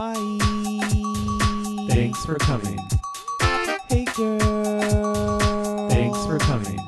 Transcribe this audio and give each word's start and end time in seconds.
Hi. 0.00 0.14
Thanks 1.88 2.24
for 2.24 2.36
coming. 2.36 2.78
Hey, 3.88 4.04
girl. 4.14 5.88
Thanks 5.88 6.24
for 6.24 6.38
coming. 6.38 6.78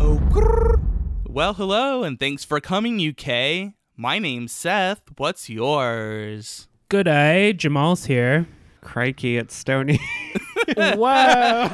Oh, 0.00 0.18
grrr. 0.30 0.80
Well, 1.28 1.52
hello, 1.52 2.04
and 2.04 2.18
thanks 2.18 2.42
for 2.42 2.58
coming, 2.58 2.98
UK. 3.06 3.74
My 3.98 4.18
name's 4.18 4.52
Seth. 4.52 5.02
What's 5.18 5.50
yours? 5.50 6.68
Good 6.88 7.04
day, 7.04 7.52
Jamal's 7.52 8.06
here. 8.06 8.46
Crikey, 8.80 9.36
it's 9.36 9.54
Stony. 9.54 10.00
Whoa! 10.74 11.04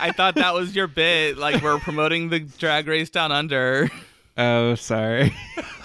I 0.00 0.12
thought 0.16 0.36
that 0.36 0.54
was 0.54 0.76
your 0.76 0.86
bit. 0.86 1.36
Like, 1.36 1.64
we're 1.64 1.80
promoting 1.80 2.28
the 2.28 2.38
drag 2.38 2.86
race 2.86 3.10
down 3.10 3.32
under. 3.32 3.90
oh, 4.38 4.74
sorry. 4.76 5.34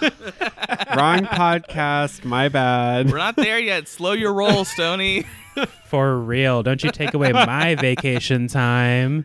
Wrong 0.96 1.24
podcast. 1.26 2.24
My 2.24 2.48
bad. 2.48 3.10
We're 3.10 3.18
not 3.18 3.36
there 3.36 3.58
yet. 3.58 3.88
Slow 3.88 4.12
your 4.12 4.32
roll, 4.32 4.64
Stony. 4.64 5.26
For 5.84 6.18
real, 6.18 6.62
don't 6.62 6.82
you 6.82 6.90
take 6.90 7.14
away 7.14 7.32
my 7.32 7.74
vacation 7.80 8.48
time. 8.48 9.24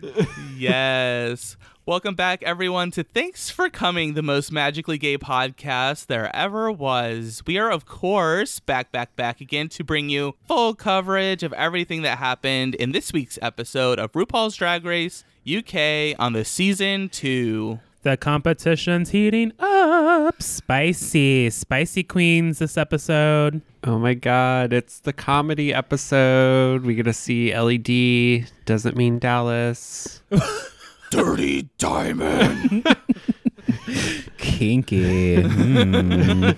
yes. 0.57 1.57
Welcome 1.85 2.13
back, 2.13 2.44
everyone, 2.44 2.91
to 2.91 3.04
Thanks 3.04 3.49
for 3.49 3.68
Coming, 3.68 4.13
the 4.13 4.21
most 4.21 4.52
magically 4.52 4.99
gay 4.99 5.18
podcast 5.18 6.05
there 6.05 6.30
ever 6.35 6.71
was. 6.71 7.41
We 7.48 7.57
are, 7.57 7.71
of 7.71 7.88
course, 7.88 8.59
back, 8.59 8.91
back, 8.91 9.16
back 9.16 9.41
again 9.41 9.70
to 9.70 9.84
bring 9.84 10.07
you 10.07 10.35
full 10.48 10.76
coverage 10.76 11.41
of 11.41 11.52
everything 11.54 12.04
that 12.04 12.20
happened 12.20 12.76
in 12.76 12.91
this 12.91 13.12
week's 13.12 13.40
episode 13.41 13.98
of 13.98 14.12
RuPaul's 14.12 14.55
Drag 14.55 14.85
Race 14.85 15.23
UK 15.52 16.13
on 16.20 16.34
the 16.34 16.46
season 16.46 17.09
two. 17.09 17.80
The 18.09 18.18
competition's 18.18 19.12
heating 19.12 19.54
up. 19.59 20.41
Spicy, 20.41 21.52
spicy 21.52 22.02
queens 22.02 22.58
this 22.58 22.76
episode. 22.76 23.62
Oh 23.84 23.99
my 23.99 24.16
god, 24.16 24.73
it's 24.73 24.99
the 24.99 25.13
comedy 25.13 25.71
episode. 25.71 26.85
We 26.85 26.96
get 26.96 27.04
to 27.04 27.13
see 27.13 27.55
LED. 27.55 28.49
Doesn't 28.65 28.98
mean 28.98 29.20
Dallas. 29.20 30.24
Dirty 31.12 31.70
Diamond. 31.77 32.84
Kinky. 34.40 35.35
Mm. 35.43 36.55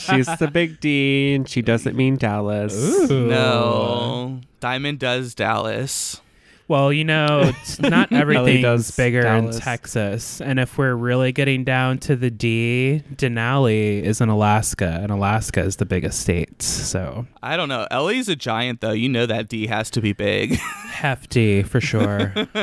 She's 0.00 0.26
the 0.38 0.48
big 0.48 0.80
D, 0.80 1.34
and 1.36 1.48
she 1.48 1.62
doesn't 1.62 1.94
mean 1.94 2.16
Dallas. 2.16 2.74
Ooh. 2.74 3.28
no. 3.28 4.40
Diamond 4.58 4.98
does 4.98 5.36
Dallas. 5.36 6.20
Well, 6.66 6.92
you 6.92 7.04
know, 7.04 7.42
it's 7.44 7.78
not 7.80 8.10
everything's 8.12 8.62
does 8.62 8.90
bigger 8.96 9.22
Dallas. 9.22 9.56
in 9.56 9.62
Texas. 9.62 10.40
And 10.40 10.58
if 10.58 10.78
we're 10.78 10.94
really 10.94 11.30
getting 11.30 11.62
down 11.62 11.98
to 11.98 12.16
the 12.16 12.30
D, 12.30 13.02
Denali 13.14 14.02
is 14.02 14.20
in 14.20 14.30
Alaska, 14.30 15.00
and 15.02 15.10
Alaska 15.10 15.60
is 15.60 15.76
the 15.76 15.84
biggest 15.84 16.20
state. 16.20 16.62
So 16.62 17.26
I 17.42 17.56
don't 17.56 17.68
know. 17.68 17.86
Ellie's 17.90 18.28
a 18.28 18.36
giant, 18.36 18.80
though. 18.80 18.92
You 18.92 19.08
know 19.10 19.26
that 19.26 19.48
D 19.48 19.66
has 19.66 19.90
to 19.90 20.00
be 20.00 20.12
big. 20.12 20.52
hefty 20.94 21.62
for 21.62 21.80
sure. 21.80 22.32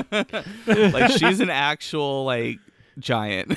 like, 0.68 1.12
she's 1.12 1.40
an 1.40 1.50
actual, 1.52 2.26
like, 2.26 2.58
giant. 2.98 3.56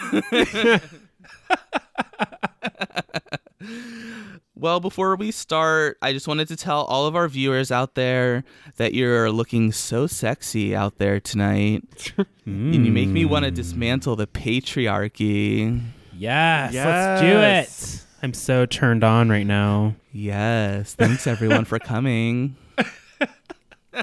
Well, 4.54 4.80
before 4.80 5.16
we 5.16 5.30
start, 5.30 5.98
I 6.00 6.12
just 6.12 6.28
wanted 6.28 6.48
to 6.48 6.56
tell 6.56 6.84
all 6.84 7.06
of 7.06 7.16
our 7.16 7.28
viewers 7.28 7.72
out 7.72 7.94
there 7.94 8.44
that 8.76 8.94
you're 8.94 9.30
looking 9.30 9.72
so 9.72 10.06
sexy 10.06 10.74
out 10.74 10.98
there 10.98 11.20
tonight. 11.20 12.12
And 12.46 12.86
you 12.86 12.92
make 12.92 13.08
me 13.08 13.24
want 13.24 13.44
to 13.44 13.48
hmm. 13.48 13.54
dismantle 13.54 14.16
the 14.16 14.26
patriarchy. 14.26 15.80
Yes, 16.12 16.74
let's 16.74 17.20
do 17.20 17.40
it. 17.40 18.04
I'm 18.22 18.34
so 18.34 18.64
turned 18.64 19.04
on 19.04 19.28
right 19.28 19.46
now. 19.46 19.96
Yes. 20.12 20.94
Thanks 20.94 21.26
everyone 21.26 21.64
for 21.64 21.78
coming. 21.78 22.56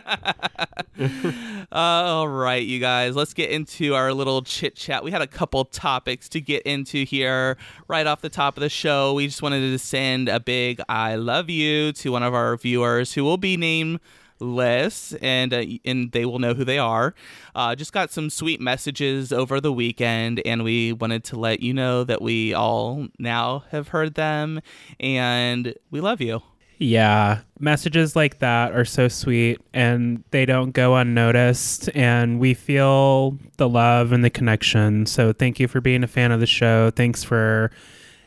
All 1.72 2.28
right, 2.28 2.64
you 2.64 2.80
guys, 2.80 3.16
let's 3.16 3.34
get 3.34 3.50
into 3.50 3.96
our 3.96 4.14
little 4.14 4.42
chit 4.42 4.76
chat. 4.76 5.04
We 5.04 5.12
had 5.12 5.22
a 5.22 5.28
couple 5.28 5.64
topics 5.66 6.30
to 6.30 6.42
get 6.42 6.64
into 6.64 7.06
here 7.06 7.58
right 7.88 8.06
off 8.06 8.22
the 8.22 8.30
top 8.30 8.58
of 8.58 8.62
the 8.62 8.70
show. 8.70 9.14
We 9.14 9.28
just 9.28 9.42
wanted 9.42 9.62
to 9.62 9.80
send 9.80 10.30
a 10.30 10.40
big 10.40 10.82
I 10.90 11.16
love 11.16 11.50
you 11.50 11.94
to 11.94 12.12
one 12.12 12.24
of 12.24 12.34
our 12.34 12.58
viewers 12.58 13.14
who 13.14 13.24
will 13.24 13.38
be 13.38 13.58
nameless 13.58 15.14
and 15.22 15.54
uh, 15.54 15.64
and 15.86 16.12
they 16.12 16.26
will 16.26 16.40
know 16.40 16.54
who 16.54 16.66
they 16.66 16.78
are. 16.78 17.14
Uh, 17.56 17.76
just 17.76 17.94
got 17.94 18.12
some 18.12 18.30
sweet 18.30 18.60
messages 18.60 19.32
over 19.32 19.62
the 19.62 19.72
weekend, 19.72 20.42
and 20.46 20.64
we 20.64 20.94
wanted 20.94 21.24
to 21.26 21.40
let 21.40 21.62
you 21.62 21.74
know 21.74 22.04
that 22.04 22.22
we 22.22 22.54
all 22.54 23.08
now 23.20 23.64
have 23.72 23.90
heard 23.90 24.16
them, 24.16 24.62
and 25.00 25.74
we 25.90 26.02
love 26.02 26.22
you. 26.22 26.42
Yeah, 26.84 27.42
messages 27.60 28.16
like 28.16 28.40
that 28.40 28.72
are 28.72 28.86
so 28.86 29.08
sweet 29.08 29.62
and 29.72 30.24
they 30.32 30.48
don't 30.48 30.72
go 30.72 30.96
unnoticed. 30.96 31.92
And 31.94 32.40
we 32.40 32.56
feel 32.56 33.38
the 33.58 33.70
love 33.70 34.12
and 34.12 34.26
the 34.26 34.32
connection. 34.32 35.06
So 35.06 35.32
thank 35.32 35.60
you 35.60 35.68
for 35.68 35.80
being 35.80 36.04
a 36.04 36.08
fan 36.08 36.32
of 36.32 36.40
the 36.40 36.48
show. 36.48 36.90
Thanks 36.90 37.24
for 37.24 37.70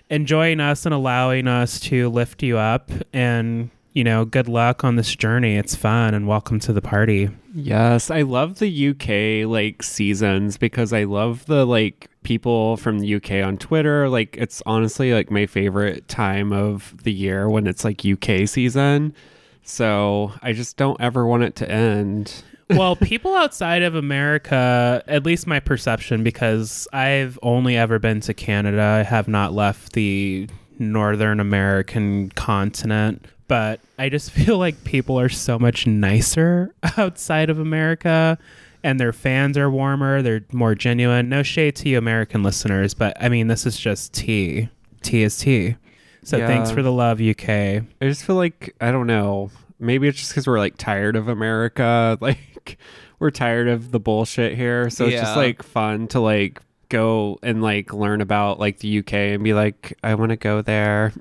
enjoying 0.08 0.60
us 0.60 0.86
and 0.86 0.94
allowing 0.94 1.48
us 1.48 1.80
to 1.80 2.08
lift 2.10 2.44
you 2.44 2.56
up. 2.56 2.92
And, 3.12 3.70
you 3.94 4.02
know, 4.02 4.24
good 4.24 4.48
luck 4.48 4.82
on 4.84 4.96
this 4.96 5.14
journey. 5.14 5.56
It's 5.56 5.76
fun 5.76 6.14
and 6.14 6.26
welcome 6.26 6.58
to 6.60 6.72
the 6.72 6.82
party. 6.82 7.30
Yes, 7.54 8.10
I 8.10 8.22
love 8.22 8.58
the 8.58 8.88
UK 8.88 9.48
like 9.48 9.84
seasons 9.84 10.56
because 10.56 10.92
I 10.92 11.04
love 11.04 11.46
the 11.46 11.64
like 11.64 12.10
people 12.24 12.76
from 12.76 12.98
the 12.98 13.14
UK 13.14 13.44
on 13.44 13.56
Twitter. 13.56 14.08
Like 14.08 14.36
it's 14.36 14.62
honestly 14.66 15.14
like 15.14 15.30
my 15.30 15.46
favorite 15.46 16.08
time 16.08 16.52
of 16.52 17.02
the 17.04 17.12
year 17.12 17.48
when 17.48 17.68
it's 17.68 17.84
like 17.84 18.04
UK 18.04 18.48
season. 18.48 19.14
So 19.62 20.32
I 20.42 20.52
just 20.52 20.76
don't 20.76 21.00
ever 21.00 21.24
want 21.24 21.44
it 21.44 21.54
to 21.56 21.70
end. 21.70 22.42
well, 22.70 22.96
people 22.96 23.36
outside 23.36 23.82
of 23.82 23.94
America, 23.94 25.04
at 25.06 25.24
least 25.24 25.46
my 25.46 25.60
perception, 25.60 26.24
because 26.24 26.88
I've 26.92 27.38
only 27.42 27.76
ever 27.76 27.98
been 27.98 28.20
to 28.22 28.34
Canada, 28.34 28.82
I 28.82 29.02
have 29.02 29.28
not 29.28 29.52
left 29.52 29.92
the 29.92 30.48
Northern 30.78 31.40
American 31.40 32.30
continent. 32.30 33.26
But 33.48 33.80
I 33.98 34.08
just 34.08 34.30
feel 34.32 34.58
like 34.58 34.84
people 34.84 35.18
are 35.20 35.28
so 35.28 35.58
much 35.58 35.86
nicer 35.86 36.74
outside 36.96 37.50
of 37.50 37.58
America 37.58 38.38
and 38.82 38.98
their 39.00 39.12
fans 39.12 39.56
are 39.56 39.70
warmer. 39.70 40.22
They're 40.22 40.44
more 40.52 40.74
genuine. 40.74 41.28
No 41.28 41.42
shade 41.42 41.76
to 41.76 41.88
you, 41.88 41.98
American 41.98 42.42
listeners, 42.42 42.94
but 42.94 43.16
I 43.20 43.28
mean, 43.28 43.48
this 43.48 43.64
is 43.66 43.78
just 43.78 44.12
tea. 44.12 44.68
Tea 45.02 45.22
is 45.22 45.36
tea. 45.38 45.76
So 46.22 46.38
Yeah. 46.38 46.46
thanks 46.46 46.70
for 46.70 46.82
the 46.82 46.92
love, 46.92 47.20
UK. 47.20 47.48
I 47.48 47.84
just 48.02 48.24
feel 48.24 48.36
like 48.36 48.74
I 48.80 48.90
don't 48.92 49.06
know. 49.06 49.50
Maybe 49.78 50.08
it's 50.08 50.18
just 50.18 50.30
because 50.32 50.46
we're 50.46 50.58
like 50.58 50.76
tired 50.76 51.16
of 51.16 51.28
America. 51.28 52.16
Like 52.20 52.78
we're 53.18 53.30
tired 53.30 53.68
of 53.68 53.90
the 53.90 54.00
bullshit 54.00 54.54
here. 54.56 54.88
So 54.90 55.04
it's 55.06 55.20
just 55.20 55.36
like 55.36 55.62
fun 55.62 56.08
to 56.08 56.20
like 56.20 56.60
go 56.88 57.38
and 57.42 57.62
like 57.62 57.92
learn 57.92 58.20
about 58.22 58.58
like 58.58 58.78
the 58.78 58.98
UK 59.00 59.12
and 59.12 59.44
be 59.44 59.52
like, 59.54 59.96
I 60.02 60.14
want 60.14 60.30
to 60.30 60.36
go 60.36 60.62
there. 60.62 61.12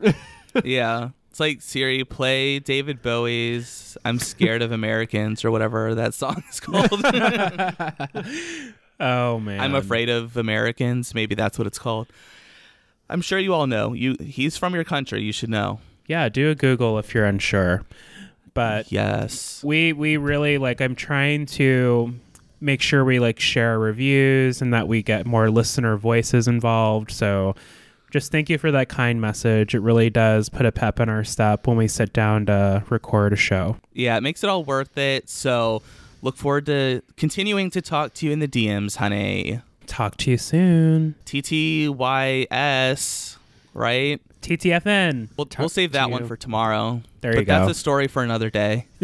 yeah. 0.63 1.09
It's 1.33 1.39
like 1.39 1.63
Siri, 1.63 2.03
play 2.03 2.59
David 2.59 3.01
Bowie's 3.01 3.97
I'm 4.05 4.19
Scared 4.19 4.61
of 4.61 4.71
Americans 4.71 5.43
or 5.43 5.49
whatever 5.49 5.95
that 5.95 6.13
song 6.13 6.43
is 6.47 6.59
called. 6.59 6.91
Oh, 8.99 9.39
man. 9.39 9.59
I'm 9.59 9.73
afraid 9.73 10.09
of 10.09 10.37
Americans. 10.37 11.15
Maybe 11.15 11.33
that's 11.33 11.57
what 11.57 11.65
it's 11.65 11.79
called. 11.79 12.07
I'm 13.09 13.21
sure 13.21 13.39
you 13.39 13.51
all 13.53 13.65
know. 13.65 13.93
You 13.93 14.15
he's 14.21 14.55
from 14.57 14.75
your 14.75 14.83
country, 14.83 15.23
you 15.23 15.31
should 15.33 15.49
know. 15.49 15.79
Yeah, 16.05 16.29
do 16.29 16.51
a 16.51 16.55
Google 16.55 16.99
if 16.99 17.13
you're 17.15 17.25
unsure. 17.25 17.83
But 18.53 18.91
Yes. 18.91 19.61
we 19.63 19.91
we 19.91 20.15
really 20.17 20.59
like 20.59 20.79
I'm 20.81 20.95
trying 20.95 21.47
to 21.47 22.13
make 22.61 22.81
sure 22.81 23.03
we 23.03 23.19
like 23.19 23.39
share 23.39 23.79
reviews 23.79 24.61
and 24.61 24.71
that 24.73 24.87
we 24.87 25.01
get 25.01 25.25
more 25.25 25.49
listener 25.49 25.97
voices 25.97 26.47
involved. 26.47 27.09
So 27.11 27.55
just 28.13 28.31
thank 28.31 28.47
you 28.47 28.57
for 28.59 28.71
that 28.71 28.87
kind 28.89 29.19
message. 29.19 29.73
It 29.73 29.79
really 29.79 30.11
does 30.11 30.47
put 30.47 30.67
a 30.67 30.71
pep 30.71 30.99
in 30.99 31.09
our 31.09 31.23
step 31.23 31.65
when 31.65 31.77
we 31.77 31.87
sit 31.87 32.13
down 32.13 32.45
to 32.45 32.83
record 32.89 33.33
a 33.33 33.35
show. 33.35 33.77
Yeah, 33.91 34.15
it 34.17 34.21
makes 34.21 34.43
it 34.43 34.51
all 34.51 34.63
worth 34.63 34.95
it. 34.99 35.27
So 35.27 35.81
look 36.21 36.37
forward 36.37 36.67
to 36.67 37.01
continuing 37.17 37.71
to 37.71 37.81
talk 37.81 38.13
to 38.15 38.27
you 38.27 38.31
in 38.31 38.37
the 38.37 38.47
DMs, 38.47 38.97
honey. 38.97 39.61
Talk 39.87 40.17
to 40.17 40.29
you 40.29 40.37
soon. 40.37 41.15
TTYS, 41.25 41.97
right? 43.73 44.21
TTFN. 44.43 45.29
We'll, 45.35 45.47
we'll 45.57 45.67
save 45.67 45.93
that 45.93 46.11
one 46.11 46.27
for 46.27 46.37
tomorrow. 46.37 47.01
There 47.21 47.31
but 47.33 47.39
you 47.39 47.45
go. 47.45 47.65
that's 47.65 47.71
a 47.71 47.79
story 47.79 48.07
for 48.07 48.21
another 48.21 48.51
day. 48.51 48.85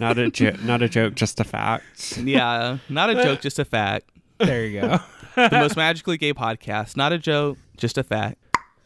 not 0.00 0.18
a 0.18 0.32
jo- 0.32 0.56
not 0.64 0.82
a 0.82 0.88
joke, 0.88 1.14
just 1.14 1.38
a 1.38 1.44
fact. 1.44 2.18
yeah, 2.18 2.78
not 2.88 3.08
a 3.08 3.14
joke, 3.22 3.40
just 3.40 3.60
a 3.60 3.64
fact. 3.64 4.10
There 4.38 4.66
you 4.66 4.80
go. 4.80 4.98
The 5.36 5.50
most 5.52 5.76
magically 5.76 6.16
gay 6.16 6.32
podcast. 6.32 6.96
Not 6.96 7.12
a 7.12 7.18
joke, 7.18 7.58
just 7.76 7.98
a 7.98 8.02
fact. 8.02 8.38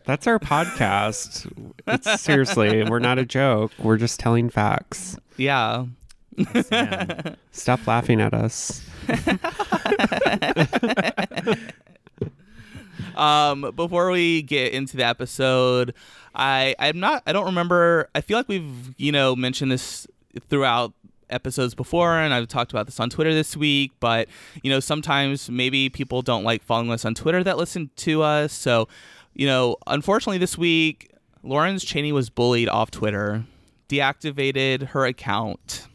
That's 0.05 0.27
our 0.27 0.39
podcast. 0.39 1.51
It's, 1.87 2.21
seriously, 2.21 2.83
we're 2.85 2.99
not 2.99 3.19
a 3.19 3.25
joke. 3.25 3.73
We're 3.79 3.97
just 3.97 4.19
telling 4.19 4.51
facts. 4.51 5.17
Yeah. 5.37 5.87
Man. 6.71 7.37
Stop 7.53 7.87
laughing 7.87 8.21
at 8.21 8.35
us. 8.35 8.83
um, 13.17 13.73
before 13.77 14.11
we 14.11 14.43
get 14.43 14.73
into 14.73 14.97
the 14.97 15.05
episode, 15.05 15.95
I 16.35 16.75
I'm 16.79 16.99
not 17.01 17.23
I 17.27 17.33
don't 17.33 17.47
remember. 17.47 18.09
I 18.15 18.21
feel 18.21 18.39
like 18.39 18.49
we've 18.49 18.95
you 18.97 19.13
know 19.13 19.37
mentioned 19.37 19.71
this 19.73 20.07
throughout 20.49 20.93
episodes 21.31 21.75
before 21.75 22.19
and 22.19 22.35
I've 22.35 22.49
talked 22.49 22.73
about 22.73 22.87
this 22.87 23.01
on 23.01 23.11
Twitter 23.11 23.33
this 23.33 23.57
week, 23.57 23.93
but 24.01 24.29
you 24.63 24.71
know, 24.71 24.81
sometimes 24.81 25.51
maybe 25.51 25.89
people 25.89 26.23
don't 26.23 26.45
like 26.45 26.63
following 26.63 26.91
us 26.91 27.05
on 27.05 27.15
Twitter 27.15 27.43
that 27.45 27.57
listen 27.57 27.91
to 27.97 28.23
us. 28.23 28.53
So, 28.53 28.89
you 29.35 29.47
know, 29.47 29.77
unfortunately 29.87 30.39
this 30.39 30.59
week 30.59 31.11
Lawrence 31.43 31.85
Chaney 31.85 32.13
was 32.13 32.31
bullied 32.31 32.69
off 32.69 32.91
Twitter, 32.91 33.45
deactivated 33.89 34.89
her 34.89 35.07
account. 35.07 35.87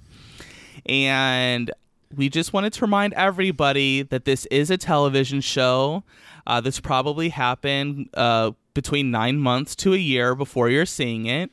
And 0.86 1.72
we 2.16 2.30
just 2.30 2.54
wanted 2.54 2.74
to 2.74 2.82
remind 2.82 3.14
everybody 3.14 4.02
that 4.04 4.26
this 4.26 4.46
is 4.48 4.70
a 4.70 4.78
television 4.78 5.42
show. 5.42 6.04
Uh, 6.48 6.62
this 6.62 6.80
probably 6.80 7.30
happened 7.30 8.10
uh, 8.14 8.52
between 8.74 9.12
nine 9.12 9.40
months 9.40 9.76
to 9.76 9.94
a 9.94 9.98
year 9.98 10.36
before 10.36 10.70
you're 10.70 10.86
seeing 10.86 11.26
it. 11.26 11.52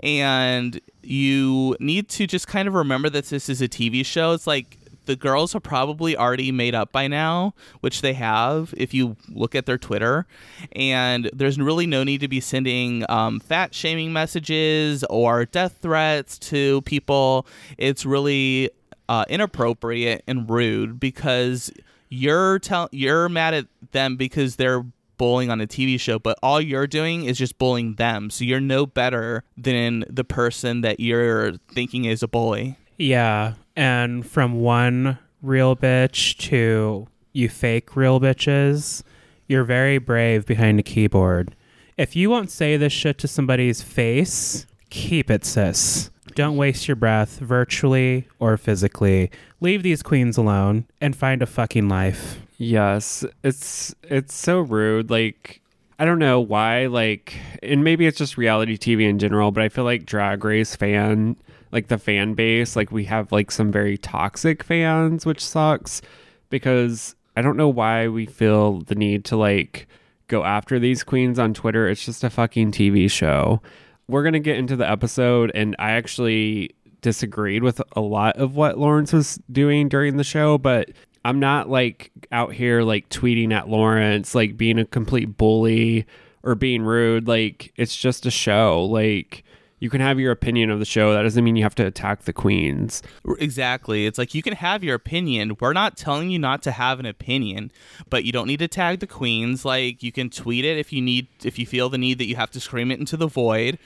And 0.00 0.80
you 1.02 1.76
need 1.80 2.08
to 2.10 2.26
just 2.26 2.46
kind 2.46 2.66
of 2.68 2.74
remember 2.74 3.10
that 3.10 3.26
this 3.26 3.48
is 3.48 3.60
a 3.60 3.68
TV 3.68 4.04
show. 4.04 4.32
It's 4.32 4.46
like 4.46 4.78
the 5.06 5.16
girls 5.16 5.54
are 5.54 5.60
probably 5.60 6.16
already 6.16 6.52
made 6.52 6.74
up 6.74 6.92
by 6.92 7.08
now, 7.08 7.54
which 7.80 8.00
they 8.00 8.12
have 8.12 8.72
if 8.76 8.94
you 8.94 9.16
look 9.28 9.54
at 9.54 9.66
their 9.66 9.78
Twitter. 9.78 10.26
And 10.72 11.28
there's 11.32 11.58
really 11.58 11.86
no 11.86 12.04
need 12.04 12.20
to 12.20 12.28
be 12.28 12.40
sending 12.40 13.04
um, 13.08 13.40
fat 13.40 13.74
shaming 13.74 14.12
messages 14.12 15.04
or 15.10 15.46
death 15.46 15.78
threats 15.82 16.38
to 16.38 16.82
people. 16.82 17.46
It's 17.76 18.06
really 18.06 18.70
uh, 19.08 19.24
inappropriate 19.28 20.22
and 20.26 20.48
rude 20.48 21.00
because 21.00 21.72
you're 22.08 22.58
tell 22.58 22.88
you're 22.92 23.28
mad 23.28 23.54
at 23.54 23.66
them 23.92 24.16
because 24.16 24.56
they're 24.56 24.84
bullying 25.20 25.50
on 25.50 25.60
a 25.60 25.66
TV 25.66 26.00
show, 26.00 26.18
but 26.18 26.38
all 26.42 26.62
you're 26.62 26.86
doing 26.86 27.24
is 27.24 27.36
just 27.36 27.58
bullying 27.58 27.96
them. 27.96 28.30
So 28.30 28.42
you're 28.42 28.58
no 28.58 28.86
better 28.86 29.44
than 29.54 30.06
the 30.08 30.24
person 30.24 30.80
that 30.80 30.98
you're 30.98 31.58
thinking 31.74 32.06
is 32.06 32.22
a 32.22 32.28
bully. 32.28 32.78
Yeah, 32.96 33.52
and 33.76 34.26
from 34.26 34.60
one 34.60 35.18
real 35.42 35.76
bitch 35.76 36.38
to 36.48 37.06
you 37.34 37.50
fake 37.50 37.94
real 37.96 38.18
bitches, 38.18 39.02
you're 39.46 39.64
very 39.64 39.98
brave 39.98 40.46
behind 40.46 40.80
a 40.80 40.82
keyboard. 40.82 41.54
If 41.98 42.16
you 42.16 42.30
won't 42.30 42.50
say 42.50 42.78
this 42.78 42.94
shit 42.94 43.18
to 43.18 43.28
somebody's 43.28 43.82
face, 43.82 44.64
keep 44.88 45.30
it, 45.30 45.44
sis. 45.44 46.10
Don't 46.34 46.56
waste 46.56 46.88
your 46.88 46.96
breath, 46.96 47.40
virtually 47.40 48.26
or 48.38 48.56
physically. 48.56 49.30
Leave 49.60 49.82
these 49.82 50.02
queens 50.02 50.38
alone 50.38 50.86
and 50.98 51.14
find 51.14 51.42
a 51.42 51.46
fucking 51.46 51.90
life. 51.90 52.38
Yes, 52.62 53.24
it's 53.42 53.94
it's 54.02 54.34
so 54.34 54.60
rude. 54.60 55.08
Like 55.08 55.62
I 55.98 56.04
don't 56.04 56.18
know 56.18 56.40
why. 56.40 56.86
Like, 56.88 57.34
and 57.62 57.82
maybe 57.82 58.06
it's 58.06 58.18
just 58.18 58.36
reality 58.36 58.76
TV 58.76 59.08
in 59.08 59.18
general, 59.18 59.50
but 59.50 59.62
I 59.62 59.70
feel 59.70 59.84
like 59.84 60.04
Drag 60.04 60.44
Race 60.44 60.76
fan, 60.76 61.36
like 61.72 61.88
the 61.88 61.96
fan 61.96 62.34
base, 62.34 62.76
like 62.76 62.92
we 62.92 63.04
have 63.04 63.32
like 63.32 63.50
some 63.50 63.72
very 63.72 63.96
toxic 63.96 64.62
fans, 64.62 65.24
which 65.24 65.42
sucks 65.42 66.02
because 66.50 67.14
I 67.34 67.40
don't 67.40 67.56
know 67.56 67.68
why 67.68 68.08
we 68.08 68.26
feel 68.26 68.80
the 68.80 68.94
need 68.94 69.24
to 69.26 69.38
like 69.38 69.88
go 70.28 70.44
after 70.44 70.78
these 70.78 71.02
queens 71.02 71.38
on 71.38 71.54
Twitter. 71.54 71.88
It's 71.88 72.04
just 72.04 72.24
a 72.24 72.28
fucking 72.28 72.72
TV 72.72 73.10
show. 73.10 73.62
We're 74.06 74.22
gonna 74.22 74.38
get 74.38 74.58
into 74.58 74.76
the 74.76 74.88
episode, 74.88 75.50
and 75.54 75.74
I 75.78 75.92
actually 75.92 76.74
disagreed 77.00 77.62
with 77.62 77.80
a 77.92 78.02
lot 78.02 78.36
of 78.36 78.54
what 78.54 78.78
Lawrence 78.78 79.14
was 79.14 79.40
doing 79.50 79.88
during 79.88 80.18
the 80.18 80.24
show, 80.24 80.58
but 80.58 80.90
I'm 81.24 81.38
not 81.38 81.68
like 81.68 82.10
out 82.32 82.52
here 82.54 82.82
like 82.82 83.08
tweeting 83.08 83.52
at 83.52 83.68
Lawrence, 83.68 84.34
like 84.34 84.56
being 84.56 84.78
a 84.78 84.84
complete 84.84 85.36
bully 85.36 86.06
or 86.42 86.54
being 86.54 86.82
rude. 86.82 87.28
Like 87.28 87.72
it's 87.76 87.96
just 87.96 88.26
a 88.26 88.30
show. 88.30 88.84
Like 88.84 89.44
you 89.80 89.88
can 89.88 90.02
have 90.02 90.20
your 90.20 90.30
opinion 90.30 90.70
of 90.70 90.78
the 90.78 90.84
show. 90.84 91.12
That 91.14 91.22
doesn't 91.22 91.42
mean 91.42 91.56
you 91.56 91.62
have 91.62 91.74
to 91.76 91.86
attack 91.86 92.24
the 92.24 92.34
queens. 92.34 93.02
Exactly. 93.38 94.06
It's 94.06 94.18
like 94.18 94.34
you 94.34 94.42
can 94.42 94.52
have 94.52 94.84
your 94.84 94.94
opinion. 94.94 95.56
We're 95.58 95.72
not 95.72 95.96
telling 95.96 96.30
you 96.30 96.38
not 96.38 96.62
to 96.62 96.70
have 96.70 97.00
an 97.00 97.06
opinion, 97.06 97.72
but 98.10 98.24
you 98.24 98.30
don't 98.30 98.46
need 98.46 98.58
to 98.58 98.68
tag 98.68 99.00
the 99.00 99.06
queens. 99.06 99.64
Like 99.64 100.02
you 100.02 100.12
can 100.12 100.28
tweet 100.28 100.66
it 100.66 100.76
if 100.76 100.92
you 100.92 101.00
need 101.00 101.28
if 101.42 101.58
you 101.58 101.66
feel 101.66 101.88
the 101.88 101.96
need 101.96 102.18
that 102.18 102.26
you 102.26 102.36
have 102.36 102.50
to 102.52 102.60
scream 102.60 102.90
it 102.90 103.00
into 103.00 103.16
the 103.16 103.26
void. 103.26 103.78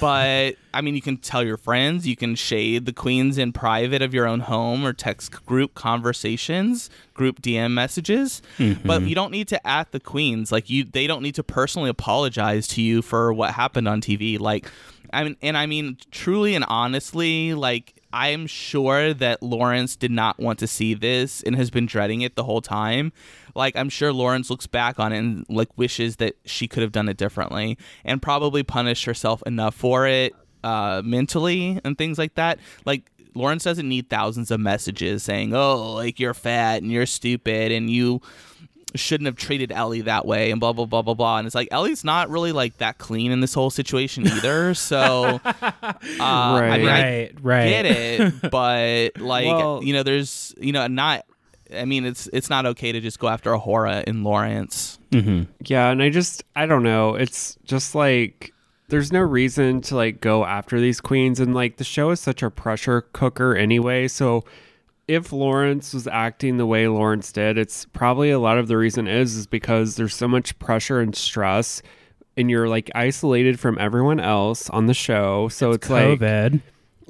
But 0.00 0.56
I 0.72 0.80
mean, 0.80 0.94
you 0.94 1.02
can 1.02 1.18
tell 1.18 1.44
your 1.44 1.58
friends, 1.58 2.06
you 2.06 2.16
can 2.16 2.34
shade 2.34 2.86
the 2.86 2.92
queens 2.92 3.36
in 3.36 3.52
private 3.52 4.00
of 4.00 4.14
your 4.14 4.26
own 4.26 4.40
home 4.40 4.86
or 4.86 4.94
text 4.94 5.44
group 5.44 5.74
conversations, 5.74 6.88
group 7.12 7.42
DM 7.42 7.72
messages, 7.72 8.40
mm-hmm. 8.56 8.86
but 8.86 9.02
you 9.02 9.14
don't 9.14 9.30
need 9.30 9.48
to 9.48 9.66
at 9.66 9.92
the 9.92 10.00
queens. 10.00 10.50
Like 10.50 10.70
you 10.70 10.84
they 10.84 11.06
don't 11.06 11.22
need 11.22 11.34
to 11.34 11.42
personally 11.42 11.90
apologize 11.90 12.66
to 12.68 12.80
you 12.80 13.02
for 13.02 13.34
what 13.34 13.52
happened 13.52 13.86
on 13.86 14.00
TV. 14.00 14.40
Like 14.40 14.70
I 15.12 15.24
mean, 15.24 15.36
and 15.42 15.56
I 15.56 15.66
mean, 15.66 15.98
truly 16.10 16.54
and 16.54 16.64
honestly, 16.68 17.54
like 17.54 17.94
I'm 18.12 18.46
sure 18.46 19.14
that 19.14 19.42
Lawrence 19.42 19.96
did 19.96 20.10
not 20.10 20.38
want 20.38 20.58
to 20.60 20.66
see 20.66 20.94
this 20.94 21.42
and 21.42 21.56
has 21.56 21.70
been 21.70 21.86
dreading 21.86 22.20
it 22.22 22.36
the 22.36 22.44
whole 22.44 22.60
time. 22.60 23.12
Like 23.54 23.76
I'm 23.76 23.88
sure 23.88 24.12
Lawrence 24.12 24.50
looks 24.50 24.66
back 24.66 24.98
on 24.98 25.12
it 25.12 25.18
and 25.18 25.46
like 25.48 25.68
wishes 25.76 26.16
that 26.16 26.36
she 26.44 26.68
could 26.68 26.82
have 26.82 26.92
done 26.92 27.08
it 27.08 27.16
differently 27.16 27.78
and 28.04 28.20
probably 28.20 28.62
punished 28.62 29.04
herself 29.04 29.42
enough 29.46 29.74
for 29.74 30.06
it 30.06 30.34
uh, 30.64 31.02
mentally 31.04 31.80
and 31.84 31.96
things 31.96 32.18
like 32.18 32.34
that. 32.34 32.58
Like 32.84 33.10
Lawrence 33.34 33.64
doesn't 33.64 33.88
need 33.88 34.10
thousands 34.10 34.50
of 34.50 34.60
messages 34.60 35.22
saying, 35.22 35.54
"Oh, 35.54 35.94
like 35.94 36.20
you're 36.20 36.34
fat 36.34 36.82
and 36.82 36.90
you're 36.90 37.06
stupid 37.06 37.72
and 37.72 37.90
you." 37.90 38.20
Shouldn't 38.94 39.26
have 39.26 39.36
treated 39.36 39.72
Ellie 39.72 40.02
that 40.02 40.26
way 40.26 40.50
and 40.50 40.60
blah 40.60 40.72
blah 40.72 40.84
blah 40.86 41.02
blah 41.02 41.14
blah. 41.14 41.38
And 41.38 41.46
it's 41.46 41.54
like 41.54 41.68
Ellie's 41.70 42.04
not 42.04 42.28
really 42.30 42.52
like 42.52 42.76
that 42.78 42.98
clean 42.98 43.32
in 43.32 43.40
this 43.40 43.54
whole 43.54 43.70
situation 43.70 44.26
either. 44.26 44.74
So 44.92 45.40
uh, 45.44 45.92
I 46.20 46.78
mean, 46.78 46.88
I 46.88 46.92
Right, 46.92 47.34
right. 47.42 47.68
get 47.68 47.86
it, 47.86 48.50
but 48.50 49.18
like 49.20 49.46
Well- 49.46 49.82
you 49.82 49.92
know, 49.92 50.02
there's 50.02 50.54
you 50.58 50.72
know 50.72 50.86
not. 50.86 51.24
I 51.74 51.86
mean, 51.86 52.04
it's 52.04 52.28
it's 52.34 52.50
not 52.50 52.66
okay 52.66 52.92
to 52.92 53.00
just 53.00 53.18
go 53.18 53.28
after 53.28 53.50
A'Whora 53.50 54.04
in 54.04 54.24
Lawrence. 54.24 54.98
Mm-hmm. 55.10 55.50
Yeah, 55.64 55.88
and 55.90 56.02
I 56.02 56.10
just 56.10 56.44
I 56.54 56.66
don't 56.66 56.82
know. 56.82 57.14
It's 57.14 57.56
just 57.64 57.94
like 57.94 58.52
there's 58.88 59.10
no 59.10 59.20
reason 59.20 59.80
to 59.82 59.96
like 59.96 60.20
go 60.20 60.44
after 60.44 60.78
these 60.80 61.00
queens 61.00 61.40
and 61.40 61.54
like 61.54 61.78
the 61.78 61.84
show 61.84 62.10
is 62.10 62.20
such 62.20 62.42
a 62.42 62.50
pressure 62.50 63.00
cooker 63.14 63.56
anyway. 63.56 64.06
So 64.08 64.44
if 65.08 65.32
Lawrence 65.32 65.92
was 65.94 66.06
acting 66.06 66.56
the 66.56 66.66
way 66.66 66.88
Lawrence 66.88 67.32
did, 67.32 67.58
it's 67.58 67.86
probably 67.86 68.30
a 68.30 68.38
lot 68.38 68.58
of 68.58 68.68
the 68.68 68.76
reason 68.76 69.08
is 69.08 69.36
is 69.36 69.46
because 69.46 69.96
there's 69.96 70.14
so 70.14 70.28
much 70.28 70.58
pressure 70.58 71.00
and 71.00 71.14
stress 71.14 71.82
and 72.36 72.50
you're 72.50 72.68
like 72.68 72.90
isolated 72.94 73.60
from 73.60 73.78
everyone 73.78 74.20
else 74.20 74.70
on 74.70 74.86
the 74.86 74.94
show. 74.94 75.48
So 75.48 75.72
it's, 75.72 75.90
like 75.90 76.20
COVID. 76.20 76.60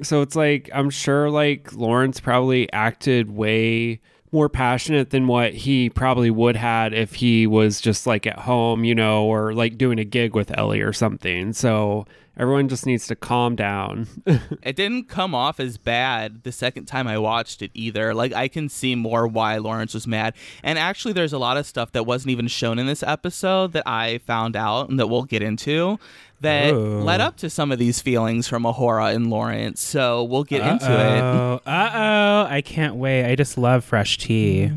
so 0.01 0.21
it's 0.21 0.35
like 0.35 0.69
I'm 0.73 0.89
sure 0.89 1.29
like 1.29 1.73
Lawrence 1.73 2.19
probably 2.19 2.71
acted 2.73 3.31
way 3.31 4.01
more 4.31 4.49
passionate 4.49 5.11
than 5.11 5.27
what 5.27 5.53
he 5.53 5.89
probably 5.91 6.31
would 6.31 6.55
had 6.55 6.91
if 6.93 7.13
he 7.13 7.45
was 7.45 7.79
just 7.79 8.07
like 8.07 8.25
at 8.25 8.39
home, 8.39 8.83
you 8.83 8.95
know, 8.95 9.25
or 9.25 9.53
like 9.53 9.77
doing 9.77 9.99
a 9.99 10.03
gig 10.03 10.35
with 10.35 10.57
Ellie 10.57 10.81
or 10.81 10.91
something. 10.91 11.53
So 11.53 12.05
everyone 12.37 12.67
just 12.69 12.85
needs 12.85 13.07
to 13.07 13.15
calm 13.15 13.55
down. 13.55 14.07
It 14.63 14.75
didn't 14.77 15.09
come 15.09 15.35
off 15.35 15.59
as 15.59 15.77
bad 15.77 16.43
the 16.43 16.51
second 16.51 16.85
time 16.85 17.05
I 17.07 17.17
watched 17.17 17.61
it 17.61 17.69
either. 17.73 18.13
Like 18.13 18.33
I 18.33 18.47
can 18.47 18.69
see 18.69 18.95
more 18.95 19.27
why 19.27 19.57
Lawrence 19.57 19.93
was 19.93 20.07
mad. 20.07 20.33
And 20.63 20.79
actually 20.79 21.13
there's 21.13 21.33
a 21.33 21.37
lot 21.37 21.57
of 21.57 21.65
stuff 21.65 21.91
that 21.91 22.05
wasn't 22.05 22.31
even 22.31 22.47
shown 22.47 22.79
in 22.79 22.87
this 22.87 23.03
episode 23.03 23.73
that 23.73 23.83
I 23.85 24.19
found 24.19 24.55
out 24.55 24.89
and 24.89 24.97
that 24.99 25.07
we'll 25.07 25.23
get 25.23 25.41
into 25.41 25.99
that 26.39 26.73
Oh. 26.73 26.77
led 27.03 27.19
up 27.21 27.35
to 27.37 27.49
some 27.49 27.71
of 27.73 27.79
these 27.79 28.01
feelings 28.01 28.47
from 28.47 28.63
A'Whora 28.63 29.13
and 29.15 29.29
Lawrence. 29.29 29.81
So 29.81 30.23
we'll 30.23 30.43
get 30.45 30.61
into 30.65 30.91
it. 30.91 31.21
Uh 31.21 31.59
oh! 31.67 32.47
I 32.49 32.61
can't 32.65 32.95
wait. 32.95 33.29
I 33.29 33.35
just 33.35 33.57
love 33.57 33.83
fresh 33.83 34.17
tea. 34.17 34.71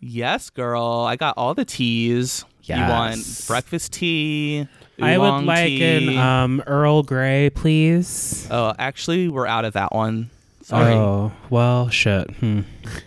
Yes, 0.00 0.50
girl. 0.50 1.04
I 1.08 1.16
got 1.16 1.34
all 1.36 1.54
the 1.54 1.64
teas. 1.64 2.44
You 2.64 2.74
want 2.76 3.44
breakfast 3.46 3.92
tea? 3.94 4.68
I 5.00 5.18
would 5.18 5.44
like 5.44 5.68
tea? 5.68 6.16
an 6.16 6.18
um, 6.18 6.62
Earl 6.66 7.02
Grey, 7.02 7.50
please. 7.50 8.48
Oh, 8.50 8.74
actually, 8.78 9.28
we're 9.28 9.46
out 9.46 9.64
of 9.64 9.74
that 9.74 9.92
one. 9.92 10.30
Sorry. 10.62 10.92
Oh 10.92 11.32
well, 11.48 11.88
shit. 11.88 12.30
Hmm. 12.36 12.60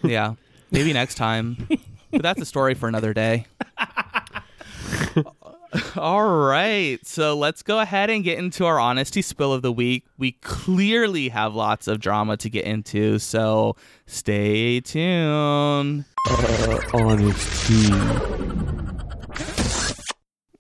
Yeah, 0.04 0.36
maybe 0.72 0.94
next 0.94 1.16
time. 1.16 1.68
but 2.12 2.22
that's 2.22 2.42
a 2.42 2.46
story 2.46 2.74
for 2.74 2.88
another 2.88 3.14
day. 3.14 3.46
All 5.96 6.28
right, 6.28 7.00
so 7.06 7.38
let's 7.38 7.64
go 7.64 7.80
ahead 7.80 8.10
and 8.10 8.26
get 8.26 8.38
into 8.38 8.66
our 8.66 8.78
honesty 8.78 9.22
spill 9.22 9.54
of 9.54 9.62
the 9.62 9.72
week. 9.72 10.06
We 10.18 10.34
clearly 10.34 11.30
have 11.30 11.56
lots 11.56 11.88
of 11.88 12.00
drama 12.00 12.36
to 12.38 12.50
get 12.50 12.66
into, 12.66 13.20
so 13.20 13.78
stay 14.06 14.82
tuned. 14.82 16.04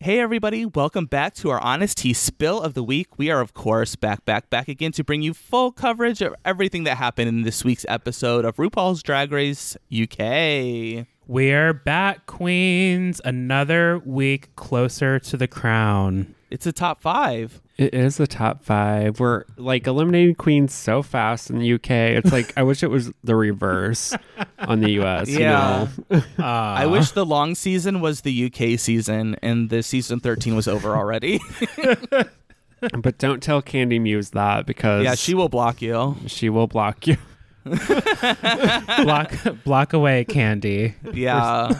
Hey 0.03 0.19
everybody, 0.19 0.65
welcome 0.65 1.05
back 1.05 1.35
to 1.35 1.51
our 1.51 1.59
Honesty 1.59 2.11
Spill 2.13 2.59
of 2.59 2.73
the 2.73 2.81
Week. 2.81 3.19
We 3.19 3.29
are 3.29 3.39
of 3.39 3.53
course 3.53 3.95
back 3.95 4.25
back 4.25 4.49
back 4.49 4.67
again 4.67 4.91
to 4.93 5.03
bring 5.03 5.21
you 5.21 5.35
full 5.35 5.71
coverage 5.71 6.23
of 6.23 6.33
everything 6.43 6.85
that 6.85 6.97
happened 6.97 7.29
in 7.29 7.43
this 7.43 7.63
week's 7.63 7.85
episode 7.87 8.43
of 8.43 8.55
RuPaul's 8.55 9.03
Drag 9.03 9.31
Race 9.31 9.77
UK. 9.93 11.05
We're 11.27 11.73
back, 11.73 12.25
Queens. 12.25 13.21
Another 13.23 13.99
week 13.99 14.55
closer 14.55 15.19
to 15.19 15.37
the 15.37 15.47
crown. 15.47 16.33
It's 16.49 16.65
a 16.65 16.71
top 16.71 16.99
five. 16.99 17.61
It 17.81 17.95
is 17.95 18.17
the 18.17 18.27
top 18.27 18.63
five. 18.63 19.19
We're 19.19 19.43
like 19.57 19.87
eliminating 19.87 20.35
queens 20.35 20.71
so 20.71 21.01
fast 21.01 21.49
in 21.49 21.57
the 21.57 21.73
UK. 21.73 21.89
It's 21.89 22.31
like 22.31 22.53
I 22.55 22.61
wish 22.61 22.83
it 22.83 22.91
was 22.91 23.11
the 23.23 23.35
reverse 23.35 24.13
on 24.59 24.81
the 24.81 24.91
US. 25.01 25.27
Yeah. 25.27 25.87
You 26.11 26.17
know? 26.17 26.23
I 26.37 26.85
wish 26.85 27.09
the 27.09 27.25
long 27.25 27.55
season 27.55 27.99
was 27.99 28.21
the 28.21 28.45
UK 28.45 28.79
season 28.79 29.35
and 29.41 29.71
the 29.71 29.81
season 29.81 30.19
13 30.19 30.55
was 30.55 30.67
over 30.67 30.95
already. 30.95 31.39
But 32.97 33.19
don't 33.19 33.43
tell 33.43 33.61
Kandy 33.61 34.01
Muse 34.01 34.31
that 34.31 34.65
because 34.65 35.03
yeah, 35.03 35.13
she 35.13 35.35
will 35.35 35.49
block 35.49 35.83
you. 35.83 36.15
she 36.25 36.49
will 36.49 36.65
block 36.65 37.05
you. 37.05 37.15
block 39.03 39.33
block 39.63 39.93
away, 39.93 40.25
Kandy. 40.25 40.95
Yeah. 41.13 41.79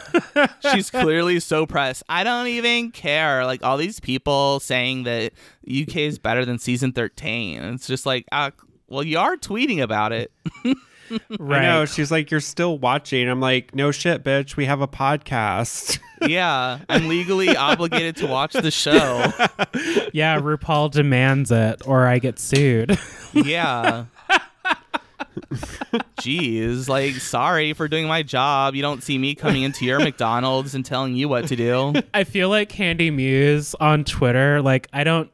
She's 0.71 0.89
clearly 0.89 1.39
so 1.39 1.65
pressed. 1.65 2.03
I 2.07 2.23
don't 2.23 2.47
even 2.47 2.91
care. 2.91 3.45
Like 3.45 3.63
all 3.63 3.77
these 3.77 4.00
people 4.00 4.59
saying 4.59 5.03
that 5.03 5.33
UK 5.67 5.97
is 5.97 6.19
better 6.19 6.45
than 6.45 6.59
season 6.59 6.91
13. 6.91 7.63
It's 7.63 7.88
just 7.88 8.05
like, 8.05 8.25
uh, 8.31 8.51
well, 8.88 9.03
you 9.03 9.17
are 9.17 9.38
tweeting 9.38 9.81
about 9.81 10.11
it. 10.11 10.31
Right. 11.39 11.61
I 11.61 11.61
know. 11.65 11.85
She's 11.85 12.11
like, 12.11 12.29
You're 12.29 12.39
still 12.41 12.77
watching. 12.77 13.27
I'm 13.27 13.39
like, 13.39 13.73
No 13.73 13.91
shit, 13.91 14.23
bitch. 14.23 14.55
We 14.55 14.65
have 14.65 14.81
a 14.81 14.88
podcast. 14.88 16.00
yeah. 16.21 16.79
I'm 16.89 17.07
legally 17.07 17.55
obligated 17.55 18.17
to 18.17 18.27
watch 18.27 18.53
the 18.53 18.71
show. 18.71 19.31
Yeah, 20.13 20.39
RuPaul 20.39 20.91
demands 20.91 21.51
it, 21.51 21.81
or 21.88 22.05
I 22.05 22.19
get 22.19 22.38
sued. 22.38 23.00
Yeah. 23.33 24.05
Jeez, 26.21 26.87
like 26.87 27.13
sorry 27.15 27.73
for 27.73 27.87
doing 27.87 28.07
my 28.07 28.23
job. 28.23 28.75
You 28.75 28.81
don't 28.81 29.03
see 29.03 29.17
me 29.17 29.35
coming 29.35 29.63
into 29.63 29.85
your 29.85 29.99
McDonald's 29.99 30.75
and 30.75 30.85
telling 30.85 31.15
you 31.15 31.27
what 31.29 31.47
to 31.47 31.55
do. 31.55 31.93
I 32.13 32.23
feel 32.23 32.49
like 32.49 32.69
Kandy 32.71 33.13
Muse 33.13 33.75
on 33.75 34.03
Twitter, 34.03 34.61
like 34.61 34.87
I 34.93 35.03
don't 35.03 35.29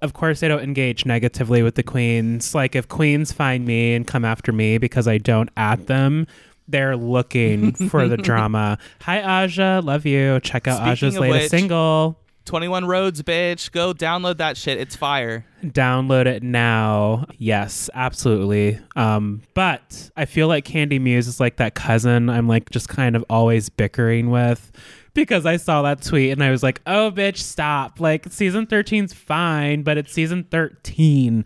of 0.00 0.12
course 0.12 0.42
I 0.42 0.48
don't 0.48 0.62
engage 0.62 1.04
negatively 1.06 1.62
with 1.62 1.74
the 1.74 1.82
queens. 1.82 2.54
Like 2.54 2.74
if 2.76 2.88
queens 2.88 3.32
find 3.32 3.64
me 3.66 3.94
and 3.94 4.06
come 4.06 4.24
after 4.24 4.52
me 4.52 4.78
because 4.78 5.08
I 5.08 5.18
don't 5.18 5.50
at 5.56 5.86
them, 5.88 6.26
they're 6.68 6.96
looking 6.96 7.72
for 7.72 8.06
the 8.08 8.16
drama. 8.28 8.78
Hi 9.02 9.20
Aja, 9.44 9.80
love 9.82 10.06
you. 10.06 10.40
Check 10.40 10.68
out 10.68 10.76
Speaking 10.76 10.92
Aja's 10.92 11.18
latest 11.18 11.40
which- 11.52 11.60
single. 11.60 12.18
21 12.48 12.86
Roads, 12.86 13.22
bitch. 13.22 13.70
Go 13.70 13.92
download 13.92 14.38
that 14.38 14.56
shit. 14.56 14.78
It's 14.78 14.96
fire. 14.96 15.44
Download 15.62 16.26
it 16.26 16.42
now. 16.42 17.26
Yes, 17.36 17.90
absolutely. 17.92 18.78
Um, 18.96 19.42
but 19.54 20.10
I 20.16 20.24
feel 20.24 20.48
like 20.48 20.64
Kandy 20.64 21.00
Muse 21.00 21.28
is 21.28 21.40
like 21.40 21.56
that 21.56 21.74
cousin 21.74 22.30
I'm 22.30 22.48
like 22.48 22.70
just 22.70 22.88
kind 22.88 23.14
of 23.16 23.24
always 23.28 23.68
bickering 23.68 24.30
with 24.30 24.72
because 25.12 25.44
I 25.44 25.58
saw 25.58 25.82
that 25.82 26.00
tweet 26.02 26.32
and 26.32 26.42
I 26.42 26.50
was 26.50 26.62
like, 26.62 26.80
oh, 26.86 27.10
bitch, 27.10 27.36
stop. 27.36 28.00
Like, 28.00 28.32
season 28.32 28.66
13's 28.66 29.12
fine, 29.12 29.82
but 29.82 29.98
it's 29.98 30.12
season 30.12 30.44
13. 30.44 31.44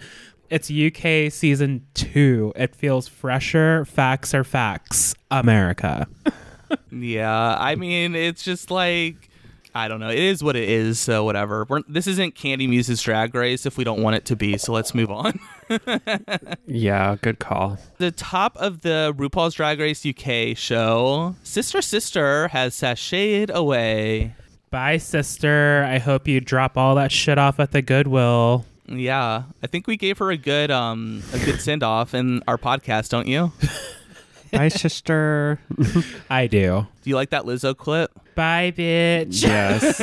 It's 0.50 0.71
UK 0.71 1.32
season 1.32 1.87
two. 1.94 2.52
It 2.54 2.76
feels 2.76 3.09
fresher. 3.09 3.85
Facts 3.87 4.35
are 4.35 4.44
facts. 4.44 5.14
America. 5.30 6.06
Yeah, 6.90 7.56
I 7.59 7.75
mean, 7.75 8.14
it's 8.14 8.42
just 8.42 8.71
like 8.71 9.28
I 9.75 9.88
don't 9.88 10.00
know. 10.00 10.11
It 10.11 10.19
is 10.19 10.43
what 10.43 10.57
it 10.57 10.69
is. 10.69 11.00
So 11.00 11.25
whatever. 11.25 11.67
We're, 11.69 11.81
this 11.88 12.07
isn't 12.07 12.35
Kandy 12.35 12.69
Muse's 12.69 13.00
Drag 13.02 13.35
Race 13.35 13.64
if 13.67 13.76
we 13.79 13.85
don't 13.85 14.02
want 14.02 14.17
it 14.17 14.25
to 14.26 14.37
be. 14.37 14.59
So 14.59 14.73
let's 14.73 14.95
move 14.95 15.11
on. 15.11 15.41
yeah, 16.67 17.17
good 17.23 17.38
call. 17.38 17.79
the 17.99 18.11
top 18.11 18.57
of 18.57 18.83
the 18.83 19.14
RuPaul's 19.17 19.55
Drag 19.55 19.81
Race 19.81 20.05
UK 20.05 20.57
show, 20.57 21.35
Sister 21.43 21.81
Sister 21.81 22.49
has 22.49 22.75
sashayed 22.75 23.50
away. 23.50 24.35
Bye, 24.71 24.97
sister. 24.97 25.85
I 25.87 25.99
hope 25.99 26.26
you 26.26 26.41
drop 26.41 26.79
all 26.79 26.95
that 26.95 27.12
shit 27.12 27.38
off 27.38 27.61
at 27.61 27.73
the 27.73 27.83
Goodwill. 27.83 28.64
Yeah, 28.87 29.45
I 29.62 29.67
think 29.67 29.87
we 29.87 29.97
gave 29.97 30.19
her 30.19 30.31
a 30.31 30.37
good 30.37 30.71
um 30.71 31.23
a 31.33 31.38
good 31.38 31.61
send 31.61 31.83
off 31.83 32.14
in 32.14 32.43
our 32.49 32.59
podcast, 32.59 33.11
don't 33.11 33.26
you? 33.26 33.52
Bye, 34.52 34.68
sister. 34.68 35.59
I 36.30 36.47
do. 36.47 36.87
Do 37.02 37.11
you 37.11 37.16
like 37.16 37.30
that 37.30 37.44
Lizzo 37.44 37.76
clip? 37.76 38.11
Bye, 38.35 38.73
bitch. 38.76 39.42
yes. 39.42 39.99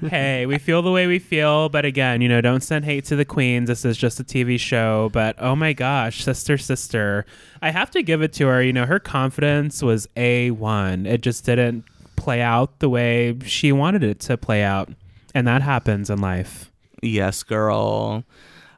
hey, 0.10 0.46
we 0.46 0.58
feel 0.58 0.82
the 0.82 0.90
way 0.90 1.06
we 1.06 1.18
feel, 1.18 1.68
but 1.68 1.84
again, 1.84 2.20
you 2.20 2.28
know, 2.28 2.40
don't 2.40 2.62
send 2.62 2.84
hate 2.84 3.04
to 3.06 3.16
the 3.16 3.24
queens. 3.24 3.68
This 3.68 3.84
is 3.84 3.96
just 3.96 4.20
a 4.20 4.24
TV 4.24 4.58
show, 4.58 5.10
but 5.12 5.34
oh 5.38 5.56
my 5.56 5.72
gosh, 5.72 6.22
sister, 6.22 6.56
sister. 6.56 7.26
I 7.60 7.70
have 7.70 7.90
to 7.92 8.02
give 8.02 8.22
it 8.22 8.32
to 8.34 8.46
her. 8.46 8.62
You 8.62 8.72
know, 8.72 8.86
her 8.86 9.00
confidence 9.00 9.82
was 9.82 10.06
A1. 10.16 11.06
It 11.06 11.22
just 11.22 11.44
didn't 11.44 11.84
play 12.14 12.40
out 12.40 12.78
the 12.78 12.88
way 12.88 13.36
she 13.44 13.72
wanted 13.72 14.02
it 14.02 14.20
to 14.20 14.36
play 14.36 14.62
out. 14.62 14.90
And 15.34 15.46
that 15.46 15.62
happens 15.62 16.08
in 16.08 16.20
life. 16.20 16.70
Yes, 17.02 17.42
girl. 17.42 18.24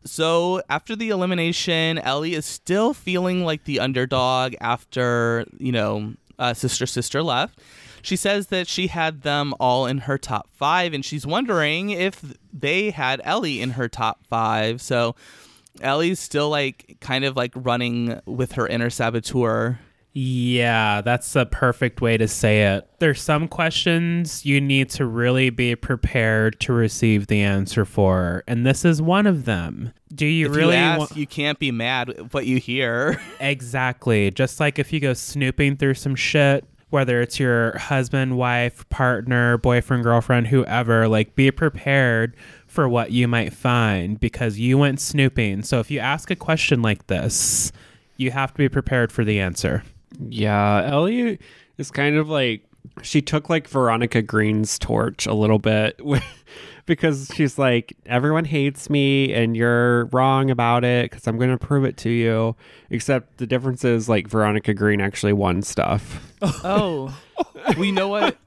So 0.04 0.62
after 0.68 0.96
the 0.96 1.10
elimination, 1.10 1.98
Ellie 1.98 2.34
is 2.34 2.46
still 2.46 2.94
feeling 2.94 3.44
like 3.44 3.64
the 3.64 3.80
underdog 3.80 4.54
after, 4.60 5.46
you 5.58 5.72
know, 5.72 6.14
uh, 6.38 6.54
Sister 6.54 6.86
Sister 6.86 7.22
left. 7.22 7.60
She 8.00 8.16
says 8.16 8.46
that 8.46 8.68
she 8.68 8.86
had 8.86 9.22
them 9.22 9.54
all 9.58 9.86
in 9.86 9.98
her 9.98 10.18
top 10.18 10.48
five, 10.52 10.94
and 10.94 11.04
she's 11.04 11.26
wondering 11.26 11.90
if 11.90 12.22
they 12.52 12.90
had 12.90 13.20
Ellie 13.24 13.60
in 13.60 13.70
her 13.70 13.88
top 13.88 14.24
five. 14.26 14.80
So 14.80 15.16
Ellie's 15.80 16.20
still 16.20 16.48
like 16.48 16.96
kind 17.00 17.24
of 17.24 17.36
like 17.36 17.52
running 17.54 18.20
with 18.24 18.52
her 18.52 18.66
inner 18.66 18.90
saboteur. 18.90 19.80
Yeah, 20.20 21.00
that's 21.00 21.32
the 21.32 21.46
perfect 21.46 22.00
way 22.00 22.16
to 22.16 22.26
say 22.26 22.74
it. 22.74 22.88
There's 22.98 23.22
some 23.22 23.46
questions 23.46 24.44
you 24.44 24.60
need 24.60 24.90
to 24.90 25.06
really 25.06 25.50
be 25.50 25.76
prepared 25.76 26.58
to 26.58 26.72
receive 26.72 27.28
the 27.28 27.40
answer 27.40 27.84
for, 27.84 28.42
and 28.48 28.66
this 28.66 28.84
is 28.84 29.00
one 29.00 29.28
of 29.28 29.44
them. 29.44 29.92
Do 30.12 30.26
you 30.26 30.46
If 30.50 30.56
really 30.56 30.74
you 30.74 30.82
ask, 30.82 30.98
wa- 30.98 31.16
you 31.16 31.28
can't 31.28 31.60
be 31.60 31.70
mad 31.70 32.10
at 32.10 32.34
what 32.34 32.46
you 32.46 32.58
hear. 32.58 33.20
Exactly. 33.40 34.32
Just 34.32 34.58
like 34.58 34.80
if 34.80 34.92
you 34.92 34.98
go 34.98 35.12
snooping 35.12 35.76
through 35.76 35.94
some 35.94 36.16
shit, 36.16 36.64
whether 36.90 37.20
it's 37.22 37.38
your 37.38 37.78
husband, 37.78 38.36
wife, 38.36 38.88
partner, 38.88 39.56
boyfriend, 39.58 40.02
girlfriend, 40.02 40.48
whoever, 40.48 41.06
like 41.06 41.36
be 41.36 41.52
prepared 41.52 42.34
for 42.66 42.88
what 42.88 43.12
you 43.12 43.28
might 43.28 43.52
find 43.52 44.18
because 44.18 44.58
you 44.58 44.76
went 44.78 44.98
snooping. 44.98 45.62
So 45.62 45.78
if 45.78 45.92
you 45.92 46.00
ask 46.00 46.32
a 46.32 46.36
question 46.36 46.82
like 46.82 47.06
this, 47.06 47.70
you 48.16 48.32
have 48.32 48.50
to 48.54 48.58
be 48.58 48.68
prepared 48.68 49.12
for 49.12 49.24
the 49.24 49.38
answer. 49.38 49.84
Yeah, 50.28 50.82
Ellie 50.90 51.38
is 51.76 51.90
kind 51.90 52.16
of 52.16 52.28
like 52.28 52.64
she 53.02 53.20
took 53.22 53.48
like 53.48 53.68
Veronica 53.68 54.22
Green's 54.22 54.78
torch 54.78 55.26
a 55.26 55.34
little 55.34 55.58
bit 55.58 56.00
because 56.86 57.30
she's 57.34 57.58
like 57.58 57.96
everyone 58.06 58.44
hates 58.44 58.88
me 58.90 59.32
and 59.34 59.56
you're 59.56 60.06
wrong 60.06 60.50
about 60.50 60.84
it 60.84 61.10
cuz 61.10 61.26
I'm 61.28 61.36
going 61.38 61.50
to 61.50 61.58
prove 61.58 61.84
it 61.84 61.96
to 61.98 62.10
you. 62.10 62.56
Except 62.90 63.36
the 63.38 63.46
difference 63.46 63.84
is 63.84 64.08
like 64.08 64.26
Veronica 64.28 64.74
Green 64.74 65.00
actually 65.00 65.32
won 65.34 65.62
stuff. 65.62 66.24
Oh, 66.64 67.16
we 67.76 67.92
know 67.92 68.08
what. 68.08 68.36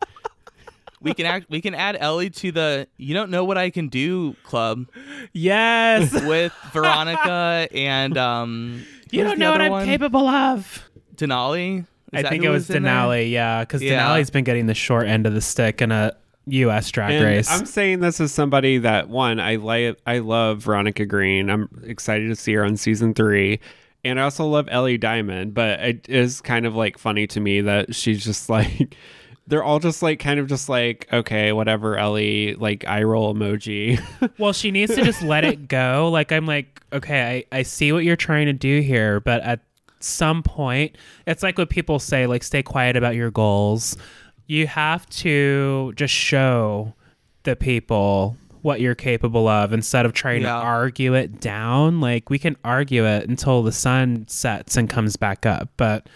We 1.04 1.16
can 1.16 1.26
act. 1.26 1.48
We 1.50 1.62
can 1.62 1.74
add 1.74 1.98
Ellie 2.00 2.30
to 2.30 2.52
the 2.52 2.88
"You 2.98 3.16
don't 3.16 3.32
know 3.32 3.44
what 3.44 3.58
I 3.58 3.72
can 3.72 3.88
do" 3.88 4.36
club 4.44 4.86
Yes. 5.34 6.14
with 6.14 6.54
Veronica 6.74 7.68
and 7.74 8.16
um. 8.20 8.86
you 9.10 9.24
don't 9.24 9.40
know 9.40 9.50
what 9.52 9.62
I'm 9.62 9.72
one? 9.72 9.86
capable 9.88 10.28
of. 10.28 10.88
Denali. 11.16 11.86
Is 12.14 12.26
I 12.26 12.30
think 12.30 12.44
it 12.44 12.50
was 12.50 12.70
in 12.70 12.84
there? 12.84 12.94
Denali, 12.94 13.32
yeah, 13.32 13.62
because 13.62 13.82
Yeah. 13.82 14.02
Denali's 14.04 14.30
been 14.30 14.44
getting 14.44 14.66
the 14.66 14.74
short 14.74 15.08
end 15.08 15.26
of 15.26 15.34
the 15.34 15.42
stick 15.42 15.82
in 15.82 15.92
a 15.92 16.14
U.S. 16.48 16.92
drag 16.92 17.14
And 17.14 17.24
race. 17.24 17.50
I'm 17.50 17.66
saying 17.66 18.00
this 18.02 18.20
as 18.20 18.34
somebody 18.34 18.80
that 18.80 19.08
one 19.10 19.40
I 19.40 19.56
like 19.56 19.98
I 20.06 20.20
love 20.20 20.60
Veronica 20.60 21.06
Green. 21.06 21.50
I'm 21.50 21.70
excited 21.86 22.28
to 22.28 22.36
see 22.36 22.54
her 22.54 22.66
on 22.66 22.76
season 22.78 23.14
3. 23.14 23.60
And 24.04 24.20
I 24.20 24.24
also 24.24 24.46
love 24.48 24.68
Ellie 24.72 24.98
Diamond, 24.98 25.54
but 25.54 25.80
it 25.80 26.10
is 26.10 26.42
kind 26.42 26.66
of 26.66 26.76
like 26.76 26.98
funny 26.98 27.28
to 27.28 27.40
me 27.40 27.62
that 27.62 27.94
she's 27.96 28.24
just 28.24 28.50
like 28.50 28.96
they're 29.48 29.64
all 29.64 29.80
just 29.80 30.02
like 30.02 30.20
kind 30.20 30.40
of 30.40 30.48
just 30.48 30.68
like 30.68 31.08
okay, 31.14 31.52
whatever 31.54 31.98
Ellie 31.98 32.56
like 32.56 32.86
eye 32.88 33.04
roll 33.04 33.34
emoji. 33.34 34.02
Well, 34.40 34.54
she 34.54 34.72
needs 34.72 34.96
to 34.96 35.04
just 35.04 35.22
let 35.22 35.46
it 35.46 35.68
go. 35.68 36.10
Like 36.12 36.32
I'm 36.32 36.48
like, 36.48 36.82
okay, 36.92 37.46
I, 37.52 37.60
I 37.60 37.62
see 37.64 37.92
what 37.94 38.04
you're 38.04 38.16
trying 38.16 38.48
to 38.48 38.54
do 38.54 38.82
here, 38.82 39.20
but 39.20 39.42
at 39.44 39.60
some 40.04 40.44
point, 40.44 40.96
it's 41.28 41.44
like 41.44 41.58
what 41.58 41.70
people 41.70 42.00
say, 42.00 42.28
like 42.28 42.44
stay 42.44 42.64
quiet 42.64 42.96
about 42.96 43.16
your 43.16 43.32
goals. 43.32 43.98
You 44.48 44.68
have 44.68 45.08
to 45.10 45.94
just 45.96 46.14
show 46.14 46.94
the 47.44 47.56
people 47.56 48.36
what 48.62 48.80
you're 48.80 48.94
capable 48.96 49.48
of 49.48 49.74
instead 49.74 50.06
of 50.06 50.14
trying 50.14 50.42
Yeah. 50.44 50.50
to 50.50 50.54
argue 50.66 51.14
it 51.16 51.40
down. 51.40 52.00
Like 52.00 52.30
we 52.30 52.38
can 52.38 52.56
argue 52.64 53.06
it 53.06 53.28
until 53.28 53.64
the 53.64 53.72
sun 53.72 54.26
sets 54.28 54.78
and 54.78 54.90
comes 54.90 55.16
back 55.16 55.46
up, 55.46 55.70
but 55.78 56.08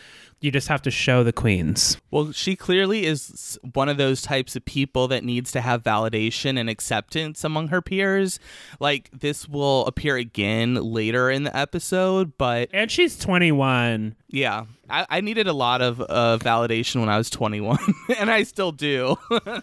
you 0.45 0.51
just 0.51 0.67
have 0.69 0.81
to 0.83 0.91
show 0.91 1.23
the 1.23 1.33
queens. 1.33 1.97
Well, 2.11 2.31
she 2.31 2.55
clearly 2.55 3.05
is 3.05 3.59
one 3.73 3.89
of 3.89 3.97
those 3.97 4.21
types 4.21 4.55
of 4.55 4.63
people 4.63 5.07
that 5.09 5.23
needs 5.25 5.51
to 5.51 5.59
have 5.61 5.83
validation 5.83 6.57
and 6.57 6.69
acceptance 6.69 7.43
among 7.43 7.67
her 7.69 7.81
peers. 7.81 8.39
Like 8.79 9.09
this 9.11 9.49
will 9.49 9.85
appear 9.87 10.15
again 10.15 10.75
later 10.75 11.29
in 11.29 11.43
the 11.43 11.55
episode, 11.57 12.37
but 12.37 12.69
And 12.71 12.89
she's 12.89 13.17
21. 13.19 14.15
yeah, 14.29 14.65
I, 14.89 15.05
I 15.09 15.21
needed 15.21 15.47
a 15.47 15.53
lot 15.53 15.81
of 15.81 15.99
uh, 15.99 16.37
validation 16.39 16.99
when 17.01 17.09
I 17.09 17.17
was 17.17 17.29
21, 17.29 17.77
and 18.19 18.31
I 18.31 18.43
still 18.43 18.71
do. 18.71 19.17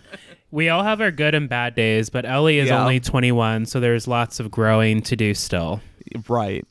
We 0.51 0.69
all 0.69 0.83
have 0.83 1.01
our 1.01 1.11
good 1.11 1.35
and 1.35 1.49
bad 1.49 1.75
days, 1.75 2.11
but 2.11 2.27
Ellie 2.27 2.59
is 2.59 2.69
Yeah. 2.69 2.83
only 2.83 3.01
21, 3.01 3.65
so 3.65 3.81
there's 3.81 4.07
lots 4.07 4.39
of 4.39 4.51
growing 4.51 5.01
to 5.05 5.17
do 5.17 5.33
still. 5.33 5.81
right. 6.29 6.67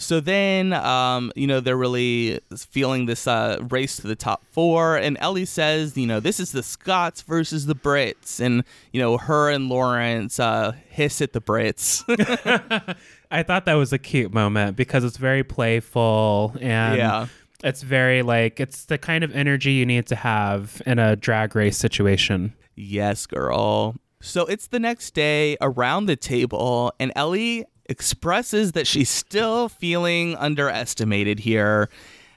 So 0.00 0.20
then, 0.20 0.72
um, 0.72 1.32
you 1.34 1.46
know, 1.48 1.58
they're 1.58 1.76
really 1.76 2.38
feeling 2.56 3.06
this 3.06 3.26
uh, 3.26 3.58
race 3.68 3.96
to 3.96 4.06
the 4.06 4.14
top 4.16 4.44
four, 4.52 4.96
and 4.96 5.18
Ellie 5.20 5.44
says, 5.44 5.96
you 5.96 6.06
know, 6.06 6.20
this 6.20 6.38
is 6.38 6.52
the 6.52 6.62
Scots 6.62 7.22
versus 7.22 7.66
the 7.66 7.74
Brits, 7.74 8.38
and 8.40 8.62
you 8.92 9.00
know, 9.00 9.18
her 9.18 9.50
and 9.50 9.68
Lawrence 9.68 10.38
uh, 10.38 10.72
hiss 10.88 11.20
at 11.20 11.32
the 11.32 11.40
Brits. 11.40 12.04
I 13.30 13.42
thought 13.42 13.64
that 13.66 13.74
was 13.74 13.92
a 13.92 13.98
cute 13.98 14.32
moment 14.32 14.76
because 14.76 15.04
it's 15.04 15.16
very 15.18 15.42
playful 15.44 16.54
and 16.60 16.96
Yeah. 16.96 17.26
it's 17.64 17.82
very 17.82 18.22
like 18.22 18.60
it's 18.60 18.84
the 18.86 18.98
kind 18.98 19.22
of 19.24 19.34
energy 19.34 19.72
you 19.72 19.84
need 19.84 20.06
to 20.06 20.16
have 20.16 20.80
in 20.86 20.98
a 20.98 21.16
drag 21.16 21.54
race 21.56 21.76
situation. 21.76 22.54
Yes, 22.76 23.26
girl. 23.26 23.96
So 24.20 24.46
it's 24.46 24.68
the 24.68 24.78
next 24.80 25.12
day 25.14 25.56
around 25.60 26.06
the 26.06 26.16
table, 26.16 26.92
and 27.00 27.12
Ellie 27.16 27.64
expresses 27.88 28.72
that 28.72 28.86
she's 28.86 29.10
still 29.10 29.68
feeling 29.68 30.36
underestimated 30.36 31.40
here. 31.40 31.88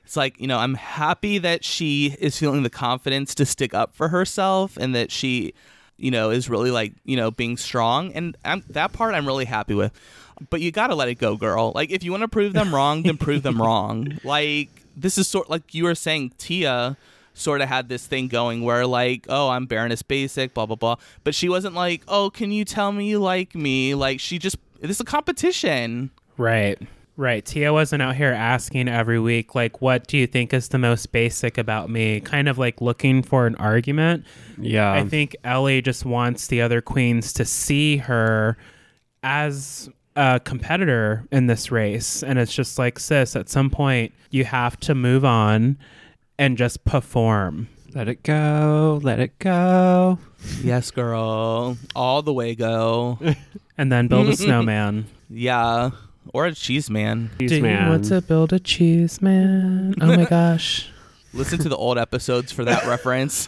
It's 0.06 0.18
like, 0.18 0.40
you 0.40 0.48
know, 0.48 0.58
I'm 0.58 0.76
happy 0.76 1.38
that 1.38 1.64
she 1.64 2.16
is 2.20 2.38
feeling 2.38 2.64
the 2.64 2.70
confidence 2.70 3.36
to 3.36 3.46
stick 3.46 3.74
up 3.74 3.96
for 3.96 4.10
herself 4.10 4.78
and 4.78 4.96
that 4.96 5.12
she, 5.12 5.54
you 5.98 6.12
know, 6.12 6.30
is 6.32 6.50
really 6.50 6.72
like, 6.72 6.94
you 7.06 7.16
know, 7.16 7.32
being 7.32 7.58
strong. 7.58 8.12
And 8.14 8.36
I'm, 8.44 8.64
that 8.70 8.94
part 8.94 9.14
I'm 9.14 9.26
really 9.26 9.46
happy 9.46 9.74
with. 9.74 9.92
But 10.50 10.62
you 10.62 10.72
got 10.72 10.88
to 10.88 10.96
let 10.96 11.08
it 11.08 11.16
go, 11.16 11.36
girl. 11.36 11.72
Like, 11.76 11.92
if 11.92 12.04
you 12.04 12.12
want 12.12 12.22
to 12.22 12.28
prove 12.28 12.54
them 12.54 12.74
wrong, 12.74 13.04
then 13.04 13.18
prove 13.18 13.44
them 13.44 13.62
wrong. 13.62 14.20
Like, 14.24 14.70
this 14.96 15.18
is 15.18 15.28
sort 15.28 15.50
like 15.50 15.74
you 15.74 15.84
were 15.84 15.96
saying, 15.96 16.34
Tia 16.38 16.98
sort 17.34 17.62
of 17.62 17.70
had 17.70 17.90
this 17.90 18.06
thing 18.06 18.28
going 18.28 18.64
where 18.64 18.86
like 18.86 19.26
oh 19.30 19.50
i'm 19.50 19.66
baroness 19.66 20.02
basic 20.02 20.54
blah 20.54 20.66
blah 20.66 20.76
blah 20.76 20.96
but 21.24 21.34
she 21.34 21.48
wasn't 21.48 21.74
like 21.74 22.02
oh 22.08 22.30
can 22.30 22.52
you 22.52 22.66
tell 22.66 22.92
me 22.92 23.08
you 23.10 23.20
like 23.20 23.56
me 23.56 23.96
like 23.96 24.20
she 24.20 24.38
just 24.38 24.58
this 24.82 24.92
is 24.92 25.00
a 25.00 25.06
competition 25.06 26.12
Right. 26.42 26.80
Right. 27.18 27.46
Tia 27.46 27.72
wasn't 27.72 28.02
out 28.02 28.16
here 28.16 28.32
asking 28.32 28.88
every 28.88 29.20
week, 29.20 29.54
like, 29.54 29.82
what 29.82 30.08
do 30.08 30.18
you 30.18 30.26
think 30.26 30.54
is 30.54 30.70
the 30.70 30.80
most 30.80 31.12
basic 31.12 31.58
about 31.58 31.90
me? 31.90 32.20
Kind 32.20 32.50
of 32.50 32.58
like 32.58 32.82
looking 32.82 33.22
for 33.22 33.46
an 33.46 33.56
argument. 33.56 34.26
Yeah. 34.58 34.92
I 34.92 35.08
think 35.08 35.36
Ellie 35.44 35.82
just 35.82 36.04
wants 36.04 36.48
the 36.48 36.62
other 36.62 36.82
queens 36.82 37.32
to 37.34 37.46
see 37.46 37.98
her 37.98 38.58
as 39.22 39.90
a 40.16 40.42
competitor 40.44 41.28
in 41.32 41.46
this 41.46 41.70
race. 41.72 42.24
And 42.24 42.40
it's 42.40 42.56
just 42.56 42.80
like, 42.80 42.98
sis, 42.98 43.36
at 43.36 43.50
some 43.50 43.70
point, 43.70 44.14
you 44.32 44.46
have 44.46 44.80
to 44.80 44.96
move 44.96 45.24
on 45.24 45.78
and 46.42 46.58
just 46.58 46.84
perform. 46.86 47.68
let 47.94 48.08
it 48.08 48.24
go. 48.24 49.00
Let 49.04 49.20
it 49.20 49.38
go. 49.40 50.18
yes 50.64 50.90
girl 50.90 51.78
all 51.96 52.24
the 52.24 52.34
way 52.34 52.56
go 52.56 53.20
And 53.78 53.92
then 53.92 54.08
build 54.08 54.28
a 54.28 54.36
snowman. 54.36 55.06
yeah 55.30 55.92
or 56.34 56.48
a 56.48 56.54
cheese 56.56 56.90
man 56.90 57.30
Cheese 57.40 57.52
Do 57.52 57.62
man. 57.62 57.84
you 57.86 57.90
want 57.92 58.06
to 58.06 58.22
build 58.22 58.52
a 58.54 58.60
cheese 58.60 59.22
man? 59.22 59.94
Oh 60.02 60.08
my 60.18 60.26
gosh. 60.26 60.90
listen 61.32 61.60
to 61.60 61.70
the 61.70 61.78
old 61.78 62.00
episodes 62.00 62.52
for 62.52 62.66
that 62.66 62.86
reference 62.88 63.48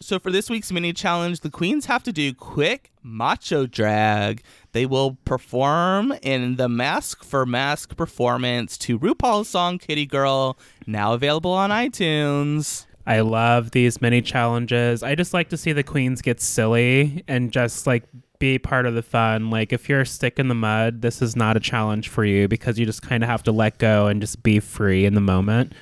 so 0.00 0.18
for 0.18 0.30
this 0.30 0.50
week's 0.50 0.70
mini 0.70 0.92
challenge 0.92 1.40
the 1.40 1.50
queens 1.50 1.86
have 1.86 2.02
to 2.02 2.12
do 2.12 2.34
quick 2.34 2.92
macho 3.02 3.64
drag 3.66 4.42
they 4.76 4.84
will 4.86 5.16
perform 5.24 6.12
in 6.22 6.56
the 6.56 6.68
mask 6.68 7.24
for 7.24 7.46
mask 7.46 7.96
performance 7.96 8.76
to 8.76 8.98
rupaul's 8.98 9.48
song 9.48 9.78
kitty 9.78 10.04
girl 10.06 10.56
now 10.86 11.14
available 11.14 11.50
on 11.52 11.70
itunes 11.70 12.84
I 13.08 13.20
love 13.20 13.70
these 13.70 14.00
mini 14.02 14.20
challenges. 14.20 15.04
I 15.04 15.14
just 15.14 15.32
like 15.32 15.50
to 15.50 15.56
see 15.56 15.72
the 15.72 15.84
queens 15.84 16.20
get 16.22 16.40
silly 16.40 17.22
and 17.28 17.52
just 17.52 17.86
like 17.86 18.02
be 18.40 18.58
part 18.58 18.84
of 18.84 18.94
the 18.94 19.02
fun. 19.02 19.48
Like 19.48 19.72
if 19.72 19.88
you're 19.88 20.00
a 20.00 20.06
stick 20.06 20.40
in 20.40 20.48
the 20.48 20.56
mud, 20.56 21.02
this 21.02 21.22
is 21.22 21.36
not 21.36 21.56
a 21.56 21.60
challenge 21.60 22.08
for 22.08 22.24
you 22.24 22.48
because 22.48 22.80
you 22.80 22.84
just 22.84 23.02
kind 23.02 23.22
of 23.22 23.28
have 23.28 23.44
to 23.44 23.52
let 23.52 23.78
go 23.78 24.08
and 24.08 24.20
just 24.20 24.42
be 24.42 24.58
free 24.58 25.04
in 25.06 25.14
the 25.14 25.20
moment. 25.20 25.72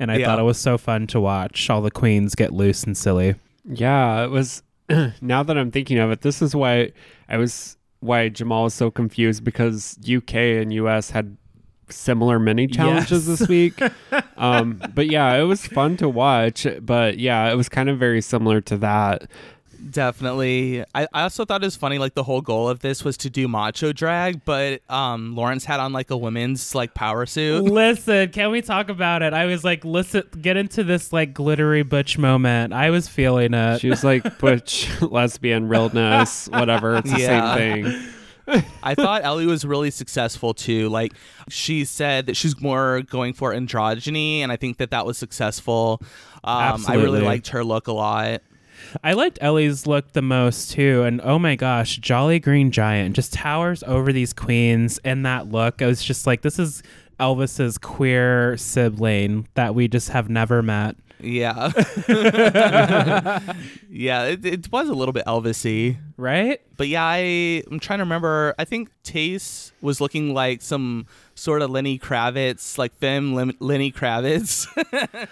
And 0.00 0.10
I 0.10 0.16
Yeah. 0.16 0.26
thought 0.26 0.40
it 0.40 0.42
was 0.42 0.58
so 0.58 0.76
fun 0.76 1.06
to 1.06 1.20
watch 1.20 1.70
all 1.70 1.82
the 1.82 1.90
queens 1.92 2.34
get 2.34 2.52
loose 2.52 2.82
and 2.82 2.96
silly. 2.96 3.36
Yeah, 3.64 4.24
it 4.24 4.30
was. 4.32 4.64
now 5.20 5.44
that 5.44 5.56
I'm 5.56 5.70
thinking 5.70 5.98
of 5.98 6.10
it, 6.10 6.22
this 6.22 6.42
is 6.42 6.52
why 6.52 6.90
I 7.28 7.36
was 7.36 7.76
why 8.02 8.28
Jamal 8.28 8.66
is 8.66 8.74
so 8.74 8.90
confused 8.90 9.44
because 9.44 9.98
UK 10.02 10.34
and 10.34 10.72
US 10.72 11.10
had 11.10 11.36
similar 11.88 12.38
mini 12.38 12.66
challenges 12.66 13.28
Yes. 13.28 13.38
this 13.38 13.48
week. 13.48 13.80
um, 14.36 14.82
but 14.94 15.06
yeah, 15.08 15.34
it 15.36 15.44
was 15.44 15.66
fun 15.66 15.96
to 15.98 16.08
watch. 16.08 16.66
But 16.80 17.18
yeah, 17.18 17.50
it 17.50 17.54
was 17.54 17.68
kind 17.68 17.88
of 17.88 17.98
very 17.98 18.20
similar 18.20 18.60
to 18.62 18.76
that. 18.78 19.28
Definitely. 19.90 20.84
I, 20.94 21.06
I 21.12 21.22
also 21.22 21.44
thought 21.44 21.62
it 21.62 21.66
was 21.66 21.76
funny, 21.76 21.98
like 21.98 22.14
the 22.14 22.22
whole 22.22 22.40
goal 22.40 22.68
of 22.68 22.80
this 22.80 23.04
was 23.04 23.16
to 23.18 23.30
do 23.30 23.48
macho 23.48 23.92
drag, 23.92 24.44
but 24.44 24.80
um 24.90 25.34
Lawrence 25.34 25.64
had 25.64 25.80
on 25.80 25.92
like 25.92 26.10
a 26.10 26.16
women's 26.16 26.74
like 26.74 26.94
power 26.94 27.26
suit. 27.26 27.64
listen, 27.64 28.30
can 28.30 28.50
we 28.50 28.62
talk 28.62 28.88
about 28.88 29.22
it? 29.22 29.32
I 29.32 29.46
was 29.46 29.64
like, 29.64 29.84
listen, 29.84 30.24
get 30.40 30.56
into 30.56 30.84
this 30.84 31.12
like 31.12 31.34
glittery 31.34 31.82
butch 31.82 32.18
moment. 32.18 32.72
I 32.72 32.90
was 32.90 33.08
feeling 33.08 33.54
it. 33.54 33.80
She 33.80 33.88
was 33.90 34.04
like 34.04 34.38
butch, 34.38 34.88
lesbian, 35.02 35.68
realness, 35.68 36.48
whatever. 36.48 36.96
It's 36.96 37.10
the 37.12 37.18
Yeah. 37.20 37.54
same 37.56 37.84
thing. 37.84 38.08
I 38.82 38.96
thought 38.96 39.24
Ellie 39.24 39.46
was 39.46 39.64
really 39.64 39.90
successful 39.92 40.52
too. 40.52 40.88
Like 40.88 41.12
she 41.48 41.84
said 41.84 42.26
that 42.26 42.36
she's 42.36 42.60
more 42.60 43.02
going 43.02 43.34
for 43.34 43.52
androgyny, 43.54 44.40
and 44.40 44.50
I 44.50 44.56
think 44.56 44.78
that 44.78 44.90
that 44.90 45.06
was 45.06 45.16
successful. 45.16 46.02
Um, 46.44 46.84
I 46.88 46.94
really 46.94 47.20
liked 47.20 47.48
her 47.48 47.62
look 47.62 47.86
a 47.86 47.92
lot. 47.92 48.42
I 49.02 49.12
liked 49.14 49.38
Ellie's 49.40 49.86
look 49.86 50.12
the 50.12 50.22
most 50.22 50.72
too, 50.72 51.02
and 51.02 51.20
oh 51.22 51.38
my 51.38 51.56
gosh, 51.56 51.96
Jolly 51.98 52.38
Green 52.38 52.70
Giant 52.70 53.16
just 53.16 53.32
towers 53.32 53.82
over 53.84 54.12
these 54.12 54.32
queens 54.32 54.98
in 55.04 55.22
that 55.22 55.50
look. 55.50 55.82
I 55.82 55.86
was 55.86 56.02
just 56.02 56.26
like, 56.26 56.42
this 56.42 56.58
is 56.58 56.82
Elvis's 57.20 57.78
queer 57.78 58.56
sibling 58.56 59.48
that 59.54 59.74
we 59.74 59.88
just 59.88 60.08
have 60.10 60.28
never 60.28 60.62
met. 60.62 60.96
Yeah, 61.20 61.70
yeah, 63.88 64.24
it, 64.24 64.44
it 64.44 64.72
was 64.72 64.88
a 64.88 64.94
little 64.94 65.12
bit 65.12 65.24
Elvisy. 65.26 65.96
Right? 66.16 66.60
But 66.76 66.88
yeah, 66.88 67.04
I, 67.04 67.62
I'm 67.70 67.78
trying 67.78 68.00
to 68.00 68.04
remember. 68.04 68.54
I 68.58 68.64
think 68.64 68.90
Tayce 69.04 69.70
was 69.80 70.00
looking 70.00 70.34
like 70.34 70.62
some 70.62 71.06
sort 71.36 71.62
of 71.62 71.70
Lenny 71.70 71.98
Kravitz, 71.98 72.76
like 72.76 72.92
femme 72.96 73.34
Len- 73.34 73.56
Lenny 73.60 73.92
Kravitz. 73.92 74.66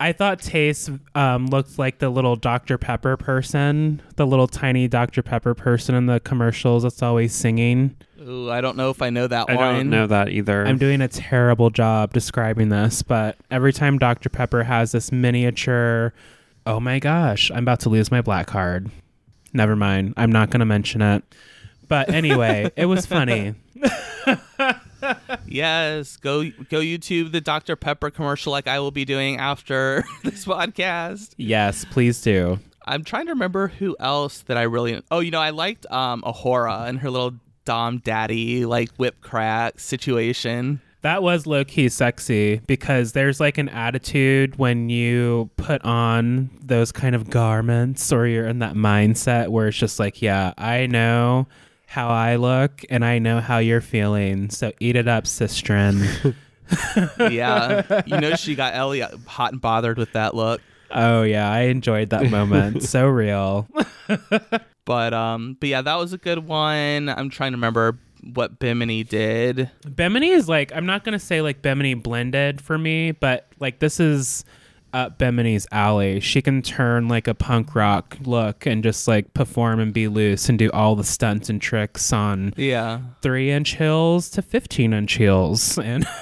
I 0.00 0.12
thought 0.12 0.40
Tayce 0.40 0.90
um, 1.14 1.46
looked 1.48 1.78
like 1.78 1.98
the 1.98 2.10
little 2.10 2.36
Dr. 2.36 2.78
Pepper 2.78 3.16
person, 3.16 4.02
the 4.16 4.26
little 4.26 4.46
tiny 4.46 4.88
Dr. 4.88 5.22
Pepper 5.22 5.54
person 5.54 5.94
in 5.94 6.06
the 6.06 6.20
commercials 6.20 6.82
that's 6.82 7.02
always 7.02 7.34
singing. 7.34 7.96
Ooh, 8.20 8.50
I 8.50 8.60
don't 8.60 8.76
know 8.76 8.90
if 8.90 9.02
I 9.02 9.10
know 9.10 9.26
that 9.26 9.48
I 9.48 9.54
one. 9.54 9.74
don't 9.74 9.90
know 9.90 10.06
that 10.06 10.30
either. 10.30 10.66
I'm 10.66 10.78
doing 10.78 11.00
a 11.00 11.08
terrible 11.08 11.70
job 11.70 12.12
describing 12.12 12.68
this, 12.70 13.02
but 13.02 13.36
every 13.50 13.72
time 13.72 13.98
Dr. 13.98 14.28
Pepper 14.28 14.64
has 14.64 14.92
this 14.92 15.12
miniature, 15.12 16.12
oh 16.66 16.80
my 16.80 16.98
gosh, 16.98 17.50
I'm 17.50 17.58
about 17.58 17.80
to 17.80 17.88
lose 17.88 18.10
my 18.10 18.20
black 18.20 18.46
card. 18.46 18.90
Never 19.52 19.76
mind. 19.76 20.14
I'm 20.16 20.32
not 20.32 20.50
going 20.50 20.60
to 20.60 20.66
mention 20.66 21.02
it. 21.02 21.22
But 21.88 22.08
anyway, 22.10 22.70
it 22.76 22.86
was 22.86 23.06
funny. 23.06 23.54
Yes, 25.48 26.16
go 26.16 26.42
go 26.44 26.80
YouTube 26.80 27.32
the 27.32 27.40
Dr 27.40 27.76
Pepper 27.76 28.10
commercial 28.10 28.52
like 28.52 28.66
I 28.66 28.80
will 28.80 28.90
be 28.90 29.04
doing 29.04 29.38
after 29.38 30.04
this 30.24 30.44
podcast. 30.44 31.34
Yes, 31.36 31.84
please 31.84 32.20
do. 32.20 32.58
I'm 32.86 33.02
trying 33.04 33.26
to 33.26 33.32
remember 33.32 33.68
who 33.68 33.96
else 33.98 34.42
that 34.42 34.56
I 34.56 34.62
really. 34.62 35.02
Oh, 35.10 35.20
you 35.20 35.30
know, 35.30 35.40
I 35.40 35.50
liked 35.50 35.86
um 35.90 36.22
A'Whora 36.22 36.88
and 36.88 36.98
her 37.00 37.10
little 37.10 37.34
Dom 37.64 37.98
Daddy 37.98 38.64
like 38.64 38.90
whip 38.96 39.20
crack 39.20 39.80
situation. 39.80 40.80
That 41.02 41.22
was 41.22 41.46
low 41.46 41.64
key 41.64 41.88
sexy 41.88 42.60
because 42.66 43.12
there's 43.12 43.38
like 43.38 43.58
an 43.58 43.68
attitude 43.68 44.56
when 44.56 44.88
you 44.88 45.50
put 45.56 45.80
on 45.84 46.50
those 46.60 46.90
kind 46.90 47.14
of 47.14 47.30
garments 47.30 48.12
or 48.12 48.26
you're 48.26 48.48
in 48.48 48.58
that 48.58 48.74
mindset 48.74 49.48
where 49.48 49.68
it's 49.68 49.76
just 49.76 50.00
like, 50.00 50.20
yeah, 50.20 50.52
I 50.58 50.86
know 50.86 51.46
how 51.86 52.08
I 52.08 52.36
look 52.36 52.82
and 52.90 53.04
I 53.04 53.18
know 53.18 53.40
how 53.40 53.58
you're 53.58 53.80
feeling. 53.80 54.50
So 54.50 54.72
eat 54.80 54.96
it 54.96 55.08
up, 55.08 55.24
sistren. 55.24 56.34
Yeah, 57.30 58.02
you 58.06 58.18
know 58.20 58.34
she 58.34 58.56
got 58.56 58.74
Ellie 58.74 59.00
hot 59.26 59.52
and 59.52 59.60
bothered 59.60 59.98
with 59.98 60.12
that 60.14 60.34
look. 60.34 60.60
oh, 60.90 61.22
yeah, 61.22 61.48
I 61.48 61.60
enjoyed 61.60 62.10
that 62.10 62.28
moment. 62.28 62.82
so 62.82 63.06
real. 63.06 63.68
But 64.84 65.14
um, 65.14 65.56
but 65.60 65.68
yeah, 65.68 65.82
that 65.82 65.94
was 65.96 66.12
a 66.12 66.18
good 66.18 66.46
one. 66.46 67.08
I'm 67.08 67.30
trying 67.30 67.52
to 67.52 67.56
remember 67.56 67.98
what 68.34 68.58
Bimini 68.58 69.04
did. 69.04 69.70
Bimini 69.94 70.30
is 70.30 70.48
like 70.48 70.72
I'm 70.74 70.86
not 70.86 71.04
gonna 71.04 71.18
say 71.20 71.40
like 71.40 71.62
Bimini 71.62 71.94
blended 71.94 72.60
for 72.60 72.78
me, 72.78 73.12
but 73.12 73.46
like 73.60 73.78
this 73.78 74.00
is 74.00 74.44
up 74.96 75.18
Bimini's 75.18 75.66
alley. 75.70 76.20
She 76.20 76.40
can 76.42 76.62
turn 76.62 77.08
like 77.08 77.28
a 77.28 77.34
punk 77.34 77.74
rock 77.74 78.16
look 78.24 78.66
and 78.66 78.82
just 78.82 79.06
like 79.06 79.34
perform 79.34 79.78
and 79.80 79.92
be 79.92 80.08
loose 80.08 80.48
and 80.48 80.58
do 80.58 80.70
all 80.72 80.96
the 80.96 81.04
stunts 81.04 81.48
and 81.48 81.60
tricks 81.60 82.12
on 82.12 82.54
Yeah. 82.56 83.00
three 83.22 83.50
inch 83.50 83.74
hills 83.76 84.30
to 84.30 84.42
fifteen 84.42 84.92
inch 84.92 85.16
hills 85.18 85.78
and 85.78 86.06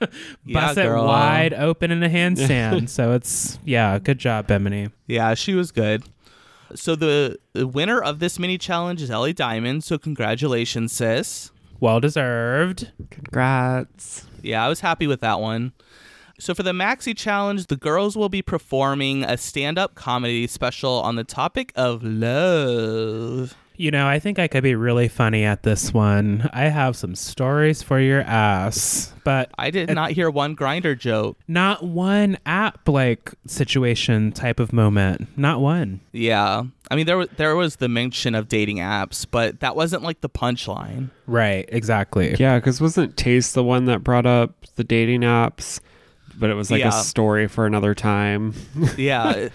Yeah, 0.00 0.06
bust 0.66 0.78
it 0.78 0.82
girl. 0.82 1.06
wide 1.06 1.54
open 1.54 1.90
in 1.90 2.02
a 2.02 2.08
handstand. 2.10 2.88
so 2.88 3.12
it's 3.12 3.58
yeah, 3.64 3.98
good 3.98 4.18
job, 4.18 4.46
Bimini. 4.48 4.90
Yeah, 5.06 5.34
she 5.34 5.54
was 5.54 5.70
good. 5.70 6.02
So 6.74 6.96
the, 6.96 7.38
the 7.52 7.66
winner 7.68 8.02
of 8.02 8.18
this 8.18 8.38
mini 8.38 8.58
challenge 8.58 9.00
is 9.00 9.10
Ellie 9.10 9.32
Diamond. 9.32 9.84
So 9.84 9.96
congratulations, 9.96 10.92
sis. 10.92 11.52
Well 11.78 12.00
deserved. 12.00 12.90
Congrats. 13.10 14.26
Yeah, 14.42 14.64
I 14.64 14.68
was 14.68 14.80
happy 14.80 15.06
with 15.06 15.20
that 15.20 15.40
one. 15.40 15.72
So 16.38 16.54
for 16.54 16.62
the 16.62 16.72
Maxi 16.72 17.16
Challenge, 17.16 17.66
the 17.66 17.76
girls 17.76 18.16
will 18.16 18.28
be 18.28 18.42
performing 18.42 19.22
a 19.24 19.36
stand-up 19.36 19.94
comedy 19.94 20.46
special 20.46 21.00
on 21.00 21.16
the 21.16 21.24
topic 21.24 21.72
of 21.76 22.02
love. 22.02 23.54
You 23.76 23.90
know, 23.90 24.06
I 24.06 24.20
think 24.20 24.38
I 24.38 24.46
could 24.46 24.62
be 24.62 24.76
really 24.76 25.08
funny 25.08 25.42
at 25.42 25.64
this 25.64 25.92
one. 25.92 26.48
I 26.52 26.64
have 26.68 26.94
some 26.96 27.16
stories 27.16 27.82
for 27.82 27.98
your 27.98 28.20
ass, 28.20 29.12
but 29.24 29.50
I 29.58 29.70
did 29.70 29.90
not 29.90 30.12
hear 30.12 30.30
one 30.30 30.54
Grindr 30.54 30.96
joke. 30.96 31.38
not 31.48 31.82
one 31.82 32.38
app 32.46 32.88
like 32.88 33.34
situation 33.46 34.30
type 34.30 34.60
of 34.60 34.72
moment. 34.72 35.36
Not 35.36 35.60
one. 35.60 36.00
Yeah, 36.12 36.62
I 36.88 36.94
mean 36.94 37.06
there 37.06 37.16
was 37.18 37.28
there 37.36 37.56
was 37.56 37.76
the 37.76 37.88
mention 37.88 38.36
of 38.36 38.46
dating 38.46 38.76
apps, 38.76 39.26
but 39.28 39.58
that 39.58 39.74
wasn't 39.74 40.04
like 40.04 40.20
the 40.20 40.30
punchline. 40.30 41.10
Right, 41.26 41.68
exactly. 41.68 42.36
Yeah, 42.38 42.60
because 42.60 42.80
wasn't 42.80 43.16
Tayce 43.16 43.54
the 43.54 43.64
one 43.64 43.86
that 43.86 44.04
brought 44.04 44.26
up 44.26 44.52
the 44.76 44.84
dating 44.84 45.22
apps? 45.22 45.80
But 46.38 46.50
it 46.50 46.54
was 46.54 46.70
like 46.70 46.80
Yeah. 46.80 46.88
a 46.88 46.92
story 46.92 47.46
for 47.48 47.66
another 47.66 47.94
time. 47.94 48.54
Yeah, 48.96 49.48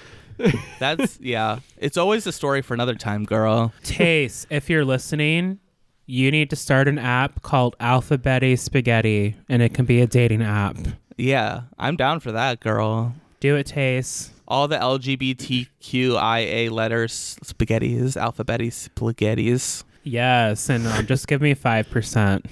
that's 0.79 1.19
yeah. 1.19 1.59
It's 1.77 1.97
always 1.97 2.25
a 2.25 2.31
story 2.31 2.61
for 2.61 2.73
another 2.73 2.95
time, 2.95 3.25
girl. 3.25 3.73
Tayce, 3.83 4.45
if 4.49 4.69
you're 4.69 4.85
listening, 4.85 5.59
you 6.05 6.31
need 6.31 6.49
to 6.51 6.55
start 6.55 6.87
an 6.87 6.97
app 6.97 7.41
called 7.41 7.75
Alphabetti 7.79 8.57
Spaghetti, 8.57 9.35
and 9.49 9.61
it 9.61 9.73
can 9.73 9.85
be 9.85 9.99
a 10.01 10.07
dating 10.07 10.41
app. 10.41 10.77
Yeah, 11.17 11.61
I'm 11.77 11.97
down 11.97 12.21
for 12.21 12.31
that, 12.31 12.61
girl. 12.61 13.13
Do 13.41 13.57
it, 13.57 13.67
Tayce. 13.67 14.29
All 14.47 14.67
the 14.69 14.77
LGBTQIA 14.77 16.71
letters, 16.71 17.37
spaghettis, 17.43 18.15
alphabetti 18.15 18.69
spaghettis. 18.71 19.83
Yes, 20.03 20.69
and 20.69 20.87
uh, 20.87 21.01
just 21.03 21.27
give 21.27 21.41
me 21.41 21.53
five 21.53 21.89
percent. 21.89 22.45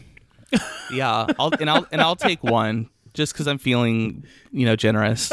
Yeah, 0.92 1.28
I'll, 1.40 1.52
and 1.60 1.70
I'll 1.70 1.88
and 1.92 2.02
I'll 2.02 2.16
take 2.16 2.44
one 2.44 2.90
just 3.18 3.34
because 3.34 3.48
I'm 3.48 3.58
feeling, 3.58 4.24
you 4.52 4.66
know, 4.66 4.76
generous. 4.76 5.32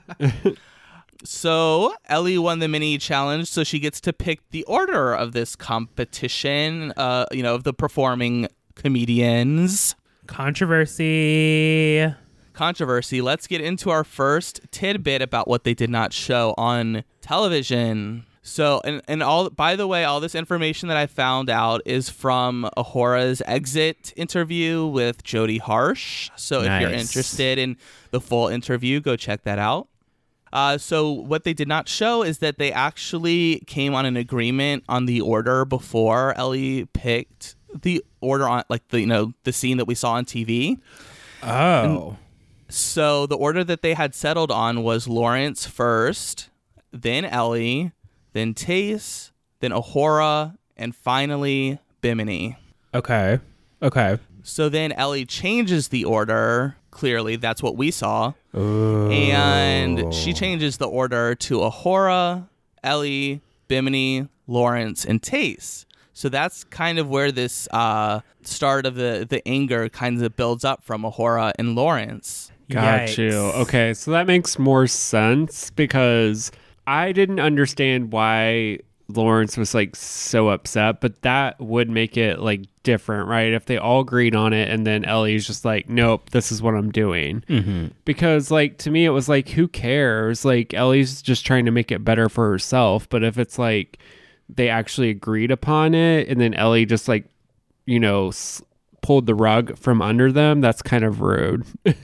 so 1.24 1.94
Ellie 2.06 2.38
won 2.38 2.58
the 2.58 2.68
mini 2.68 2.98
challenge, 2.98 3.48
so 3.48 3.62
she 3.62 3.78
gets 3.78 4.00
to 4.00 4.12
pick 4.12 4.40
the 4.50 4.64
order 4.64 5.14
of 5.14 5.32
this 5.32 5.54
competition. 5.54 6.92
Uh, 6.96 7.26
you 7.30 7.42
know, 7.42 7.54
of 7.54 7.64
the 7.64 7.74
performing 7.74 8.48
comedians. 8.74 9.94
Controversy. 10.26 12.12
Controversy. 12.54 13.20
Let's 13.20 13.46
get 13.46 13.60
into 13.60 13.90
our 13.90 14.02
first 14.02 14.60
tidbit 14.70 15.20
about 15.20 15.46
what 15.46 15.64
they 15.64 15.74
did 15.74 15.90
not 15.90 16.14
show 16.14 16.54
on 16.56 17.04
television. 17.20 18.24
So, 18.42 18.80
and, 18.84 19.02
and 19.06 19.22
all, 19.22 19.50
by 19.50 19.76
the 19.76 19.86
way, 19.86 20.04
all 20.04 20.18
this 20.18 20.34
information 20.34 20.88
that 20.88 20.96
I 20.96 21.06
found 21.06 21.50
out 21.50 21.82
is 21.84 22.08
from 22.08 22.68
A'Whora's 22.76 23.42
exit 23.44 24.14
interview 24.16 24.86
with 24.86 25.22
Jodie 25.22 25.60
Harsh. 25.60 26.30
So, 26.36 26.62
if 26.62 26.80
you're 26.80 26.90
interested 26.90 27.58
in 27.58 27.76
the 28.12 28.20
full 28.20 28.48
interview, 28.48 29.00
go 29.00 29.16
check 29.16 29.42
that 29.42 29.58
out. 29.58 29.88
Uh, 30.52 30.78
so, 30.78 31.10
what 31.10 31.44
they 31.44 31.52
did 31.52 31.68
not 31.68 31.86
show 31.86 32.22
is 32.22 32.38
that 32.38 32.56
they 32.56 32.72
actually 32.72 33.60
came 33.66 33.94
on 33.94 34.06
an 34.06 34.16
agreement 34.16 34.84
on 34.88 35.04
the 35.04 35.20
order 35.20 35.66
before 35.66 36.32
Ellie 36.38 36.86
picked 36.86 37.56
the 37.82 38.02
order 38.20 38.48
on, 38.48 38.64
like 38.68 38.88
the 38.88 39.00
you 39.00 39.06
know 39.06 39.32
the 39.44 39.52
scene 39.52 39.76
that 39.76 39.84
we 39.84 39.94
saw 39.94 40.12
on 40.12 40.24
TV. 40.24 40.78
Oh. 41.42 42.16
So 42.68 43.26
the 43.26 43.36
order 43.36 43.64
that 43.64 43.82
they 43.82 43.94
had 43.94 44.14
settled 44.14 44.50
on 44.50 44.82
was 44.82 45.08
Lawrence 45.08 45.66
first, 45.66 46.50
then 46.92 47.24
Ellie, 47.24 47.92
then 48.32 48.54
Tayce, 48.54 49.30
then 49.60 49.72
A'Whora, 49.72 50.56
and 50.76 50.94
finally 50.94 51.78
Bimini. 52.00 52.56
Okay. 52.94 53.38
Okay. 53.82 54.18
So 54.42 54.68
then 54.68 54.92
Ellie 54.92 55.26
changes 55.26 55.88
the 55.88 56.04
order. 56.04 56.76
Clearly, 56.90 57.36
that's 57.36 57.62
what 57.62 57.76
we 57.76 57.90
saw. 57.90 58.32
And 58.52 60.12
she 60.12 60.32
changes 60.32 60.78
the 60.78 60.88
order 60.88 61.34
to 61.36 61.58
A'Whora, 61.58 62.48
Ellie, 62.82 63.40
Bimini, 63.68 64.28
Lawrence, 64.46 65.04
and 65.04 65.22
Tayce. 65.22 65.84
So 66.12 66.28
that's 66.28 66.64
kind 66.64 66.98
of 66.98 67.08
where 67.08 67.30
this 67.30 67.68
uh, 67.70 68.20
start 68.42 68.86
of 68.86 68.96
the, 68.96 69.26
the 69.28 69.46
anger 69.46 69.88
kind 69.88 70.22
of 70.22 70.36
builds 70.36 70.64
up 70.64 70.82
from 70.82 71.02
A'Whora 71.02 71.52
and 71.58 71.74
Lawrence. 71.74 72.50
Got 72.68 73.16
you. 73.16 73.32
Okay, 73.32 73.94
so 73.94 74.10
that 74.10 74.26
makes 74.26 74.58
more 74.58 74.86
sense 74.86 75.70
because 75.70 76.52
I 76.86 77.12
didn't 77.12 77.40
understand 77.40 78.12
why 78.12 78.78
Lawrence 79.08 79.56
was 79.56 79.74
like 79.74 79.96
so 79.96 80.48
upset, 80.48 81.00
but 81.00 81.22
that 81.22 81.60
would 81.60 81.90
make 81.90 82.16
it 82.16 82.38
like 82.38 82.62
different, 82.82 83.28
right? 83.28 83.52
If 83.52 83.66
they 83.66 83.76
all 83.76 84.00
agreed 84.00 84.34
on 84.36 84.52
it 84.52 84.68
and 84.68 84.86
then 84.86 85.04
Ellie's 85.04 85.46
just 85.46 85.64
like, 85.64 85.88
nope, 85.88 86.30
this 86.30 86.50
is 86.52 86.62
what 86.62 86.74
I'm 86.74 86.90
doing. 86.92 87.42
Mm-hmm. 87.48 87.88
Because 88.04 88.50
like 88.50 88.78
to 88.78 88.90
me, 88.90 89.04
it 89.04 89.10
was 89.10 89.28
like, 89.28 89.48
who 89.48 89.66
cares? 89.68 90.44
Like 90.44 90.74
Ellie's 90.74 91.22
just 91.22 91.44
trying 91.44 91.64
to 91.64 91.70
make 91.72 91.90
it 91.90 92.04
better 92.04 92.28
for 92.28 92.48
herself. 92.50 93.08
But 93.08 93.22
if 93.24 93.38
it's 93.38 93.58
like 93.58 93.98
they 94.48 94.68
actually 94.68 95.10
agreed 95.10 95.50
upon 95.50 95.94
it 95.94 96.28
and 96.28 96.40
then 96.40 96.54
Ellie 96.54 96.86
just 96.86 97.08
like, 97.08 97.24
you 97.86 97.98
know, 98.00 98.28
s- 98.28 98.62
pulled 99.02 99.26
the 99.26 99.34
rug 99.34 99.76
from 99.78 100.00
under 100.02 100.30
them, 100.30 100.60
that's 100.60 100.82
kind 100.82 101.04
of 101.04 101.20
rude. 101.20 101.64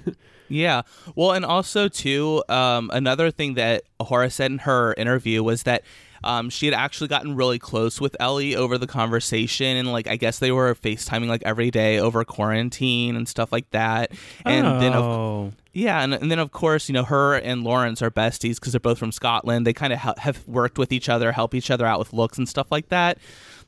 Yeah. 0.48 0.82
Well, 1.14 1.32
and 1.32 1.44
also 1.44 1.88
too, 1.88 2.42
um, 2.48 2.90
another 2.92 3.30
thing 3.30 3.54
that 3.54 3.84
A'Whora 4.00 4.30
said 4.32 4.50
in 4.50 4.58
her 4.58 4.94
interview 4.94 5.42
was 5.42 5.64
that 5.64 5.82
um, 6.24 6.50
she 6.50 6.66
had 6.66 6.74
actually 6.74 7.08
gotten 7.08 7.36
really 7.36 7.58
close 7.58 8.00
with 8.00 8.16
Ellie 8.18 8.56
over 8.56 8.78
the 8.78 8.86
conversation, 8.86 9.76
and 9.76 9.92
like 9.92 10.08
I 10.08 10.16
guess 10.16 10.38
they 10.38 10.50
were 10.50 10.74
FaceTiming 10.74 11.28
like 11.28 11.42
every 11.44 11.70
day 11.70 12.00
over 12.00 12.24
quarantine 12.24 13.16
and 13.16 13.28
stuff 13.28 13.52
like 13.52 13.70
that. 13.70 14.12
And 14.44 14.82
then 14.82 14.92
of 14.92 15.04
oh. 15.04 15.52
yeah, 15.72 16.02
and, 16.02 16.14
and 16.14 16.30
then 16.30 16.38
of 16.38 16.50
course, 16.50 16.88
you 16.88 16.94
know, 16.94 17.04
her 17.04 17.34
and 17.36 17.62
Lawrence 17.62 18.02
are 18.02 18.10
besties 18.10 18.56
because 18.56 18.72
they're 18.72 18.80
both 18.80 18.98
from 18.98 19.12
Scotland. 19.12 19.66
They 19.66 19.72
kind 19.72 19.92
of 19.92 20.00
ha- 20.00 20.14
have 20.18 20.46
worked 20.48 20.78
with 20.78 20.92
each 20.92 21.08
other, 21.08 21.32
help 21.32 21.54
each 21.54 21.70
other 21.70 21.86
out 21.86 21.98
with 21.98 22.12
looks 22.12 22.38
and 22.38 22.48
stuff 22.48 22.72
like 22.72 22.88
that. 22.88 23.18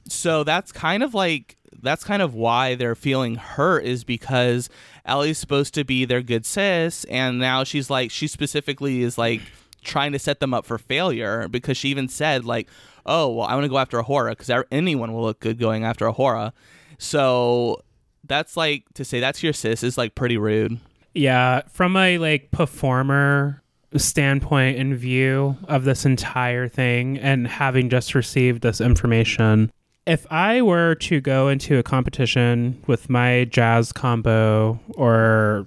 So 0.09 0.43
that's 0.43 0.73
kind 0.73 1.03
of 1.03 1.15
like 1.15 1.58
that's 1.83 2.05
kind 2.05 2.23
of 2.23 2.35
why 2.35 2.75
they're 2.75 2.95
feeling 2.95 3.37
hurt 3.37 3.85
is 3.85 4.05
because 4.05 4.69
Ellie's 5.05 5.39
supposed 5.39 5.75
to 5.75 5.85
be 5.85 6.05
their 6.05 6.23
good 6.23 6.45
sis, 6.45 7.05
and 7.05 7.39
now 7.39 7.65
she's 7.65 7.91
like 7.91 8.11
she 8.11 8.27
specifically 8.27 9.03
is 9.03 9.19
like 9.19 9.41
trying 9.83 10.13
to 10.13 10.19
set 10.19 10.41
them 10.41 10.53
up 10.53 10.67
for 10.67 10.79
failure 10.79 11.49
because 11.49 11.77
she 11.77 11.89
even 11.89 12.09
said 12.09 12.45
like, 12.45 12.69
"Oh, 13.07 13.33
well, 13.33 13.47
I 13.47 13.55
want 13.55 13.65
to 13.65 13.69
go 13.69 13.79
after 13.79 14.03
A'Whora 14.03 14.31
because 14.31 14.65
anyone 14.71 15.13
will 15.13 15.23
look 15.23 15.41
good 15.41 15.59
going 15.59 15.85
after 15.85 16.07
A'Whora." 16.07 16.53
So 16.99 17.83
that's 18.25 18.57
like 18.57 18.85
to 18.95 19.05
say 19.05 19.21
that's 19.21 19.43
your 19.43 19.53
sis 19.53 19.83
is 19.83 19.97
like 19.97 20.15
pretty 20.15 20.37
rude. 20.37 20.79
Yeah, 21.15 21.63
from 21.73 21.97
a 21.97 22.19
like 22.19 22.51
performer 22.51 23.63
standpoint 23.97 24.79
and 24.79 24.97
view 24.97 25.57
of 25.67 25.85
this 25.85 26.05
entire 26.05 26.69
thing 26.69 27.19
and 27.19 27.49
having 27.49 27.89
just 27.89 28.15
received 28.15 28.63
this 28.63 28.81
information, 28.81 29.73
if 30.09 30.27
I 30.31 30.63
were 30.63 30.95
to 30.97 31.21
go 31.21 31.49
into 31.49 31.79
a 31.79 31.83
competition 31.83 32.83
with 32.87 33.11
my 33.11 33.45
jazz 33.45 33.93
combo 33.93 34.81
or 34.95 35.67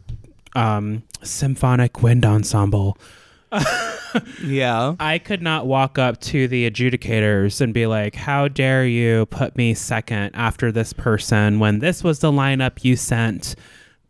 um, 0.55 1.03
symphonic 1.23 2.01
wind 2.01 2.25
ensemble, 2.25 2.97
Yeah. 4.43 4.95
I 4.99 5.19
could 5.19 5.41
not 5.41 5.67
walk 5.67 5.97
up 5.97 6.19
to 6.21 6.47
the 6.47 6.69
adjudicators 6.69 7.61
and 7.61 7.73
be 7.73 7.87
like, 7.87 8.15
How 8.15 8.47
dare 8.47 8.85
you 8.85 9.25
put 9.27 9.55
me 9.55 9.73
second 9.73 10.31
after 10.33 10.71
this 10.71 10.93
person 10.93 11.59
when 11.59 11.79
this 11.79 12.03
was 12.03 12.19
the 12.19 12.31
lineup 12.31 12.83
you 12.83 12.95
sent 12.95 13.55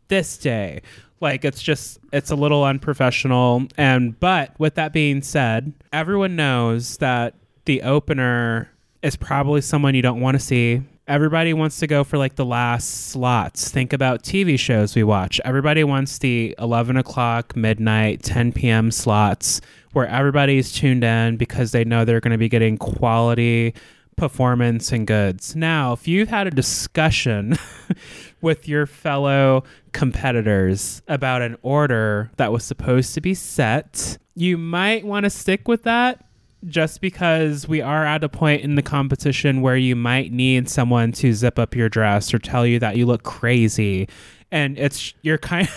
this 0.07 0.37
day? 0.37 0.81
Like, 1.19 1.45
it's 1.45 1.61
just, 1.61 1.99
it's 2.11 2.31
a 2.31 2.35
little 2.35 2.63
unprofessional. 2.63 3.67
And, 3.77 4.19
but 4.19 4.59
with 4.59 4.73
that 4.75 4.91
being 4.91 5.21
said, 5.21 5.73
everyone 5.93 6.35
knows 6.35 6.97
that 6.97 7.35
the 7.65 7.83
opener 7.83 8.71
is 9.01 9.15
probably 9.15 9.61
someone 9.61 9.95
you 9.95 10.01
don't 10.01 10.21
want 10.21 10.35
to 10.35 10.39
see. 10.39 10.81
Everybody 11.07 11.53
wants 11.53 11.79
to 11.79 11.87
go 11.87 12.03
for 12.03 12.17
like 12.17 12.35
the 12.35 12.45
last 12.45 13.09
slots. 13.09 13.69
Think 13.69 13.91
about 13.91 14.23
TV 14.23 14.57
shows 14.57 14.95
we 14.95 15.03
watch. 15.03 15.41
Everybody 15.43 15.83
wants 15.83 16.19
the 16.19 16.55
11 16.59 16.95
o'clock, 16.97 17.55
midnight, 17.55 18.23
10 18.23 18.53
p.m. 18.53 18.91
slots 18.91 19.61
where 19.93 20.07
everybody's 20.07 20.71
tuned 20.71 21.03
in 21.03 21.37
because 21.37 21.71
they 21.71 21.83
know 21.83 22.05
they're 22.05 22.21
going 22.21 22.31
to 22.31 22.37
be 22.37 22.47
getting 22.47 22.77
quality 22.77 23.73
performance 24.15 24.91
and 24.91 25.07
goods. 25.07 25.55
Now, 25.55 25.93
if 25.93 26.07
you've 26.07 26.29
had 26.29 26.47
a 26.47 26.51
discussion 26.51 27.57
with 28.41 28.67
your 28.67 28.85
fellow 28.85 29.63
competitors 29.93 31.01
about 31.07 31.41
an 31.41 31.57
order 31.61 32.31
that 32.37 32.51
was 32.51 32.63
supposed 32.63 33.15
to 33.15 33.21
be 33.21 33.33
set, 33.33 34.17
you 34.35 34.57
might 34.57 35.03
want 35.05 35.23
to 35.25 35.29
stick 35.29 35.67
with 35.67 35.83
that 35.83 36.23
just 36.67 37.02
because 37.02 37.67
we 37.67 37.82
are 37.82 38.06
at 38.06 38.24
a 38.24 38.30
point 38.30 38.62
in 38.62 38.76
the 38.76 38.82
competition 38.82 39.62
where 39.62 39.78
you 39.78 39.95
might 39.95 40.32
need 40.32 40.69
someone 40.69 41.12
to 41.13 41.34
zip 41.34 41.58
up 41.58 41.76
your 41.76 41.89
dress 41.89 42.34
or 42.34 42.39
tell 42.39 42.65
you 42.65 42.80
that 42.80 42.97
you 42.97 43.06
look 43.06 43.24
crazy. 43.24 44.08
And 44.52 44.78
it's 44.78 45.13
you're 45.21 45.38
kind 45.38 45.67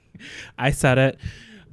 I 0.58 0.70
said 0.70 0.98
it. 0.98 1.18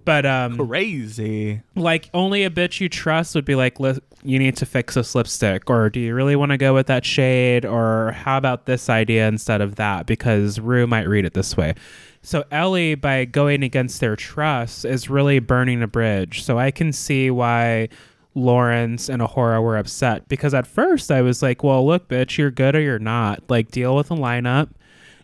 But 0.04 0.26
um 0.26 0.58
Crazy. 0.67 1.62
like 1.76 2.10
only 2.13 2.43
a 2.43 2.50
bitch 2.50 2.80
you 2.80 2.89
trust 2.89 3.36
would 3.36 3.45
be 3.45 3.56
like 3.56 3.78
you 4.24 4.39
need 4.39 4.56
to 4.58 4.65
fix 4.65 4.95
this 4.95 5.15
lipstick 5.15 5.69
or 5.69 5.89
do 5.89 6.00
you 6.00 6.13
really 6.13 6.36
want 6.36 6.52
to 6.52 6.58
go 6.58 6.74
with 6.74 6.88
that 6.88 7.06
shade 7.06 7.65
or 7.65 8.12
how 8.12 8.38
about 8.38 8.65
this 8.65 8.89
idea 8.89 9.28
instead 9.28 9.62
of 9.62 9.76
that 9.76 10.06
because 10.06 10.60
rue 10.60 10.88
might 10.88 11.08
read 11.08 11.26
it 11.26 11.34
this 11.34 11.56
way 11.58 11.74
so 12.21 12.43
ellie 12.52 12.95
by 12.95 13.26
going 13.26 13.63
against 13.63 14.00
their 14.00 14.15
trust 14.15 14.86
is 14.86 15.10
really 15.10 15.39
burning 15.39 15.82
a 15.82 15.88
bridge 15.88 16.43
so 16.43 16.58
i 16.60 16.69
can 16.71 16.91
see 16.91 17.32
why 17.32 17.88
lawrence 18.33 19.09
and 19.09 19.21
A'Whora 19.21 19.61
were 19.61 19.77
upset 19.77 20.27
because 20.29 20.53
at 20.53 20.65
first 20.65 21.11
i 21.11 21.21
was 21.21 21.41
like 21.41 21.63
well 21.63 21.85
look 21.85 22.07
bitch 22.07 22.37
you're 22.37 22.51
good 22.51 22.75
or 22.75 22.81
you're 22.81 22.99
not. 22.99 23.43
Like 23.49 23.71
deal 23.71 23.95
with 23.95 24.07
the 24.07 24.15
lineup. 24.15 24.69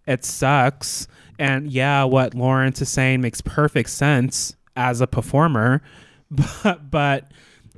It 0.05 0.25
sucks. 0.25 1.07
And 1.39 1.71
yeah 1.71 2.03
what 2.03 2.33
lawrence 2.33 2.81
is 2.81 2.89
saying 2.89 3.21
makes 3.21 3.41
perfect 3.41 3.89
sense 3.89 4.55
as 4.75 5.01
a 5.01 5.07
performer. 5.07 5.81
But 6.29 6.91
but 6.91 7.31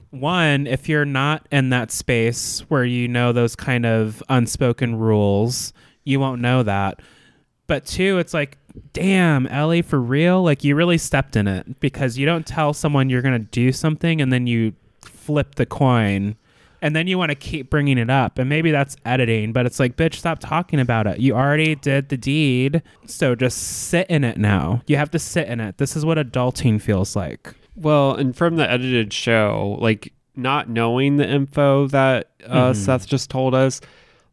one 0.09 0.65
if 0.65 0.89
you're 0.89 1.05
not 1.05 1.47
in 1.51 1.69
that 1.69 1.91
space 1.91 2.61
where 2.61 2.83
you 2.83 3.07
know 3.07 3.31
those 3.31 3.55
kind 3.55 3.85
of 3.85 4.23
unspoken 4.27 4.95
rules 4.95 5.71
you 6.03 6.19
won't 6.19 6.41
know 6.41 6.63
that. 6.63 6.99
But 7.67 7.85
two 7.85 8.17
it's 8.17 8.33
like 8.33 8.57
damn 8.93 9.45
ellie 9.47 9.83
for 9.83 9.99
real? 9.99 10.41
Like 10.43 10.63
you 10.63 10.75
really 10.75 10.97
stepped 10.97 11.35
in 11.35 11.47
it 11.47 11.79
because 11.79 12.17
you 12.17 12.25
don't 12.25 12.45
tell 12.45 12.73
someone 12.73 13.09
you're 13.09 13.21
going 13.21 13.39
to 13.39 13.47
do 13.51 13.71
something 13.71 14.21
and 14.21 14.33
then 14.33 14.47
you 14.47 14.73
flip 15.29 15.55
the 15.55 15.65
coin 15.67 16.35
and 16.81 16.95
then 16.95 17.05
you 17.05 17.19
want 17.19 17.29
to 17.29 17.35
keep 17.35 17.69
bringing 17.69 17.99
it 17.99 18.09
up 18.09 18.39
and 18.39 18.49
maybe 18.49 18.71
that's 18.71 18.97
editing 19.05 19.53
but 19.53 19.67
it's 19.67 19.79
like 19.79 19.95
bitch 19.95 20.15
stop 20.15 20.39
talking 20.39 20.79
about 20.79 21.05
it. 21.05 21.19
You 21.19 21.35
already 21.35 21.75
did 21.75 22.09
the 22.09 22.17
deed 22.17 22.81
so 23.05 23.35
just 23.35 23.59
sit 23.59 24.09
in 24.09 24.23
it 24.23 24.39
now. 24.39 24.81
You 24.87 24.97
have 24.97 25.11
to 25.11 25.19
sit 25.19 25.47
in 25.47 25.59
it. 25.59 25.77
This 25.77 25.95
is 25.95 26.03
what 26.03 26.17
adulting 26.17 26.81
feels 26.81 27.15
like. 27.15 27.53
Well, 27.75 28.15
and 28.15 28.35
from 28.35 28.55
the 28.55 28.67
edited 28.67 29.13
show, 29.13 29.77
like 29.79 30.13
not 30.35 30.67
knowing 30.67 31.17
the 31.17 31.29
info 31.29 31.85
that 31.89 32.31
uh, 32.47 32.73
Seth 32.73 33.05
just 33.05 33.29
told 33.29 33.53
us, 33.53 33.81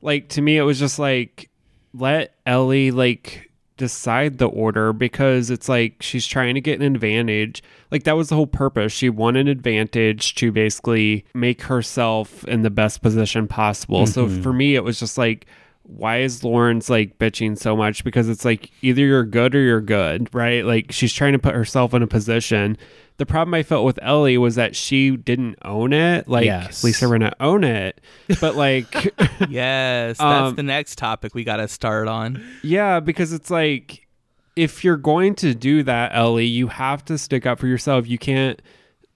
like 0.00 0.30
to 0.30 0.40
me, 0.40 0.56
it 0.56 0.62
was 0.62 0.78
just 0.78 0.98
like 0.98 1.50
let 1.92 2.35
Ellie 2.46 2.90
like 2.90 3.45
decide 3.77 4.39
the 4.39 4.49
order 4.49 4.93
because 4.93 5.51
it's 5.51 5.69
like 5.69 5.97
she's 6.01 6.27
trying 6.27 6.55
to 6.55 6.61
get 6.61 6.81
an 6.81 6.95
advantage. 6.95 7.62
Like 7.91 8.05
that 8.05 8.17
was 8.17 8.29
the 8.29 8.35
whole 8.35 8.47
purpose. 8.47 8.93
She 8.93 9.09
won 9.09 9.37
an 9.37 9.49
advantage 9.49 10.35
to 10.37 10.53
basically 10.53 11.25
make 11.35 11.62
herself 11.62 12.45
in 12.45 12.62
the 12.62 12.71
best 12.71 13.03
position 13.03 13.47
possible. 13.47 14.07
So 14.07 14.27
mm-hmm. 14.27 14.43
for 14.43 14.53
me, 14.53 14.75
it 14.75 14.85
was 14.85 14.99
just 15.01 15.19
like. 15.19 15.47
Why 15.89 16.19
is 16.23 16.43
Lawrence's 16.43 16.91
like 16.91 17.17
bitching 17.21 17.57
so 17.57 17.77
much? 17.77 18.03
Because 18.03 18.29
it's 18.29 18.45
like 18.45 18.73
either 18.83 19.03
you're 19.03 19.23
good 19.23 19.55
or 19.55 19.61
you're 19.61 19.81
good, 19.81 20.29
right? 20.35 20.65
Like 20.65 20.91
she's 20.91 21.12
trying 21.12 21.35
to 21.35 21.39
put 21.39 21.55
herself 21.55 21.95
in 21.95 22.03
a 22.03 22.09
position 22.09 22.77
the 23.18 23.26
problem 23.26 23.55
I 23.55 23.62
felt 23.62 23.85
with 23.85 23.98
Ellie 24.02 24.38
was 24.38 24.57
that 24.57 24.76
she 24.76 25.16
didn't 25.16 25.57
own 25.64 25.92
it. 25.92 26.29
Like 26.29 26.44
Yes. 26.46 26.85
Lisa 26.85 27.07
Rinna 27.07 27.33
own 27.40 27.64
it, 27.64 28.00
but 28.40 28.57
like, 28.57 28.87
Yes, 29.48 30.18
that's 30.18 30.20
Um, 30.20 30.55
the 30.57 30.62
next 30.62 30.98
topic 30.98 31.35
we 31.35 31.44
got 31.44 31.57
to 31.57 31.68
start 31.68 32.09
on. 32.09 32.42
yeah, 32.62 33.00
because 33.00 33.33
it's 33.33 33.50
like 33.50 34.07
if 34.55 34.83
you're 34.85 34.96
going 34.96 35.35
to 35.37 35.55
do 35.55 35.83
that, 35.83 36.12
Ellie, 36.14 36.46
you 36.46 36.68
have 36.68 37.05
to 37.07 37.18
stick 37.18 37.44
up 37.46 37.59
for 37.59 37.66
yourself. 37.66 38.07
You 38.09 38.16
can't 38.18 38.61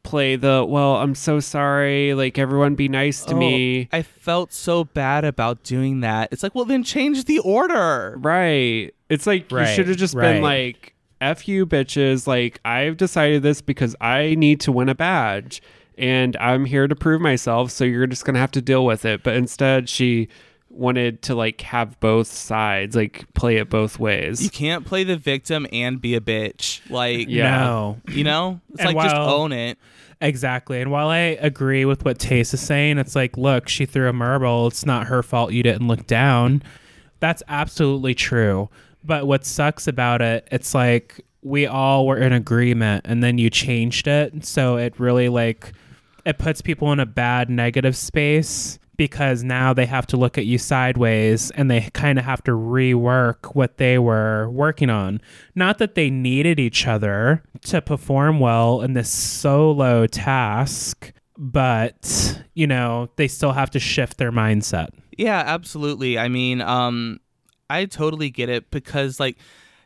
play 0.02 0.36
the 0.36 0.64
well. 0.68 0.96
I'm 0.96 1.14
so 1.14 1.40
sorry. 1.40 2.14
Like 2.14 2.38
everyone, 2.38 2.74
be 2.74 2.88
nice 2.88 3.24
to 3.26 3.34
Oh, 3.34 3.38
me. 3.38 3.88
I 3.92 4.02
felt 4.02 4.52
so 4.52 4.84
bad 4.84 5.24
about 5.24 5.62
doing 5.62 6.00
that. 6.00 6.28
It's 6.32 6.42
like, 6.42 6.54
well, 6.54 6.64
then 6.64 6.82
change 6.84 7.24
the 7.24 7.38
order. 7.40 8.16
Right. 8.18 8.92
It's 9.08 9.26
like 9.26 9.50
you 9.50 9.66
should 9.66 9.88
have 9.88 9.96
just 9.96 10.14
right. 10.14 10.34
been 10.34 10.42
like, 10.42 10.94
F 11.20 11.46
you 11.48 11.66
bitches. 11.66 12.26
Like, 12.26 12.61
I've 12.64 12.96
decided 12.96 13.42
this 13.42 13.61
because 13.61 13.94
I 14.00 14.35
need 14.37 14.61
to 14.61 14.72
win 14.72 14.88
a 14.88 14.94
badge 14.94 15.62
and 15.98 16.37
I'm 16.38 16.64
here 16.64 16.88
to 16.88 16.94
prove 16.96 17.20
myself. 17.20 17.70
So 17.70 17.85
you're 17.85 18.06
just 18.06 18.24
going 18.24 18.35
to 18.35 18.40
have 18.40 18.52
to 18.52 18.62
deal 18.62 18.85
with 18.85 19.04
it. 19.04 19.22
But 19.22 19.37
instead, 19.37 19.88
she 19.88 20.28
wanted 20.70 21.20
to 21.22 21.35
like 21.35 21.61
have 21.62 21.98
both 21.98 22.28
sides, 22.28 22.94
like 22.94 23.24
play 23.35 23.56
it 23.56 23.68
both 23.68 23.98
ways. 23.98 24.42
You 24.42 24.50
can't 24.50 24.87
play 24.87 25.02
the 25.04 25.16
victim 25.16 25.66
and 25.72 26.00
be 26.00 26.14
a 26.14 26.20
bitch. 26.20 26.80
Like, 26.88 27.28
Yeah. 27.28 27.59
no 27.59 28.00
you 28.09 28.22
know, 28.24 28.61
it's 28.70 28.80
And 28.85 28.94
like 28.94 29.04
just 29.04 29.16
own 29.16 29.52
it. 29.52 29.78
Exactly. 30.20 30.80
And 30.80 30.90
while 30.90 31.09
I 31.09 31.16
agree 31.40 31.85
with 31.87 32.04
what 32.04 32.18
Tayce 32.18 32.52
is 32.54 32.61
saying, 32.61 32.98
it's 32.98 33.16
like, 33.16 33.37
look, 33.37 33.68
she 33.68 33.85
threw 33.87 34.09
a 34.09 34.12
marble. 34.12 34.66
It's 34.68 34.85
not 34.87 35.06
her 35.09 35.22
fault 35.22 35.52
you 35.52 35.62
didn't 35.62 35.88
look 35.88 36.06
down. 36.06 36.62
That's 37.20 37.42
absolutely 37.48 38.14
true. 38.14 38.68
But 39.04 39.26
what 39.26 39.44
sucks 39.44 39.86
about 39.86 40.22
it, 40.22 40.46
it's 40.50 40.74
like 40.74 41.24
we 41.42 41.66
all 41.66 42.06
were 42.06 42.18
in 42.18 42.32
agreement 42.32 43.06
and 43.08 43.22
then 43.22 43.38
you 43.38 43.50
changed 43.50 44.06
it. 44.06 44.44
So 44.44 44.76
it 44.76 44.98
really 44.98 45.28
like 45.28 45.72
it 46.24 46.38
puts 46.38 46.60
people 46.60 46.92
in 46.92 47.00
a 47.00 47.06
bad 47.06 47.48
negative 47.48 47.96
space 47.96 48.78
because 49.00 49.42
now 49.42 49.72
they 49.72 49.86
have 49.86 50.06
to 50.06 50.18
look 50.18 50.36
at 50.36 50.44
you 50.44 50.58
sideways 50.58 51.50
and 51.52 51.70
they 51.70 51.88
kind 51.94 52.18
of 52.18 52.24
have 52.26 52.44
to 52.44 52.50
rework 52.50 53.54
what 53.54 53.78
they 53.78 53.98
were 53.98 54.50
working 54.50 54.90
on. 54.90 55.22
Not 55.54 55.78
that 55.78 55.94
they 55.94 56.10
needed 56.10 56.60
each 56.60 56.86
other 56.86 57.42
to 57.62 57.80
perform 57.80 58.40
well 58.40 58.82
in 58.82 58.92
this 58.92 59.08
solo 59.08 60.06
task, 60.06 61.14
but 61.38 62.42
you 62.52 62.66
know, 62.66 63.08
they 63.16 63.26
still 63.26 63.52
have 63.52 63.70
to 63.70 63.78
shift 63.78 64.18
their 64.18 64.30
mindset. 64.30 64.88
Yeah, 65.16 65.42
absolutely. 65.46 66.18
I 66.18 66.28
mean, 66.28 66.60
um, 66.60 67.20
I 67.70 67.85
totally 67.87 68.28
get 68.30 68.48
it 68.48 68.70
because, 68.70 69.18
like, 69.20 69.37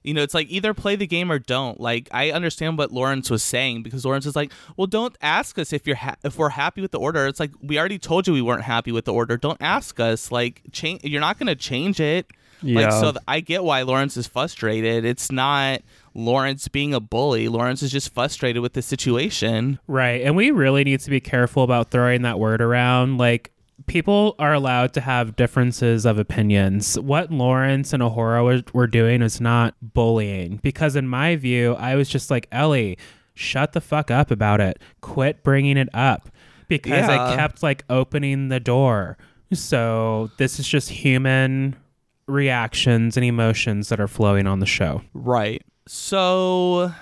you 0.02 0.12
know, 0.12 0.22
it's 0.22 0.34
like 0.34 0.48
either 0.50 0.74
play 0.74 0.96
the 0.96 1.06
game 1.06 1.32
or 1.32 1.38
don't. 1.38 1.80
Like, 1.80 2.08
I 2.12 2.30
understand 2.30 2.76
what 2.76 2.92
Lawrence 2.92 3.30
was 3.30 3.42
saying 3.42 3.82
because 3.84 4.04
Lawrence 4.04 4.26
is 4.26 4.36
like, 4.36 4.52
well, 4.76 4.86
don't 4.86 5.16
ask 5.22 5.58
us 5.58 5.72
if 5.72 5.86
you're 5.86 5.96
ha- 5.96 6.16
if 6.24 6.36
we're 6.36 6.50
happy 6.50 6.82
with 6.82 6.90
the 6.90 6.98
order. 6.98 7.26
It's 7.26 7.40
like 7.40 7.52
we 7.62 7.78
already 7.78 7.98
told 7.98 8.26
you 8.26 8.32
we 8.34 8.42
weren't 8.42 8.64
happy 8.64 8.92
with 8.92 9.06
the 9.06 9.12
order. 9.14 9.36
Don't 9.38 9.60
ask 9.62 9.98
us. 10.00 10.30
Like, 10.30 10.60
change. 10.72 11.04
You're 11.04 11.22
not 11.22 11.38
going 11.38 11.46
to 11.46 11.54
change 11.54 12.00
it. 12.00 12.26
Like, 12.62 12.84
Yeah. 12.86 13.00
so 13.00 13.12
th- 13.12 13.22
I 13.28 13.40
get 13.40 13.64
why 13.64 13.80
Lawrence 13.82 14.16
is 14.18 14.26
frustrated. 14.26 15.04
It's 15.06 15.32
not 15.32 15.80
Lawrence 16.14 16.68
being 16.68 16.92
a 16.94 17.00
bully. 17.00 17.48
Lawrence 17.48 17.82
is 17.82 17.90
just 17.90 18.12
frustrated 18.14 18.60
with 18.62 18.74
the 18.74 18.82
situation. 18.82 19.78
Right. 19.86 20.20
And 20.22 20.36
we 20.36 20.50
really 20.50 20.84
need 20.84 21.00
to 21.00 21.10
be 21.10 21.20
careful 21.20 21.62
about 21.62 21.90
throwing 21.90 22.22
that 22.22 22.38
word 22.38 22.60
around. 22.62 23.16
Like, 23.18 23.52
people 23.86 24.34
are 24.38 24.52
allowed 24.52 24.92
to 24.94 25.00
have 25.00 25.36
differences 25.36 26.04
of 26.04 26.18
opinions. 26.18 26.98
What 26.98 27.30
Lawrence 27.30 27.92
and 27.92 28.02
A'Whora 28.02 28.44
were, 28.44 28.62
were 28.72 28.86
doing 28.86 29.22
is 29.22 29.40
not 29.40 29.74
bullying. 29.82 30.58
Because, 30.62 30.96
in 30.96 31.08
my 31.08 31.36
view, 31.36 31.74
I 31.74 31.94
was 31.94 32.08
just 32.08 32.30
like, 32.30 32.48
Ellie, 32.52 32.98
shut 33.34 33.72
the 33.72 33.80
fuck 33.80 34.10
up 34.10 34.30
about 34.30 34.60
it. 34.60 34.78
Quit 35.00 35.42
bringing 35.42 35.76
it 35.76 35.88
up. 35.94 36.30
Because 36.68 37.08
I 37.08 37.36
kept 37.36 37.62
like 37.62 37.84
opening 37.90 38.48
the 38.48 38.60
door. 38.60 39.18
So, 39.52 40.30
this 40.38 40.58
is 40.58 40.66
just 40.66 40.88
human 40.90 41.76
reactions 42.26 43.16
and 43.16 43.24
emotions 43.24 43.88
that 43.88 44.00
are 44.00 44.08
flowing 44.08 44.46
on 44.46 44.60
the 44.60 44.66
show. 44.66 45.02
Right. 45.12 45.62
So 45.86 46.92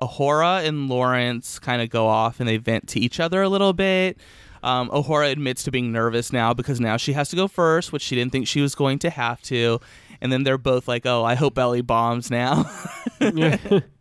A'Whora 0.00 0.66
and 0.66 0.88
Lawrence 0.88 1.58
kind 1.58 1.82
of 1.82 1.90
go 1.90 2.06
off 2.06 2.40
and 2.40 2.48
they 2.48 2.56
vent 2.56 2.88
to 2.88 3.00
each 3.00 3.20
other 3.20 3.42
a 3.42 3.48
little 3.48 3.72
bit. 3.72 4.18
Um, 4.62 4.88
A'Whora 4.90 5.30
admits 5.30 5.64
to 5.64 5.70
being 5.70 5.90
nervous 5.92 6.32
now 6.32 6.54
because 6.54 6.80
now 6.80 6.96
she 6.96 7.12
has 7.14 7.28
to 7.30 7.36
go 7.36 7.48
first, 7.48 7.92
which 7.92 8.02
she 8.02 8.14
didn't 8.14 8.32
think 8.32 8.46
she 8.46 8.60
was 8.60 8.74
going 8.74 8.98
to 9.00 9.10
have 9.10 9.42
to. 9.42 9.80
And 10.20 10.30
then 10.32 10.44
they're 10.44 10.58
both 10.58 10.86
like, 10.86 11.04
"Oh, 11.04 11.24
I 11.24 11.34
hope 11.34 11.58
Ellie 11.58 11.80
bombs 11.80 12.30
now." 12.30 12.70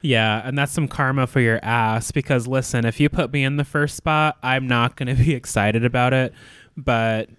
Yeah, 0.01 0.41
and 0.47 0.57
that's 0.57 0.71
some 0.71 0.87
karma 0.87 1.25
for 1.25 1.39
your 1.39 1.59
ass 1.63 2.11
because 2.11 2.47
listen, 2.47 2.85
if 2.85 2.99
you 2.99 3.09
put 3.09 3.33
me 3.33 3.43
in 3.43 3.57
the 3.57 3.63
first 3.65 3.95
spot, 3.95 4.37
I'm 4.43 4.67
not 4.67 4.95
going 4.97 5.15
to 5.15 5.23
be 5.23 5.33
excited 5.33 5.83
about 5.83 6.13
it. 6.13 6.33
But, 6.77 7.29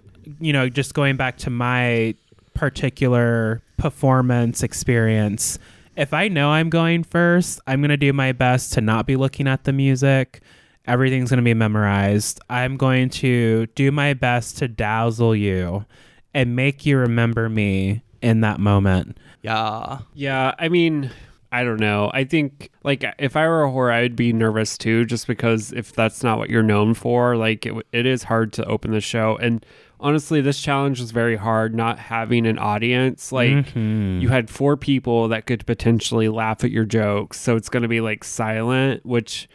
you 0.40 0.52
know, 0.52 0.68
just 0.68 0.94
going 0.94 1.16
back 1.16 1.38
to 1.38 1.50
my 1.50 2.14
particular 2.54 3.62
performance 3.76 4.62
experience, 4.62 5.58
if 5.96 6.12
I 6.12 6.28
know 6.28 6.50
I'm 6.50 6.70
going 6.70 7.04
first, 7.04 7.60
I'm 7.66 7.80
going 7.80 7.90
to 7.90 7.96
do 7.96 8.12
my 8.12 8.32
best 8.32 8.72
to 8.74 8.80
not 8.80 9.06
be 9.06 9.16
looking 9.16 9.46
at 9.46 9.64
the 9.64 9.72
music. 9.72 10.40
Everything's 10.86 11.30
going 11.30 11.38
to 11.38 11.44
be 11.44 11.54
memorized. 11.54 12.40
I'm 12.50 12.76
going 12.76 13.08
to 13.10 13.66
do 13.74 13.92
my 13.92 14.14
best 14.14 14.58
to 14.58 14.68
dazzle 14.68 15.36
you 15.36 15.84
and 16.34 16.56
make 16.56 16.84
you 16.86 16.98
remember 16.98 17.48
me 17.48 18.02
in 18.20 18.40
that 18.40 18.58
moment. 18.60 19.18
yeah. 19.42 19.98
Yeah, 20.14 20.54
I 20.58 20.68
mean, 20.68 21.10
I 21.52 21.64
don't 21.64 21.80
know. 21.80 22.10
I 22.14 22.24
think 22.24 22.70
like 22.82 23.04
if 23.18 23.36
I 23.36 23.46
were 23.46 23.62
A'Whora, 23.64 23.92
I 23.92 24.02
would 24.02 24.16
be 24.16 24.32
nervous 24.32 24.78
too, 24.78 25.04
just 25.04 25.26
because 25.26 25.72
if 25.72 25.92
that's 25.92 26.22
not 26.22 26.38
what 26.38 26.48
you're 26.50 26.62
known 26.62 26.94
for, 26.94 27.36
like 27.36 27.66
it, 27.66 27.74
it 27.92 28.06
is 28.06 28.22
hard 28.24 28.52
to 28.54 28.64
open 28.64 28.90
the 28.92 29.00
show. 29.00 29.36
And 29.36 29.64
honestly, 30.00 30.40
this 30.40 30.60
challenge 30.60 30.98
was 31.00 31.10
very 31.10 31.36
hard. 31.36 31.74
Not 31.74 31.98
having 31.98 32.46
an 32.46 32.58
audience, 32.58 33.30
like 33.32 33.50
Mm-hmm. 33.52 34.20
you 34.20 34.28
had 34.30 34.48
four 34.48 34.76
people 34.76 35.28
that 35.28 35.46
could 35.46 35.66
potentially 35.66 36.28
laugh 36.28 36.64
at 36.64 36.70
your 36.70 36.84
jokes, 36.86 37.38
so 37.40 37.54
it's 37.56 37.68
going 37.68 37.82
to 37.82 37.88
be 37.88 38.00
like 38.00 38.24
silent, 38.24 39.04
which 39.04 39.48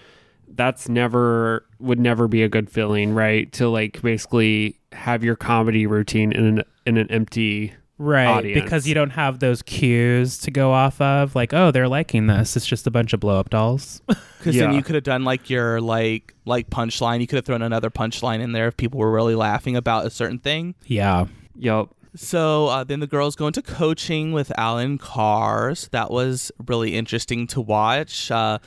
that's 0.57 0.89
never 0.89 1.65
would 1.79 1.99
never 1.99 2.27
be 2.27 2.43
a 2.43 2.49
good 2.49 2.69
feeling, 2.69 3.13
right? 3.13 3.51
To 3.53 3.69
like 3.69 4.01
basically 4.01 4.79
have 4.91 5.23
your 5.23 5.35
comedy 5.35 5.87
routine 5.87 6.31
in 6.31 6.45
an 6.45 6.63
in 6.85 6.97
an 6.97 7.09
empty 7.11 7.73
right 7.99 8.27
audience. 8.27 8.61
because 8.63 8.87
you 8.87 8.93
don't 8.93 9.09
have 9.09 9.39
those 9.39 9.61
cues 9.63 10.37
to 10.37 10.51
go 10.51 10.71
off 10.71 11.01
of 11.01 11.33
like 11.33 11.51
oh 11.51 11.71
they're 11.71 11.87
liking 11.87 12.27
this 12.27 12.55
it's 12.55 12.67
just 12.67 12.85
a 12.85 12.91
bunch 12.91 13.11
of 13.11 13.19
blow 13.19 13.39
up 13.39 13.49
dolls 13.49 14.03
Because 14.37 14.55
then 14.55 14.73
you 14.73 14.83
could 14.83 14.93
have 14.93 15.03
done 15.03 15.23
like 15.23 15.49
your 15.49 15.81
like 15.81 16.35
like 16.45 16.69
punchline. 16.69 17.21
You 17.21 17.27
could 17.27 17.37
have 17.37 17.45
thrown 17.45 17.63
another 17.63 17.89
punchline 17.89 18.39
in 18.39 18.51
there 18.51 18.67
if 18.67 18.77
people 18.77 18.99
were 18.99 19.11
really 19.11 19.35
laughing 19.35 19.75
about 19.75 20.05
a 20.05 20.09
certain 20.09 20.37
thing. 20.39 20.75
yeah 20.85 21.25
Yup. 21.55 21.93
So 22.15 22.67
uh, 22.67 22.83
then 22.83 22.99
the 22.99 23.07
girls 23.07 23.35
go 23.35 23.47
into 23.47 23.61
coaching 23.61 24.31
with 24.31 24.51
Alan 24.57 24.97
Carr's. 24.99 25.87
That 25.89 26.11
was 26.11 26.51
really 26.67 26.95
interesting 26.95 27.47
to 27.47 27.61
watch. 27.61 28.29
Uh, 28.31 28.59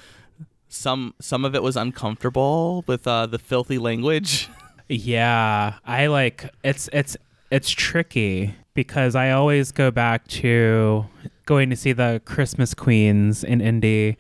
some 0.70 1.14
some 1.20 1.44
of 1.44 1.54
it 1.54 1.62
was 1.62 1.76
uncomfortable 1.76 2.84
with 2.86 3.06
uh, 3.06 3.26
the 3.26 3.38
filthy 3.38 3.78
language. 3.78 4.48
Yeah, 4.92 5.74
I 5.86 6.08
like 6.08 6.52
it's 6.64 6.88
it's 6.92 7.16
it's 7.52 7.70
tricky 7.70 8.56
because 8.74 9.14
I 9.14 9.30
always 9.30 9.70
go 9.70 9.92
back 9.92 10.26
to 10.28 11.06
going 11.46 11.70
to 11.70 11.76
see 11.76 11.92
the 11.92 12.20
Christmas 12.24 12.74
Queens 12.74 13.44
in 13.44 13.60
Indy. 13.60 14.16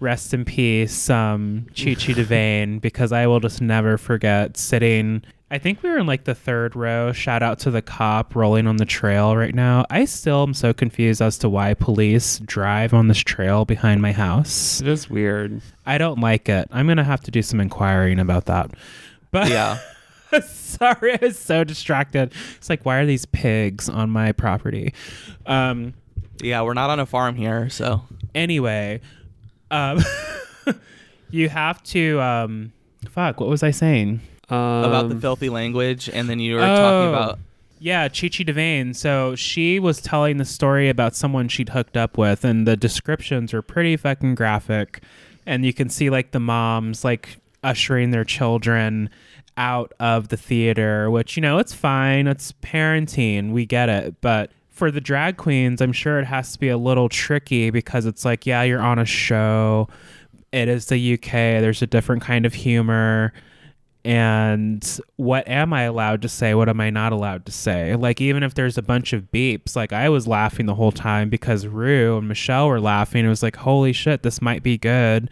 Rest 0.00 0.32
in 0.32 0.44
peace, 0.44 1.10
um, 1.10 1.66
Chi 1.76 1.94
Chi 1.94 2.12
DeVayne, 2.14 2.80
because 2.80 3.12
I 3.12 3.26
will 3.26 3.40
just 3.40 3.60
never 3.60 3.98
forget 3.98 4.56
sitting. 4.56 5.22
I 5.50 5.58
think 5.58 5.82
we 5.82 5.88
were 5.88 5.98
in 5.98 6.06
like 6.06 6.24
the 6.24 6.34
third 6.34 6.76
row. 6.76 7.12
Shout 7.12 7.42
out 7.42 7.58
to 7.60 7.70
the 7.70 7.82
cop 7.82 8.36
rolling 8.36 8.66
on 8.66 8.76
the 8.76 8.84
trail 8.84 9.34
right 9.36 9.54
now. 9.54 9.86
I 9.90 10.04
still 10.04 10.42
am 10.42 10.54
so 10.54 10.72
confused 10.72 11.22
as 11.22 11.38
to 11.38 11.48
why 11.48 11.74
police 11.74 12.38
drive 12.40 12.92
on 12.92 13.08
this 13.08 13.18
trail 13.18 13.64
behind 13.64 14.02
my 14.02 14.12
house. 14.12 14.80
It 14.80 14.88
is 14.88 15.08
weird. 15.08 15.62
I 15.86 15.98
don't 15.98 16.20
like 16.20 16.48
it. 16.48 16.68
I'm 16.70 16.86
gonna 16.86 17.02
have 17.02 17.22
to 17.22 17.30
do 17.30 17.42
some 17.42 17.60
inquiring 17.60 18.20
about 18.20 18.44
that. 18.46 18.70
But 19.30 19.48
yeah. 19.48 19.78
Sorry, 20.42 21.14
I 21.14 21.18
was 21.22 21.38
so 21.38 21.64
distracted. 21.64 22.32
It's 22.56 22.68
like, 22.68 22.84
why 22.84 22.98
are 22.98 23.06
these 23.06 23.24
pigs 23.24 23.88
on 23.88 24.10
my 24.10 24.32
property? 24.32 24.92
Um. 25.46 25.94
Yeah, 26.40 26.62
we're 26.62 26.74
not 26.74 26.88
on 26.90 27.00
a 27.00 27.06
farm 27.06 27.34
here, 27.34 27.68
so 27.68 28.02
Anyway, 28.34 29.00
um, 29.70 29.98
you 31.30 31.48
have 31.48 31.82
to. 31.84 32.20
Um. 32.20 32.72
Fuck. 33.10 33.40
What 33.40 33.48
was 33.48 33.62
I 33.62 33.70
saying? 33.70 34.20
Um, 34.50 34.56
about 34.84 35.08
the 35.08 35.16
filthy 35.20 35.48
language, 35.50 36.08
and 36.12 36.28
then 36.28 36.40
you 36.40 36.54
were 36.54 36.60
talking 36.60 36.82
Oh. 36.82 37.08
about 37.10 37.38
Yeah, 37.78 38.08
Chi 38.08 38.28
Chi 38.28 38.44
DeVayne. 38.44 38.96
So 38.96 39.34
she 39.36 39.78
was 39.78 40.00
telling 40.00 40.38
the 40.38 40.44
story 40.44 40.88
about 40.88 41.14
someone 41.14 41.48
she'd 41.48 41.68
hooked 41.70 41.96
up 41.96 42.16
with, 42.18 42.44
and 42.44 42.66
the 42.66 42.76
descriptions 42.76 43.52
are 43.54 43.62
pretty 43.62 43.96
fucking 43.96 44.34
graphic. 44.34 45.02
And 45.46 45.64
you 45.64 45.72
can 45.72 45.88
see 45.88 46.10
like 46.10 46.32
the 46.32 46.40
moms 46.40 47.04
like 47.04 47.38
ushering 47.62 48.10
their 48.10 48.24
children 48.24 49.10
out 49.56 49.92
of 50.00 50.28
the 50.28 50.36
theater, 50.36 51.10
which, 51.10 51.36
you 51.36 51.40
know, 51.40 51.58
it's 51.58 51.72
fine. 51.74 52.26
It's 52.26 52.52
parenting. 52.62 53.52
We 53.52 53.64
get 53.66 53.88
it. 53.88 54.20
But 54.20 54.50
for 54.78 54.90
the 54.90 55.00
drag 55.00 55.36
queens, 55.36 55.80
I'm 55.80 55.92
sure 55.92 56.18
it 56.18 56.24
has 56.24 56.52
to 56.52 56.58
be 56.58 56.68
a 56.68 56.78
little 56.78 57.08
tricky 57.08 57.70
because 57.70 58.06
it's 58.06 58.24
like, 58.24 58.46
yeah, 58.46 58.62
you're 58.62 58.80
on 58.80 58.98
a 58.98 59.04
show. 59.04 59.88
It 60.52 60.68
is 60.68 60.86
the 60.86 61.14
UK. 61.14 61.30
There's 61.32 61.82
a 61.82 61.86
different 61.86 62.22
kind 62.22 62.46
of 62.46 62.54
humor 62.54 63.32
and 64.04 65.00
what 65.16 65.46
am 65.48 65.72
I 65.72 65.82
allowed 65.82 66.22
to 66.22 66.28
say? 66.28 66.54
What 66.54 66.68
am 66.68 66.80
I 66.80 66.88
not 66.88 67.12
allowed 67.12 67.44
to 67.46 67.52
say? 67.52 67.94
Like, 67.94 68.20
even 68.20 68.42
if 68.42 68.54
there's 68.54 68.78
a 68.78 68.82
bunch 68.82 69.12
of 69.12 69.30
beeps, 69.32 69.76
like 69.76 69.92
I 69.92 70.08
was 70.08 70.26
laughing 70.26 70.66
the 70.66 70.74
whole 70.74 70.92
time 70.92 71.28
because 71.28 71.66
Rue 71.66 72.16
and 72.16 72.28
Michelle 72.28 72.68
were 72.68 72.80
laughing. 72.80 73.26
It 73.26 73.28
was 73.28 73.42
like, 73.42 73.56
holy 73.56 73.92
shit, 73.92 74.22
this 74.22 74.40
might 74.40 74.62
be 74.62 74.78
good. 74.78 75.28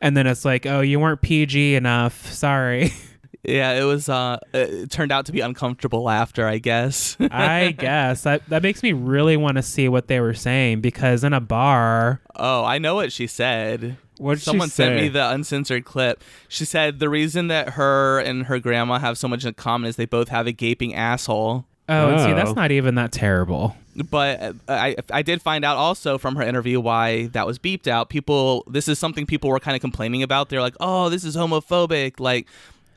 And 0.00 0.16
then 0.16 0.28
it's 0.28 0.44
like, 0.44 0.66
oh, 0.66 0.80
you 0.80 1.00
weren't 1.00 1.22
PG 1.22 1.74
enough. 1.74 2.30
Sorry. 2.32 2.92
yeah, 3.44 3.72
it 3.72 3.84
was 3.84 4.08
uh, 4.08 4.38
it 4.52 4.90
turned 4.90 5.12
out 5.12 5.26
to 5.26 5.32
be 5.32 5.40
uncomfortable 5.40 6.02
laughter, 6.02 6.46
I 6.46 6.58
guess. 6.58 7.16
I 7.30 7.72
guess 7.72 8.22
that 8.22 8.48
that 8.48 8.62
makes 8.62 8.82
me 8.82 8.92
really 8.92 9.36
want 9.36 9.56
to 9.56 9.62
see 9.62 9.88
what 9.88 10.08
they 10.08 10.20
were 10.20 10.34
saying 10.34 10.80
because 10.80 11.24
in 11.24 11.32
a 11.32 11.40
bar, 11.40 12.20
oh, 12.36 12.64
I 12.64 12.78
know 12.78 12.94
what 12.94 13.12
she 13.12 13.26
said. 13.26 13.96
What'd 14.18 14.40
she 14.42 14.44
Someone 14.44 14.68
sent 14.68 14.94
me 14.94 15.08
the 15.08 15.28
uncensored 15.30 15.84
clip. 15.84 16.22
She 16.48 16.64
said 16.64 17.00
the 17.00 17.08
reason 17.08 17.48
that 17.48 17.70
her 17.70 18.20
and 18.20 18.46
her 18.46 18.60
grandma 18.60 19.00
have 19.00 19.18
so 19.18 19.26
much 19.26 19.44
in 19.44 19.54
common 19.54 19.88
is 19.88 19.96
they 19.96 20.06
both 20.06 20.28
have 20.28 20.46
a 20.46 20.52
gaping 20.52 20.94
asshole. 20.94 21.64
oh, 21.88 22.08
and 22.10 22.20
see, 22.20 22.30
Oh. 22.30 22.34
that's 22.36 22.54
not 22.54 22.70
even 22.70 22.94
that 22.94 23.10
terrible. 23.10 23.74
But 24.10 24.40
uh, 24.42 24.52
I 24.68 24.96
I 25.12 25.22
did 25.22 25.40
find 25.42 25.64
out 25.64 25.76
also 25.76 26.18
from 26.18 26.34
her 26.36 26.42
interview 26.42 26.80
why 26.80 27.26
that 27.28 27.46
was 27.46 27.58
beeped 27.60 27.86
out. 27.86 28.08
People, 28.08 28.64
this 28.68 28.88
is 28.88 28.98
something 28.98 29.24
people 29.26 29.50
were 29.50 29.60
kind 29.60 29.74
of 29.76 29.80
complaining 29.80 30.22
about. 30.22 30.48
They're 30.48 30.60
like, 30.60 30.74
"Oh, 30.80 31.08
this 31.10 31.22
is 31.22 31.36
homophobic." 31.36 32.18
Like, 32.18 32.48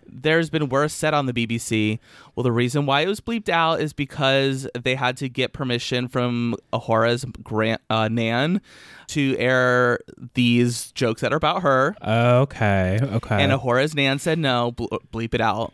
there's 0.09 0.49
been 0.49 0.69
worse 0.69 0.93
said 0.93 1.13
on 1.13 1.25
the 1.25 1.33
BBC. 1.33 1.99
Well, 2.35 2.43
the 2.43 2.51
reason 2.51 2.85
why 2.85 3.01
it 3.01 3.07
was 3.07 3.19
bleeped 3.19 3.49
out 3.49 3.81
is 3.81 3.93
because 3.93 4.67
they 4.79 4.95
had 4.95 5.17
to 5.17 5.29
get 5.29 5.53
permission 5.53 6.07
from 6.07 6.55
A'Whora's 6.73 7.25
grand 7.43 7.79
uh, 7.89 8.07
nan 8.07 8.61
to 9.07 9.35
air 9.37 9.99
these 10.33 10.91
jokes 10.91 11.21
that 11.21 11.33
are 11.33 11.37
about 11.37 11.61
her. 11.63 11.95
Okay, 12.05 12.99
okay. 13.01 13.43
And 13.43 13.51
A'Whora's 13.51 13.95
nan 13.95 14.19
said 14.19 14.39
no, 14.39 14.71
ble- 14.71 15.01
bleep 15.11 15.33
it 15.33 15.41
out. 15.41 15.73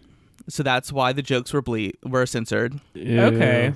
So 0.50 0.64
that's 0.64 0.92
why 0.92 1.14
the 1.14 1.22
jokes 1.22 1.54
were 1.54 1.62
bleep 1.62 1.94
were 2.04 2.26
censored. 2.26 2.80
Ew. 2.94 3.22
Okay. 3.22 3.74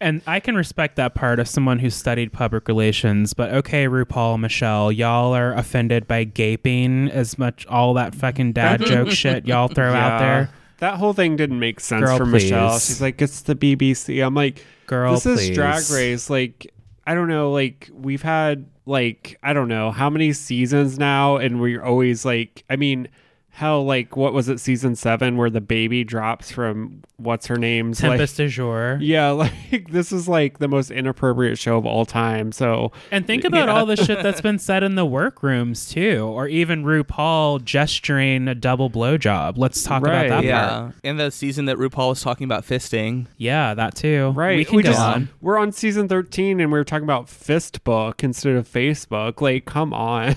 And 0.00 0.22
I 0.26 0.40
can 0.40 0.54
respect 0.54 0.96
that 0.96 1.14
part 1.14 1.38
of 1.38 1.46
someone 1.46 1.78
who 1.78 1.90
studied 1.90 2.32
public 2.32 2.68
relations, 2.68 3.34
but 3.34 3.52
okay, 3.52 3.84
RuPaul, 3.86 4.40
Michelle, 4.40 4.90
y'all 4.90 5.34
are 5.34 5.52
offended 5.52 6.08
by 6.08 6.24
gaping 6.24 7.10
as 7.10 7.38
much 7.38 7.66
all 7.66 7.92
that 7.94 8.14
fucking 8.14 8.52
dad 8.52 8.80
joke 8.86 9.10
shit 9.10 9.46
y'all 9.46 9.68
throw 9.68 9.92
out 9.92 10.18
there. 10.18 10.50
That 10.78 10.94
whole 10.94 11.12
thing 11.12 11.36
didn't 11.36 11.58
make 11.58 11.80
sense 11.80 12.06
Girl, 12.06 12.16
for 12.16 12.24
Michelle. 12.24 12.78
She's 12.78 13.02
like, 13.02 13.20
it's 13.20 13.42
the 13.42 13.54
BBC. 13.54 14.24
I'm 14.24 14.34
like, 14.34 14.64
Girl, 14.86 15.12
this 15.12 15.24
please. 15.24 15.50
is 15.50 15.54
Drag 15.54 15.90
Race. 15.90 16.30
Like, 16.30 16.72
I 17.06 17.14
don't 17.14 17.28
know. 17.28 17.52
Like, 17.52 17.90
we've 17.92 18.22
had 18.22 18.66
like 18.86 19.38
I 19.42 19.52
don't 19.52 19.68
know 19.68 19.90
how 19.90 20.08
many 20.08 20.32
seasons 20.32 20.98
now, 20.98 21.36
and 21.36 21.60
we're 21.60 21.82
always 21.82 22.24
like, 22.24 22.64
I 22.70 22.76
mean. 22.76 23.08
Hell, 23.52 23.84
like 23.84 24.16
what 24.16 24.32
was 24.32 24.48
it, 24.48 24.58
season 24.60 24.94
seven, 24.96 25.36
where 25.36 25.50
the 25.50 25.60
baby 25.60 26.02
drops 26.04 26.50
from 26.50 27.02
what's 27.16 27.46
her 27.48 27.56
name's 27.56 27.98
Tempest 27.98 28.38
DuJour. 28.38 28.98
Yeah, 29.02 29.30
like 29.72 29.90
this 29.90 30.12
is 30.12 30.28
like 30.28 30.58
the 30.60 30.68
most 30.68 30.90
inappropriate 30.90 31.58
show 31.58 31.76
of 31.76 31.84
all 31.84 32.06
time. 32.06 32.52
So 32.52 32.92
And 33.10 33.26
think 33.26 33.44
about 33.44 33.66
Yeah. 33.66 33.74
all 33.74 33.84
the 33.86 33.96
shit 33.96 34.22
that's 34.22 34.40
been 34.50 34.58
said 34.58 34.82
in 34.82 34.94
the 34.94 35.04
workrooms 35.04 35.90
too, 35.90 36.24
or 36.24 36.46
even 36.48 36.84
RuPaul 36.84 37.62
gesturing 37.62 38.48
a 38.48 38.54
double 38.54 38.88
blowjob. 38.88 39.58
Let's 39.58 39.82
talk 39.82 40.04
Right, 40.04 40.26
about 40.26 40.42
that 40.42 40.44
yeah, 40.44 40.68
part. 40.68 40.94
and 41.04 41.20
the 41.20 41.30
season 41.30 41.66
that 41.66 41.76
RuPaul 41.76 42.10
was 42.10 42.22
talking 42.22 42.44
about 42.44 42.64
fisting. 42.64 43.26
Yeah, 43.36 43.74
that 43.74 43.94
too. 43.94 44.32
right, 44.36 44.56
We 44.56 44.64
can 44.64 44.76
go 44.80 44.82
just 44.82 45.00
on. 45.00 45.28
we're 45.42 45.58
on 45.58 45.72
season 45.72 46.08
thirteen, 46.08 46.60
and 46.60 46.72
we 46.72 46.78
are 46.78 46.84
talking 46.84 47.04
about 47.04 47.28
Fist 47.28 47.84
Book 47.84 48.22
instead 48.24 48.54
of 48.56 48.66
Facebook. 48.66 49.40
Like, 49.42 49.64
come 49.66 49.92
on. 49.92 50.36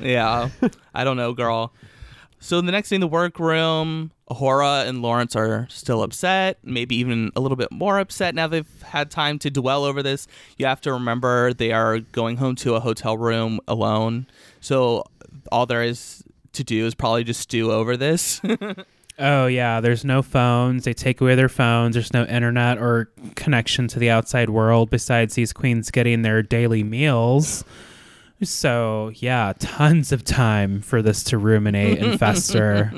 Yeah, 0.00 0.48
I 0.94 1.04
don't 1.04 1.16
know, 1.16 1.32
girl. 1.34 1.72
So 2.44 2.60
the 2.60 2.72
next 2.72 2.90
thing, 2.90 3.00
the 3.00 3.08
workroom, 3.08 4.10
A'Whora 4.28 4.86
and 4.86 5.00
Lawrence 5.00 5.34
are 5.34 5.66
still 5.70 6.02
upset, 6.02 6.58
maybe 6.62 6.94
even 6.96 7.32
a 7.34 7.40
little 7.40 7.56
bit 7.56 7.72
more 7.72 7.98
upset 7.98 8.34
now 8.34 8.46
they've 8.46 8.82
had 8.82 9.10
time 9.10 9.38
to 9.38 9.50
dwell 9.50 9.82
over 9.82 10.02
this. 10.02 10.28
You 10.58 10.66
have 10.66 10.82
to 10.82 10.92
remember 10.92 11.54
they 11.54 11.72
are 11.72 12.00
going 12.00 12.36
home 12.36 12.54
to 12.56 12.74
a 12.74 12.80
hotel 12.80 13.16
room 13.16 13.60
alone, 13.66 14.26
so 14.60 15.04
all 15.50 15.64
there 15.64 15.82
is 15.82 16.22
to 16.52 16.62
do 16.62 16.84
is 16.84 16.94
probably 16.94 17.24
just 17.24 17.40
stew 17.40 17.72
over 17.72 17.96
this. 17.96 18.42
Oh 19.16 19.46
yeah, 19.46 19.80
there's 19.80 20.04
no 20.04 20.22
phones. 20.22 20.82
They 20.82 20.92
take 20.92 21.20
away 21.20 21.36
their 21.36 21.48
phones. 21.48 21.94
There's 21.94 22.12
no 22.12 22.24
internet 22.24 22.78
or 22.78 23.08
connection 23.36 23.86
to 23.86 24.00
the 24.00 24.10
outside 24.10 24.50
world 24.50 24.90
besides 24.90 25.36
these 25.36 25.52
queens 25.52 25.92
getting 25.92 26.22
their 26.22 26.42
daily 26.42 26.82
meals. 26.82 27.62
So 28.42 29.12
yeah, 29.14 29.52
tons 29.58 30.12
of 30.12 30.24
time 30.24 30.80
for 30.80 31.00
this 31.02 31.22
to 31.24 31.38
ruminate 31.38 31.98
and 32.02 32.18
fester. 32.18 32.92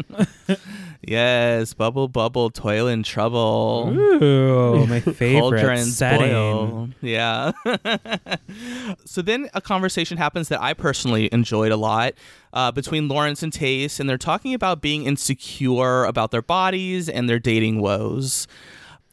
yes, 1.03 1.75
bubble, 1.75 2.09
bubble, 2.09 2.51
toil 2.51 2.89
and 2.89 3.05
trouble. 3.05 3.93
Ooh, 3.95 4.87
my 4.87 5.01
favorite 5.01 5.41
Cauldrons 5.41 5.97
setting. 5.97 6.31
boil. 6.31 6.89
Yeah. 7.01 7.53
so 9.05 9.23
then 9.23 9.49
a 9.55 9.61
conversation 9.61 10.17
happens 10.19 10.49
that 10.49 10.61
I 10.61 10.75
personally 10.75 11.29
enjoyed 11.33 11.71
a 11.71 11.77
lot 11.77 12.15
uh, 12.53 12.73
between 12.73 13.07
Lawrence 13.09 13.43
and 13.43 13.53
Tayce, 13.53 14.01
and 14.01 14.09
they're 14.09 14.19
talking 14.19 14.55
about 14.55 14.81
being 14.81 15.05
insecure 15.05 16.05
about 16.05 16.31
their 16.31 16.43
bodies 16.43 17.09
and 17.09 17.29
their 17.29 17.39
dating 17.39 17.81
woes. 17.81 18.49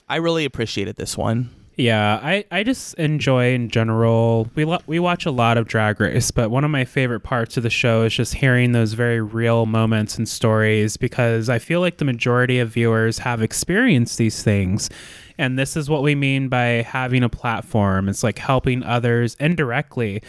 I 0.09 0.15
really 0.15 0.45
appreciated 0.45 0.95
this 0.95 1.17
one. 1.17 1.49
Yeah, 1.75 2.19
I, 2.21 2.45
I 2.51 2.63
just 2.63 2.93
enjoy 2.95 3.53
in 3.53 3.69
general. 3.69 4.47
We 4.53 4.63
lo- 4.63 4.81
we 4.85 4.99
watch 4.99 5.25
a 5.25 5.31
lot 5.31 5.57
of 5.57 5.67
Drag 5.67 5.99
Race, 5.99 6.29
but 6.29 6.51
one 6.51 6.63
of 6.63 6.69
my 6.69 6.85
favorite 6.85 7.21
parts 7.21 7.57
of 7.57 7.63
the 7.63 7.71
show 7.71 8.03
is 8.03 8.13
just 8.13 8.35
hearing 8.35 8.73
those 8.73 8.93
very 8.93 9.21
real 9.21 9.65
moments 9.65 10.17
and 10.17 10.29
stories 10.29 10.97
because 10.97 11.49
I 11.49 11.57
feel 11.57 11.79
like 11.79 11.97
the 11.97 12.05
majority 12.05 12.59
of 12.59 12.69
viewers 12.69 13.17
have 13.19 13.41
experienced 13.41 14.19
these 14.19 14.43
things. 14.43 14.91
And 15.39 15.57
this 15.57 15.75
is 15.75 15.89
what 15.89 16.03
we 16.03 16.13
mean 16.13 16.47
by 16.47 16.83
having 16.83 17.23
a 17.23 17.29
platform. 17.29 18.07
It's 18.07 18.23
like 18.23 18.37
helping 18.37 18.83
others 18.83 19.35
indirectly 19.39 20.21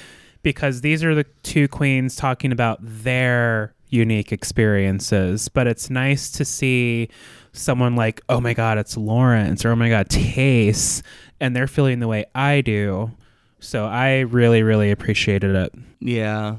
because 0.42 0.80
these 0.80 1.04
are 1.04 1.14
the 1.14 1.24
two 1.42 1.68
queens 1.68 2.16
talking 2.16 2.52
about 2.52 2.78
their 2.80 3.74
unique 3.90 4.32
experiences. 4.32 5.48
But 5.50 5.66
it's 5.66 5.90
nice 5.90 6.30
to 6.32 6.44
see 6.44 7.10
someone 7.52 7.96
like, 7.96 8.20
oh 8.28 8.40
my 8.40 8.52
God, 8.52 8.78
it's 8.78 8.96
Lawrence, 8.96 9.64
or 9.64 9.70
oh 9.70 9.76
my 9.76 9.88
God, 9.88 10.08
Tayce, 10.08 11.02
and 11.40 11.54
they're 11.54 11.66
feeling 11.66 12.00
the 12.00 12.08
way 12.08 12.24
I 12.34 12.60
do. 12.60 13.10
So 13.60 13.86
I 13.86 14.20
really, 14.20 14.62
really 14.62 14.90
appreciated 14.90 15.54
it. 15.54 15.72
Yeah. 16.00 16.56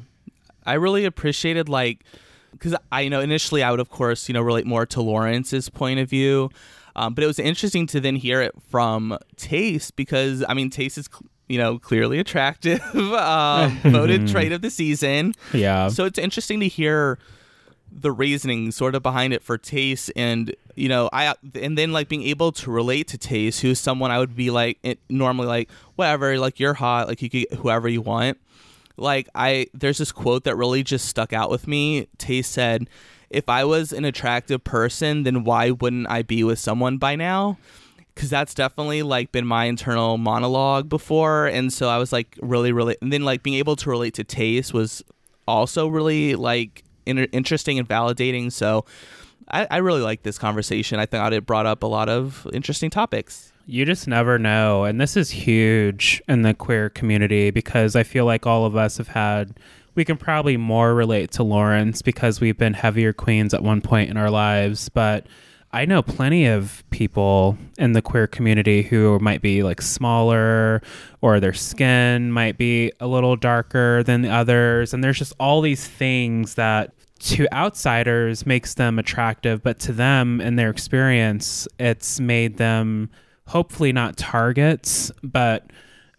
I 0.66 0.74
really 0.74 1.06
appreciated 1.06 1.70
like 1.70 2.04
because 2.52 2.76
I 2.92 3.02
you 3.02 3.10
know 3.10 3.20
initially 3.22 3.62
I 3.62 3.70
would 3.70 3.80
of 3.80 3.90
course 3.90 4.28
you 4.28 4.34
know 4.34 4.42
relate 4.42 4.66
more 4.66 4.86
to 4.88 5.02
Lawrence's 5.02 5.70
point 5.70 6.00
of 6.00 6.10
view, 6.10 6.50
um, 6.96 7.14
but 7.14 7.24
it 7.24 7.28
was 7.28 7.38
interesting 7.38 7.86
to 7.88 8.00
then 8.00 8.16
hear 8.16 8.42
it 8.42 8.54
from 8.70 9.18
Tayce 9.38 9.92
because 9.96 10.44
I 10.50 10.54
mean 10.56 10.72
Tayce 10.72 10.98
is 10.98 11.08
you 11.48 11.60
know 11.60 11.78
clearly 11.78 12.18
attractive, 12.18 12.82
um, 12.96 13.78
voted 13.84 14.28
trade 14.32 14.52
of 14.54 14.62
the 14.64 14.72
season, 14.72 15.34
Yeah. 15.54 15.90
so 15.90 16.06
it's 16.06 16.18
interesting 16.18 16.60
to 16.62 16.68
hear 16.68 17.20
the 17.98 18.12
reasoning 18.12 18.72
sort 18.72 18.94
of 18.94 19.02
behind 19.02 19.34
it 19.34 19.42
for 19.42 19.58
Tayce 19.58 20.12
and 20.16 20.54
you 20.76 20.90
know 20.90 21.10
I 21.14 21.34
and 21.56 21.78
then 21.78 21.94
like 21.94 22.10
being 22.10 22.24
able 22.24 22.52
to 22.52 22.70
relate 22.70 23.08
to 23.10 23.18
Tayce 23.18 23.62
who's 23.62 23.80
someone 23.80 24.12
I 24.12 24.20
would 24.20 24.36
be 24.36 24.52
like 24.52 24.78
it, 24.84 25.00
normally 25.10 25.48
like 25.48 25.70
whatever 25.96 26.38
like 26.38 26.60
you're 26.60 26.74
hot 26.74 27.08
like 27.08 27.22
you 27.22 27.30
could 27.30 27.50
get 27.50 27.54
whoever 27.60 27.88
you 27.88 28.02
want. 28.02 28.38
Like 28.98 29.30
I 29.34 29.68
there's 29.74 29.98
this 29.98 30.12
quote 30.12 30.44
that 30.44 30.58
really 30.58 30.84
just 30.84 31.08
stuck 31.08 31.32
out 31.32 31.50
with 31.50 31.68
me. 31.68 32.08
Tayce 32.18 32.48
said 32.48 32.90
if 33.30 33.48
I 33.48 33.64
was 33.64 33.94
an 33.94 34.04
attractive 34.04 34.64
person 34.64 35.24
then 35.24 35.46
why 35.46 35.72
wouldn't 35.72 36.10
I 36.10 36.22
be 36.22 36.44
with 36.44 36.60
someone 36.60 36.98
by 36.98 37.16
now? 37.16 37.58
Because 38.14 38.30
that's 38.30 38.54
definitely 38.54 39.04
like 39.04 39.32
been 39.32 39.46
my 39.46 39.66
internal 39.66 40.18
monologue 40.18 40.88
before 40.88 41.48
and 41.48 41.74
so 41.74 41.90
i 41.90 41.98
was 41.98 42.14
like 42.14 42.40
really 42.42 42.72
really 42.72 42.96
and 43.02 43.12
then 43.12 43.24
like 43.24 43.44
being 43.44 43.58
able 43.58 43.76
to 43.76 43.90
relate 43.90 44.14
to 44.14 44.24
Tayce 44.24 44.72
was 44.72 45.04
also 45.48 45.88
really 45.88 46.36
like 46.36 46.85
in- 47.06 47.18
interesting 47.18 47.80
and 47.80 47.88
validating 47.88 48.52
so 48.52 48.86
I, 49.50 49.68
I 49.70 49.78
really 49.78 50.02
like 50.02 50.24
this 50.24 50.38
conversation 50.38 51.00
i 51.00 51.06
thought 51.06 51.34
it 51.34 51.46
brought 51.46 51.66
up 51.66 51.84
a 51.84 51.88
lot 51.88 52.10
of 52.10 52.48
interesting 52.54 52.90
topics 52.90 53.52
You 53.68 53.84
just 53.84 54.08
never 54.08 54.38
know. 54.38 54.84
And 54.84 55.02
this 55.02 55.18
is 55.18 55.32
huge 55.32 56.22
in 56.28 56.44
the 56.44 56.54
queer 56.54 56.90
community 56.92 57.50
because 57.50 57.96
I 57.96 58.04
feel 58.04 58.24
like 58.26 58.46
all 58.46 58.66
of 58.66 58.76
us 58.76 58.98
have 58.98 59.08
had, 59.08 59.58
we 59.96 60.06
can 60.06 60.18
probably 60.18 60.56
more 60.56 60.94
relate 60.94 61.32
to 61.32 61.44
Lawrence 61.44 62.04
because 62.04 62.40
we've 62.40 62.60
been 62.60 62.76
heavier 62.76 63.12
queens 63.12 63.56
at 63.56 63.64
one 63.64 63.82
point 63.82 64.12
in 64.12 64.18
our 64.18 64.30
lives. 64.30 64.88
But 64.90 65.26
I 65.74 65.86
know 65.86 66.04
plenty 66.04 66.46
of 66.46 66.84
people 66.92 67.58
in 67.80 67.94
the 67.94 68.04
queer 68.04 68.28
community 68.28 68.84
who 68.84 69.18
might 69.20 69.42
be 69.42 69.64
like 69.64 69.82
smaller 69.82 70.84
or 71.22 71.40
their 71.40 71.54
skin 71.54 72.32
might 72.32 72.60
be 72.60 72.92
a 73.00 73.08
little 73.08 73.36
darker 73.36 74.04
than 74.04 74.22
the 74.22 74.30
others. 74.30 74.94
And 74.94 75.04
there's 75.04 75.18
just 75.18 75.34
all 75.40 75.62
these 75.62 75.88
things 75.88 76.54
that 76.54 76.94
to 77.20 77.48
outsiders 77.54 78.46
makes 78.46 78.74
them 78.74 79.00
attractive, 79.00 79.64
but 79.64 79.80
to 79.80 79.94
them 79.94 80.42
and 80.42 80.60
their 80.60 80.70
experience, 80.70 81.68
it's 81.80 82.20
made 82.20 82.58
them 82.58 83.10
hopefully 83.48 83.94
not 83.94 84.18
targets, 84.18 85.12
but 85.24 85.70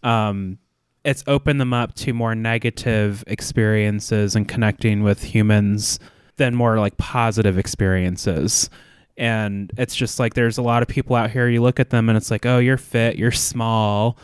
um, 0.02 0.58
it's 1.04 1.22
opened 1.26 1.60
them 1.60 1.74
up 1.74 1.94
to 1.94 2.12
more 2.12 2.34
negative 2.34 3.22
experiences 3.26 4.34
and 4.34 4.48
connecting 4.48 5.02
with 5.02 5.22
humans 5.22 5.98
than 6.36 6.54
more 6.54 6.78
like 6.78 6.96
positive 6.96 7.58
experiences. 7.58 8.70
And 9.16 9.72
it's 9.78 9.96
just 9.96 10.18
like 10.18 10.34
there's 10.34 10.58
a 10.58 10.62
lot 10.62 10.82
of 10.82 10.88
people 10.88 11.16
out 11.16 11.30
here, 11.30 11.48
you 11.48 11.62
look 11.62 11.80
at 11.80 11.90
them 11.90 12.08
and 12.08 12.16
it's 12.16 12.30
like, 12.30 12.44
oh, 12.44 12.58
you're 12.58 12.76
fit, 12.76 13.16
you're 13.16 13.32
small. 13.32 14.18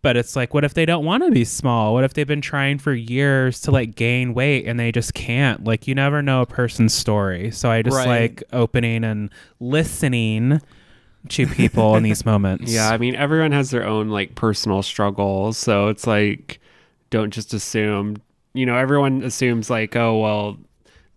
But 0.00 0.16
it's 0.16 0.36
like, 0.36 0.54
what 0.54 0.64
if 0.64 0.74
they 0.74 0.86
don't 0.86 1.04
want 1.04 1.24
to 1.24 1.30
be 1.32 1.44
small? 1.44 1.92
What 1.92 2.04
if 2.04 2.14
they've 2.14 2.26
been 2.26 2.40
trying 2.40 2.78
for 2.78 2.92
years 2.94 3.60
to 3.62 3.72
like 3.72 3.96
gain 3.96 4.32
weight 4.32 4.64
and 4.66 4.78
they 4.78 4.92
just 4.92 5.12
can't? 5.14 5.64
Like, 5.64 5.88
you 5.88 5.94
never 5.94 6.22
know 6.22 6.42
a 6.42 6.46
person's 6.46 6.94
story. 6.94 7.50
So 7.50 7.68
I 7.70 7.82
just 7.82 7.96
Right. 7.96 8.06
like 8.06 8.42
opening 8.52 9.02
and 9.02 9.28
listening 9.58 10.60
to 11.30 11.46
people 11.48 11.96
in 11.96 12.04
these 12.04 12.24
moments. 12.32 12.72
Yeah, 12.72 12.90
I 12.90 12.96
mean 12.98 13.14
everyone 13.16 13.52
has 13.52 13.70
their 13.70 13.84
own 13.86 14.08
like 14.08 14.34
personal 14.36 14.82
struggles, 14.82 15.58
so 15.58 15.88
it's 15.88 16.06
like 16.06 16.60
don't 17.10 17.32
just 17.32 17.52
assume, 17.52 18.18
you 18.54 18.66
know, 18.66 18.76
everyone 18.76 19.22
assumes 19.22 19.68
like, 19.70 19.96
oh, 19.96 20.18
well, 20.18 20.58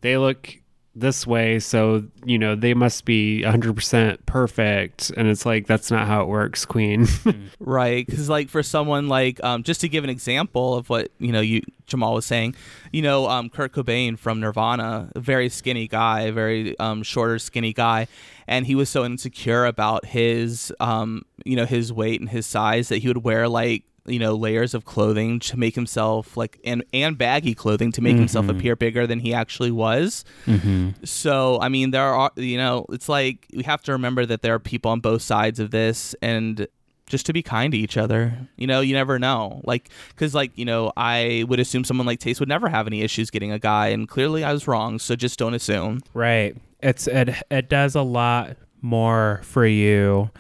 they 0.02 0.18
look 0.18 0.56
this 0.94 1.26
way, 1.26 1.60
so, 1.60 2.04
you 2.26 2.38
know, 2.38 2.56
they 2.56 2.74
must 2.74 3.06
be 3.06 3.44
100% 3.46 4.26
perfect, 4.26 5.10
and 5.16 5.28
it's 5.28 5.46
like 5.46 5.68
that's 5.68 5.90
not 5.90 6.08
how 6.08 6.22
it 6.22 6.28
works, 6.28 6.66
queen. 6.66 7.08
right 7.60 8.06
because 8.06 8.30
like 8.30 8.50
for 8.50 8.64
someone 8.64 9.08
like 9.08 9.42
um, 9.44 9.64
just 9.64 9.82
to 9.82 9.90
give 9.90 10.04
an 10.04 10.10
example 10.10 10.76
of 10.76 10.90
what 10.90 11.12
you 11.20 11.32
know 11.32 11.40
you 11.40 11.62
jamal 11.88 12.14
was 12.14 12.26
saying 12.26 12.56
you 12.92 13.02
know 13.02 13.28
um, 13.28 13.50
kurt 13.50 13.72
cobain 13.72 14.18
from 14.18 14.40
nirvana 14.40 15.10
very 15.16 15.50
skinny 15.50 15.88
guy 15.88 16.32
very 16.32 16.78
um, 16.80 17.04
shorter 17.04 17.40
skinny 17.40 17.74
guy 17.74 18.08
and 18.48 18.66
he 18.66 18.76
was 18.76 18.90
so 18.90 19.06
insecure 19.06 19.66
about 19.66 20.06
his 20.06 20.74
um, 20.80 21.24
you 21.46 21.56
know 21.56 21.66
his 21.66 21.94
weight 21.94 22.20
and 22.20 22.30
his 22.30 22.46
size 22.46 22.90
that 22.90 22.98
he 22.98 23.08
would 23.08 23.24
wear 23.24 23.48
like 23.48 23.84
you 24.06 24.20
know 24.20 24.34
layers 24.34 24.74
of 24.74 24.86
clothing 24.86 25.40
to 25.40 25.58
make 25.58 25.76
himself 25.76 26.36
like 26.36 26.60
and 26.64 26.84
and 26.94 27.18
baggy 27.18 27.54
clothing 27.54 27.92
to 27.92 28.02
make 28.02 28.16
himself 28.16 28.46
mm-hmm. 28.46 28.58
appear 28.58 28.76
bigger 28.76 29.06
than 29.06 29.20
he 29.20 29.34
actually 29.34 29.72
was. 29.72 30.26
Mm-hmm. 30.46 31.04
So 31.04 31.60
i 31.62 31.70
mean 31.70 31.92
there 31.92 32.04
are 32.04 32.32
you 32.36 32.58
know 32.58 32.86
it's 32.90 33.08
like 33.08 33.48
we 33.56 33.64
have 33.64 33.82
to 33.84 33.92
remember 33.92 34.26
that 34.26 34.42
there 34.42 34.56
are 34.56 34.60
people 34.60 34.92
on 34.92 35.00
both 35.00 35.22
sides 35.22 35.60
of 35.60 35.72
this 35.72 36.16
and 36.22 36.68
just 37.06 37.26
to 37.26 37.34
be 37.34 37.44
kind 37.44 37.74
to 37.74 37.78
each 37.78 37.98
other 37.98 38.48
you 38.56 38.66
know 38.66 38.82
you 38.82 38.94
never 38.94 39.20
know. 39.20 39.62
Like 39.64 39.90
because 40.10 40.34
like 40.34 40.58
you 40.58 40.66
know 40.66 40.92
i 40.98 41.46
would 41.48 41.60
assume 41.60 41.84
someone 41.84 42.08
like 42.08 42.20
Tayce 42.20 42.40
would 42.40 42.50
never 42.50 42.70
have 42.70 42.88
any 42.88 43.02
issues 43.02 43.30
getting 43.30 43.52
a 43.52 43.60
guy 43.60 43.90
and 43.90 44.08
clearly 44.08 44.44
i 44.44 44.52
was 44.52 44.68
wrong 44.68 44.98
so 44.98 45.16
just 45.16 45.38
don't 45.38 45.54
assume. 45.54 46.02
Right. 46.14 46.56
It's 46.82 47.08
it 47.08 47.36
it 47.52 47.70
does 47.70 47.96
a 47.96 48.02
lot 48.02 48.58
more 48.82 49.42
for 49.44 49.66
you 49.66 50.32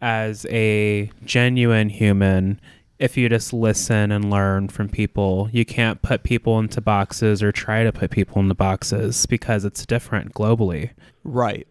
as 0.00 0.46
a 0.48 1.10
genuine 1.24 1.90
human 1.90 2.60
if 3.00 3.16
you 3.16 3.28
just 3.30 3.52
listen 3.52 4.12
and 4.12 4.30
learn 4.30 4.68
from 4.68 4.88
people. 4.88 5.48
You 5.52 5.64
can't 5.64 6.00
put 6.02 6.22
people 6.22 6.58
into 6.58 6.80
boxes 6.80 7.42
or 7.42 7.50
try 7.50 7.82
to 7.82 7.92
put 7.92 8.10
people 8.10 8.40
into 8.40 8.54
boxes 8.54 9.24
because 9.26 9.64
it's 9.64 9.86
different 9.86 10.34
globally. 10.34 10.90
Right. 11.24 11.66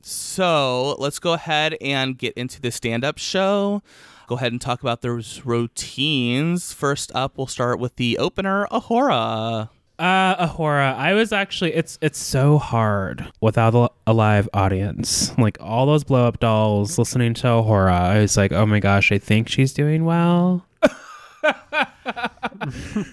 So 0.00 0.96
let's 0.98 1.18
go 1.18 1.34
ahead 1.34 1.76
and 1.82 2.16
get 2.16 2.32
into 2.34 2.62
the 2.62 2.70
stand 2.70 3.04
up 3.04 3.18
show. 3.18 3.82
Go 4.26 4.36
ahead 4.36 4.52
and 4.52 4.60
talk 4.60 4.80
about 4.80 5.02
those 5.02 5.42
routines. 5.44 6.72
First 6.72 7.12
up, 7.14 7.36
we'll 7.36 7.46
start 7.46 7.78
with 7.78 7.96
the 7.96 8.16
opener, 8.16 8.66
A'Whora. 8.70 9.68
Uh, 9.98 10.46
A'Whora, 10.46 10.94
I 10.96 11.12
was 11.12 11.30
actually 11.30 11.74
it's 11.74 11.98
it's 12.00 12.18
so 12.18 12.56
hard 12.56 13.30
without 13.42 13.74
a, 13.74 13.90
a 14.06 14.14
live 14.14 14.48
audience. 14.54 15.36
Like 15.36 15.58
all 15.60 15.84
those 15.84 16.04
blow 16.04 16.26
up 16.26 16.40
dolls 16.40 16.96
listening 16.96 17.34
to 17.34 17.48
A'Whora, 17.48 17.92
I 17.92 18.20
was 18.20 18.38
like, 18.38 18.52
oh 18.52 18.64
my 18.64 18.80
gosh, 18.80 19.12
I 19.12 19.18
think 19.18 19.50
she's 19.50 19.74
doing 19.74 20.06
well. 20.06 20.64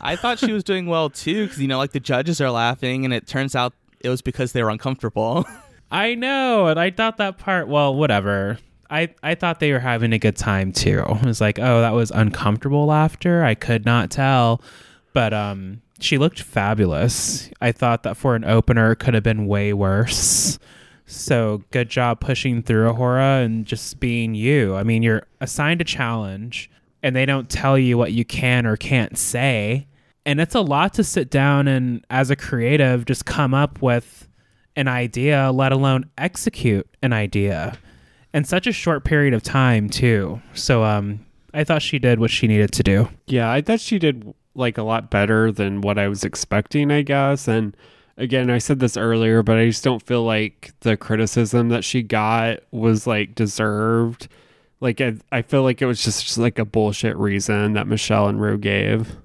I 0.02 0.18
thought 0.20 0.40
she 0.40 0.52
was 0.52 0.64
doing 0.64 0.88
well 0.88 1.10
too, 1.10 1.46
because, 1.46 1.62
you 1.62 1.68
know, 1.68 1.78
like 1.78 1.92
the 1.92 2.00
judges 2.00 2.42
are 2.42 2.52
laughing, 2.52 3.06
and 3.06 3.14
it 3.14 3.28
turns 3.28 3.56
out 3.56 3.74
it 4.00 4.10
was 4.10 4.22
because 4.22 4.52
they 4.52 4.64
were 4.64 4.70
uncomfortable. 4.70 5.46
I 5.92 6.16
know, 6.16 6.68
and 6.68 6.80
I 6.80 6.92
thought 6.92 7.18
that 7.18 7.38
part. 7.38 7.68
Well, 7.68 7.96
whatever. 7.96 8.60
I 8.90 9.10
I 9.24 9.36
thought 9.36 9.60
they 9.60 9.72
were 9.72 9.80
having 9.80 10.14
a 10.14 10.20
good 10.20 10.36
time 10.36 10.72
too. 10.72 11.04
It 11.08 11.26
was 11.26 11.42
like, 11.42 11.60
oh, 11.60 11.82
that 11.82 11.94
was 11.94 12.12
uncomfortable 12.12 12.86
laughter. 12.86 13.44
I 13.44 13.56
could 13.56 13.86
not 13.86 14.12
tell, 14.12 14.62
but 15.14 15.34
um, 15.34 15.82
she 16.00 16.18
looked 16.18 16.42
fabulous. 16.42 17.50
I 17.62 17.72
thought 17.72 18.04
that 18.04 18.18
for 18.18 18.36
an 18.36 18.44
opener, 18.46 18.92
it 18.92 18.98
could 18.98 19.14
have 19.14 19.24
been 19.24 19.48
way 19.48 19.74
worse. 19.74 20.60
So 21.06 21.64
good 21.72 21.90
job 21.90 22.20
pushing 22.20 22.62
through 22.62 22.92
A'Whora 22.92 23.44
and 23.44 23.66
just 23.66 23.98
being 24.00 24.36
you. 24.36 24.76
I 24.76 24.84
mean, 24.84 25.04
you're 25.04 25.26
assigned 25.40 25.80
a 25.80 25.86
challenge, 25.86 26.70
and 27.08 27.16
they 27.16 27.26
don't 27.26 27.50
tell 27.50 27.78
you 27.78 27.98
what 27.98 28.12
you 28.12 28.26
can 28.26 28.66
or 28.66 28.76
can't 28.76 29.18
say, 29.18 29.88
and 30.26 30.42
it's 30.42 30.56
a 30.56 30.62
lot 30.62 30.94
to 30.96 31.06
sit 31.06 31.30
down 31.30 31.70
and, 31.70 32.06
as 32.10 32.30
a 32.30 32.36
creative, 32.36 33.06
just 33.06 33.26
come 33.26 33.54
up 33.54 33.82
with 33.82 34.28
an 34.76 34.90
idea, 34.90 35.52
let 35.54 35.72
alone 35.72 36.10
execute 36.18 36.86
an 37.02 37.14
idea 37.14 37.78
in 38.34 38.44
such 38.44 38.68
a 38.68 38.74
short 38.74 39.06
period 39.06 39.34
of 39.34 39.42
time 39.42 39.90
too. 39.90 40.42
So 40.54 40.84
um 40.84 41.26
I 41.54 41.64
thought 41.64 41.82
she 41.82 41.98
did 41.98 42.20
what 42.20 42.30
she 42.30 42.46
needed 42.46 42.74
to 42.74 42.84
do. 42.84 43.08
Yeah, 43.26 43.50
I 43.50 43.62
thought 43.62 43.80
she 43.80 43.98
did 44.00 44.34
like 44.54 44.78
a 44.78 44.84
lot 44.84 45.10
better 45.10 45.50
than 45.50 45.80
what 45.80 45.98
I 45.98 46.10
was 46.10 46.26
expecting, 46.26 46.92
I 46.92 47.04
guess. 47.04 47.48
And 47.48 47.76
again, 48.18 48.50
I 48.50 48.58
said 48.58 48.80
this 48.80 48.98
earlier, 48.98 49.42
but 49.44 49.58
I 49.58 49.68
just 49.68 49.84
don't 49.84 50.04
feel 50.04 50.24
like 50.24 50.74
the 50.82 50.98
criticism 50.98 51.70
that 51.70 51.86
she 51.86 52.04
got 52.04 52.60
was 52.72 53.08
like 53.08 53.34
deserved. 53.34 54.28
Like 54.80 55.02
I, 55.02 55.16
I 55.32 55.42
feel 55.42 55.64
like 55.64 55.82
it 55.82 55.86
was 55.86 56.04
just, 56.04 56.26
just 56.26 56.38
like 56.38 56.60
a 56.60 56.66
bullshit 56.66 57.18
reason 57.18 57.74
that 57.74 57.88
Michelle 57.88 58.28
and 58.28 58.40
Rue 58.40 58.58
gave. 58.58 59.16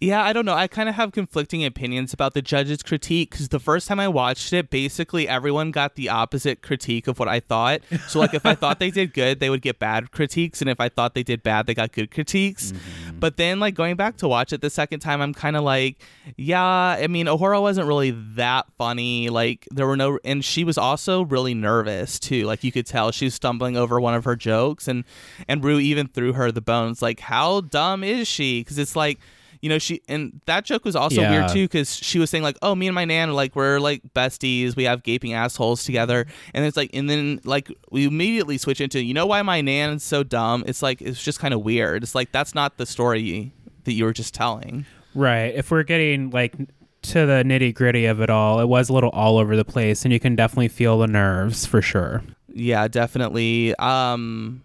Yeah, 0.00 0.22
I 0.22 0.34
don't 0.34 0.44
know. 0.44 0.54
I 0.54 0.66
kind 0.66 0.88
of 0.88 0.96
have 0.96 1.12
conflicting 1.12 1.64
opinions 1.64 2.12
about 2.12 2.34
the 2.34 2.42
judges' 2.42 2.82
critique 2.82 3.30
because 3.30 3.48
the 3.48 3.60
first 3.60 3.88
time 3.88 3.98
I 3.98 4.08
watched 4.08 4.52
it, 4.52 4.68
basically 4.68 5.26
everyone 5.26 5.70
got 5.70 5.94
the 5.94 6.10
opposite 6.10 6.60
critique 6.62 7.06
of 7.06 7.18
what 7.18 7.28
I 7.28 7.40
thought. 7.40 7.80
So, 8.08 8.18
like, 8.18 8.34
if 8.34 8.44
I 8.44 8.54
thought 8.54 8.80
they 8.80 8.90
did 8.90 9.14
good, 9.14 9.40
they 9.40 9.48
would 9.48 9.62
get 9.62 9.78
bad 9.78 10.10
critiques, 10.10 10.60
and 10.60 10.68
if 10.68 10.78
I 10.78 10.90
thought 10.90 11.14
they 11.14 11.22
did 11.22 11.42
bad, 11.42 11.66
they 11.66 11.74
got 11.74 11.92
good 11.92 12.10
critiques. 12.10 12.72
Mm-hmm. 12.72 13.20
But 13.20 13.38
then, 13.38 13.60
like, 13.60 13.74
going 13.74 13.96
back 13.96 14.18
to 14.18 14.28
watch 14.28 14.52
it 14.52 14.60
the 14.60 14.68
second 14.68 15.00
time, 15.00 15.22
I'm 15.22 15.32
kind 15.32 15.56
of 15.56 15.62
like, 15.62 16.02
yeah, 16.36 16.62
I 16.62 17.06
mean, 17.06 17.26
A'Whora 17.26 17.62
wasn't 17.62 17.86
really 17.86 18.10
that 18.34 18.66
funny. 18.76 19.30
Like, 19.30 19.66
there 19.70 19.86
were 19.86 19.96
no, 19.96 20.18
and 20.24 20.44
she 20.44 20.64
was 20.64 20.76
also 20.76 21.24
really 21.24 21.54
nervous 21.54 22.18
too. 22.18 22.44
Like, 22.44 22.62
you 22.62 22.72
could 22.72 22.86
tell 22.86 23.10
she 23.10 23.26
was 23.26 23.34
stumbling 23.34 23.76
over 23.76 23.98
one 24.00 24.14
of 24.14 24.24
her 24.24 24.36
jokes, 24.36 24.86
and 24.86 25.04
and 25.48 25.64
Rue 25.64 25.78
even 25.78 26.08
threw 26.08 26.34
her 26.34 26.52
the 26.52 26.60
bones. 26.60 27.00
Like, 27.00 27.20
how 27.20 27.62
dumb 27.62 28.04
is 28.04 28.28
she? 28.28 28.60
Because 28.60 28.76
it's 28.76 28.96
like 28.96 29.18
you 29.64 29.70
know 29.70 29.78
she 29.78 30.00
and 30.08 30.40
that 30.44 30.64
joke 30.64 30.84
was 30.84 30.94
also 30.94 31.22
Yeah. 31.22 31.30
weird 31.30 31.48
too 31.50 31.64
because 31.64 31.96
she 31.96 32.18
was 32.18 32.28
saying 32.28 32.44
like 32.44 32.58
oh 32.60 32.74
me 32.74 32.86
and 32.86 32.94
my 32.94 33.04
nan 33.06 33.32
like 33.32 33.56
we're 33.56 33.78
like 33.80 34.02
besties 34.14 34.76
we 34.76 34.84
have 34.84 35.02
gaping 35.02 35.32
assholes 35.32 35.84
together 35.84 36.26
and 36.52 36.64
it's 36.66 36.76
like 36.76 36.90
and 36.92 37.08
then 37.08 37.40
like 37.44 37.72
we 37.90 38.06
immediately 38.06 38.58
switch 38.58 38.80
into 38.80 39.02
you 39.02 39.14
know 39.14 39.24
why 39.26 39.40
my 39.42 39.60
nan 39.62 39.94
is 39.94 40.04
so 40.04 40.22
dumb 40.22 40.62
it's 40.66 40.82
like 40.82 41.00
it's 41.00 41.22
just 41.22 41.38
kind 41.40 41.54
of 41.54 41.62
weird 41.62 42.02
it's 42.02 42.14
like 42.14 42.30
that's 42.30 42.54
not 42.54 42.76
the 42.76 42.84
story 42.86 43.52
that 43.84 43.92
you 43.94 44.04
were 44.04 44.12
just 44.12 44.34
telling 44.34 44.84
Right. 45.16 45.54
If 45.54 45.70
we're 45.70 45.84
getting 45.84 46.30
like 46.30 46.54
to 47.02 47.24
the 47.24 47.42
nitty 47.46 47.72
gritty 47.74 48.06
of 48.06 48.20
it 48.20 48.30
all, 48.30 48.58
it 48.58 48.64
was 48.66 48.88
a 48.88 48.92
little 48.92 49.10
all 49.10 49.38
over 49.38 49.54
the 49.56 49.64
place, 49.64 50.04
and 50.04 50.12
you 50.12 50.18
can 50.18 50.34
definitely 50.34 50.66
feel 50.68 50.98
the 50.98 51.06
nerves 51.06 51.66
for 51.66 51.80
sure. 51.80 52.22
yeah 52.48 52.88
definitely 52.88 53.74
um 53.76 54.62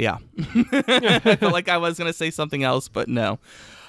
yeah 0.00 0.16
i 0.72 1.36
felt 1.36 1.52
like 1.52 1.68
i 1.68 1.76
was 1.76 1.98
gonna 1.98 2.12
say 2.12 2.30
something 2.30 2.64
else 2.64 2.88
but 2.88 3.08
no 3.08 3.38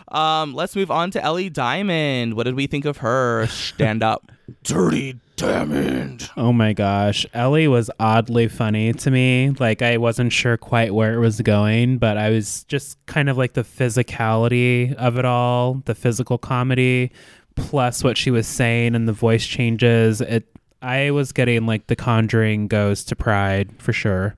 um 0.09 0.53
let's 0.53 0.75
move 0.75 0.91
on 0.91 1.09
to 1.09 1.23
ellie 1.23 1.49
diamond 1.49 2.33
what 2.33 2.43
did 2.43 2.55
we 2.55 2.67
think 2.67 2.85
of 2.85 2.97
her 2.97 3.47
stand 3.47 4.03
up 4.03 4.31
dirty 4.63 5.17
diamond 5.37 6.29
Oh 6.37 6.53
my 6.53 6.71
gosh. 6.73 7.25
Ellie 7.33 7.67
was 7.67 7.89
oddly 7.99 8.47
funny 8.47 8.93
to 8.93 9.09
me. 9.09 9.49
Like, 9.59 9.81
I 9.81 9.97
wasn't 9.97 10.31
sure 10.31 10.55
quite 10.55 10.93
where 10.93 11.13
it 11.15 11.19
was 11.19 11.41
going, 11.41 11.97
but 11.97 12.15
I 12.17 12.29
was 12.29 12.63
just 12.65 13.03
kind 13.07 13.27
of 13.27 13.37
like 13.37 13.53
the 13.53 13.63
physicality 13.63 14.93
of 14.95 15.17
it 15.17 15.25
all, 15.25 15.81
the 15.85 15.95
physical 15.95 16.37
comedy, 16.37 17.11
plus 17.55 18.03
what 18.03 18.17
she 18.17 18.29
was 18.31 18.45
saying 18.47 18.93
and 18.95 19.07
the 19.07 19.13
voice 19.13 19.45
changes. 19.45 20.21
It, 20.21 20.45
I 20.81 21.11
was 21.11 21.31
getting 21.31 21.65
like 21.65 21.87
the 21.87 21.95
Conjuring 21.95 22.67
goes 22.67 23.03
to 23.05 23.15
Pride 23.15 23.71
for 23.79 23.93
sure. 23.93 24.35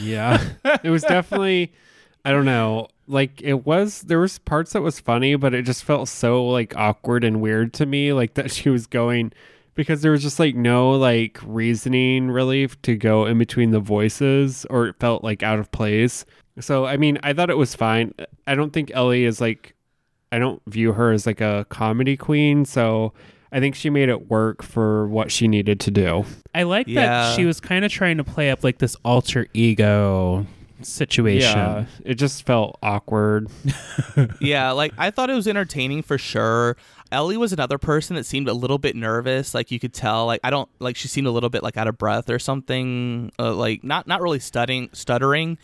Yeah. 0.00 0.42
it 0.82 0.90
was 0.90 1.02
definitely 1.02 1.72
I 2.24 2.32
don't 2.32 2.44
know. 2.44 2.88
Like 3.06 3.40
it 3.42 3.66
was 3.66 4.02
there 4.02 4.20
was 4.20 4.38
parts 4.38 4.72
that 4.72 4.82
was 4.82 5.00
funny, 5.00 5.34
but 5.36 5.54
it 5.54 5.62
just 5.62 5.84
felt 5.84 6.08
so 6.08 6.46
like 6.46 6.76
awkward 6.76 7.24
and 7.24 7.40
weird 7.40 7.72
to 7.74 7.86
me 7.86 8.12
like 8.12 8.34
that 8.34 8.50
she 8.52 8.68
was 8.68 8.86
going 8.86 9.32
because 9.74 10.02
there 10.02 10.12
was 10.12 10.22
just 10.22 10.38
like 10.38 10.54
no 10.54 10.90
like 10.90 11.38
reasoning 11.44 12.30
really 12.30 12.68
to 12.68 12.96
go 12.96 13.24
in 13.26 13.38
between 13.38 13.70
the 13.70 13.80
voices 13.80 14.66
or 14.68 14.86
it 14.86 14.96
felt 15.00 15.24
like 15.24 15.42
out 15.42 15.58
of 15.58 15.70
place. 15.72 16.24
So 16.58 16.84
I 16.86 16.96
mean, 16.96 17.18
I 17.22 17.32
thought 17.32 17.50
it 17.50 17.56
was 17.56 17.74
fine. 17.74 18.14
I 18.46 18.54
don't 18.54 18.72
think 18.72 18.90
Ellie 18.94 19.24
is 19.24 19.40
like 19.40 19.74
I 20.32 20.38
don't 20.38 20.62
view 20.66 20.92
her 20.92 21.12
as 21.12 21.26
like 21.26 21.40
a 21.40 21.66
comedy 21.70 22.16
queen, 22.16 22.64
so 22.64 23.12
I 23.52 23.60
think 23.60 23.74
she 23.74 23.90
made 23.90 24.08
it 24.08 24.30
work 24.30 24.62
for 24.62 25.08
what 25.08 25.32
she 25.32 25.48
needed 25.48 25.80
to 25.80 25.90
do. 25.90 26.24
I 26.54 26.62
like 26.64 26.86
Yeah. 26.86 27.00
that 27.06 27.36
she 27.36 27.44
was 27.44 27.60
kind 27.60 27.84
of 27.84 27.90
trying 27.90 28.16
to 28.18 28.24
play 28.24 28.50
up 28.50 28.62
like 28.62 28.78
this 28.78 28.96
alter 29.04 29.46
ego 29.54 30.46
situation. 30.82 31.58
Yeah, 31.58 31.84
it 32.04 32.14
just 32.14 32.46
felt 32.46 32.78
awkward. 32.82 33.48
yeah, 34.40 34.70
like 34.70 34.92
I 34.98 35.10
thought 35.10 35.30
it 35.30 35.34
was 35.34 35.46
entertaining 35.48 36.02
for 36.02 36.16
sure. 36.18 36.76
Ellie 37.12 37.36
was 37.36 37.52
another 37.52 37.78
person 37.78 38.16
that 38.16 38.24
seemed 38.24 38.48
a 38.48 38.52
little 38.52 38.78
bit 38.78 38.94
nervous. 38.94 39.54
Like 39.54 39.70
you 39.70 39.80
could 39.80 39.92
tell, 39.92 40.26
like 40.26 40.40
I 40.44 40.50
don't 40.50 40.68
like 40.78 40.96
she 40.96 41.08
seemed 41.08 41.26
a 41.26 41.30
little 41.30 41.50
bit 41.50 41.62
like 41.62 41.76
out 41.76 41.88
of 41.88 41.98
breath 41.98 42.30
or 42.30 42.38
something. 42.38 43.32
Uh, 43.38 43.54
like 43.54 43.82
not 43.82 44.06
not 44.06 44.20
really 44.20 44.38
stuttering, 44.38 44.90
stuttering, 44.92 45.58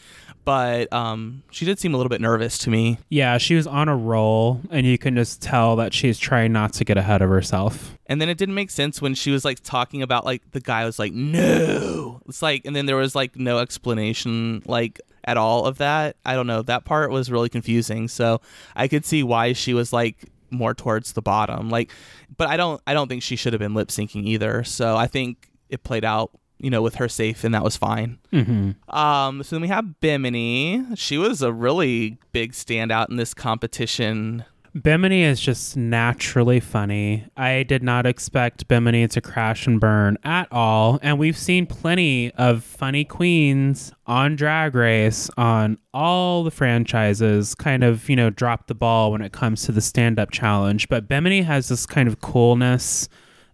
but 0.44 0.92
um, 0.92 1.42
she 1.50 1.64
did 1.64 1.78
seem 1.78 1.94
a 1.94 1.96
little 1.96 2.10
bit 2.10 2.20
nervous 2.20 2.58
to 2.58 2.70
me. 2.70 2.98
Yeah, 3.08 3.38
she 3.38 3.54
was 3.54 3.66
on 3.66 3.88
a 3.88 3.96
roll, 3.96 4.60
and 4.70 4.86
you 4.86 4.98
can 4.98 5.14
just 5.14 5.40
tell 5.40 5.76
that 5.76 5.94
she's 5.94 6.18
trying 6.18 6.52
not 6.52 6.72
to 6.74 6.84
get 6.84 6.96
ahead 6.96 7.22
of 7.22 7.28
herself. 7.28 7.96
And 8.06 8.20
then 8.20 8.28
it 8.28 8.38
didn't 8.38 8.54
make 8.54 8.70
sense 8.70 9.00
when 9.00 9.14
she 9.14 9.30
was 9.30 9.44
like 9.44 9.60
talking 9.62 10.02
about 10.02 10.24
like 10.24 10.50
the 10.52 10.60
guy 10.60 10.84
was 10.84 10.98
like 10.98 11.12
no. 11.12 12.20
It's 12.26 12.42
like 12.42 12.62
and 12.64 12.74
then 12.74 12.86
there 12.86 12.96
was 12.96 13.14
like 13.14 13.36
no 13.36 13.58
explanation 13.58 14.62
like 14.66 15.00
at 15.24 15.36
all 15.36 15.66
of 15.66 15.78
that. 15.78 16.16
I 16.24 16.34
don't 16.34 16.46
know. 16.46 16.62
That 16.62 16.84
part 16.84 17.10
was 17.10 17.30
really 17.30 17.48
confusing. 17.48 18.08
So 18.08 18.40
I 18.74 18.88
could 18.88 19.04
see 19.04 19.22
why 19.22 19.52
she 19.52 19.74
was 19.74 19.92
like 19.92 20.30
more 20.50 20.74
towards 20.74 21.12
the 21.12 21.22
bottom. 21.22 21.70
Like 21.70 21.90
but 22.36 22.48
I 22.48 22.56
don't 22.56 22.80
I 22.86 22.94
don't 22.94 23.08
think 23.08 23.22
she 23.22 23.36
should 23.36 23.52
have 23.52 23.60
been 23.60 23.74
lip 23.74 23.88
syncing 23.88 24.24
either. 24.24 24.64
So 24.64 24.96
I 24.96 25.06
think 25.06 25.50
it 25.68 25.82
played 25.82 26.04
out, 26.04 26.30
you 26.58 26.70
know, 26.70 26.82
with 26.82 26.96
her 26.96 27.08
safe 27.08 27.44
and 27.44 27.54
that 27.54 27.64
was 27.64 27.76
fine. 27.76 28.18
Mm-hmm. 28.32 28.96
Um, 28.96 29.42
so 29.42 29.56
then 29.56 29.62
we 29.62 29.68
have 29.68 30.00
Bimini. 30.00 30.84
She 30.94 31.18
was 31.18 31.42
a 31.42 31.52
really 31.52 32.18
big 32.32 32.52
standout 32.52 33.10
in 33.10 33.16
this 33.16 33.34
competition. 33.34 34.44
Bimini 34.82 35.22
is 35.22 35.40
just 35.40 35.74
naturally 35.74 36.60
funny. 36.60 37.26
I 37.34 37.62
did 37.62 37.82
not 37.82 38.04
expect 38.04 38.68
Bimini 38.68 39.08
to 39.08 39.22
crash 39.22 39.66
and 39.66 39.80
burn 39.80 40.18
at 40.22 40.48
all. 40.52 40.98
And 41.00 41.18
we've 41.18 41.36
seen 41.38 41.64
plenty 41.64 42.30
of 42.32 42.62
funny 42.62 43.02
queens 43.02 43.92
on 44.06 44.36
Drag 44.36 44.74
Race, 44.74 45.30
on 45.38 45.78
all 45.94 46.44
the 46.44 46.50
franchises, 46.50 47.54
kind 47.54 47.84
of, 47.84 48.06
you 48.10 48.16
know, 48.16 48.28
drop 48.28 48.66
the 48.66 48.74
ball 48.74 49.12
when 49.12 49.22
it 49.22 49.32
comes 49.32 49.62
to 49.62 49.72
the 49.72 49.80
stand 49.80 50.18
up 50.18 50.30
challenge. 50.30 50.90
But 50.90 51.08
Bimini 51.08 51.40
has 51.40 51.68
this 51.68 51.86
kind 51.86 52.06
of 52.06 52.20
coolness 52.20 53.08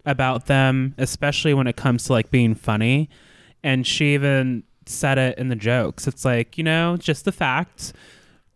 about 0.04 0.46
them, 0.46 0.92
especially 0.98 1.54
when 1.54 1.68
it 1.68 1.76
comes 1.76 2.02
to 2.04 2.14
like 2.14 2.32
being 2.32 2.56
funny. 2.56 3.08
And 3.62 3.86
she 3.86 4.14
even 4.14 4.64
said 4.86 5.18
it 5.18 5.38
in 5.38 5.50
the 5.50 5.56
jokes. 5.56 6.08
It's 6.08 6.24
like, 6.24 6.58
you 6.58 6.64
know, 6.64 6.96
just 6.96 7.24
the 7.24 7.32
fact 7.32 7.92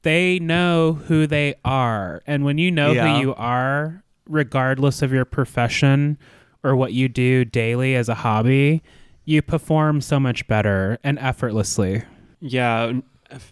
they 0.06 0.38
know 0.38 0.92
who 1.08 1.26
they 1.26 1.56
are. 1.64 2.22
And 2.28 2.44
when 2.44 2.58
you 2.58 2.70
know 2.70 2.92
Yeah. 2.92 3.16
who 3.16 3.20
you 3.20 3.34
are, 3.34 4.04
regardless 4.28 5.02
of 5.02 5.12
your 5.12 5.24
profession 5.24 6.16
or 6.62 6.76
what 6.76 6.92
you 6.92 7.08
do 7.08 7.44
daily 7.44 7.96
as 7.96 8.08
a 8.08 8.14
hobby, 8.14 8.82
you 9.24 9.42
perform 9.42 10.00
so 10.00 10.20
much 10.20 10.46
better 10.46 10.98
and 11.02 11.18
effortlessly. 11.18 12.04
Yeah, 12.40 12.92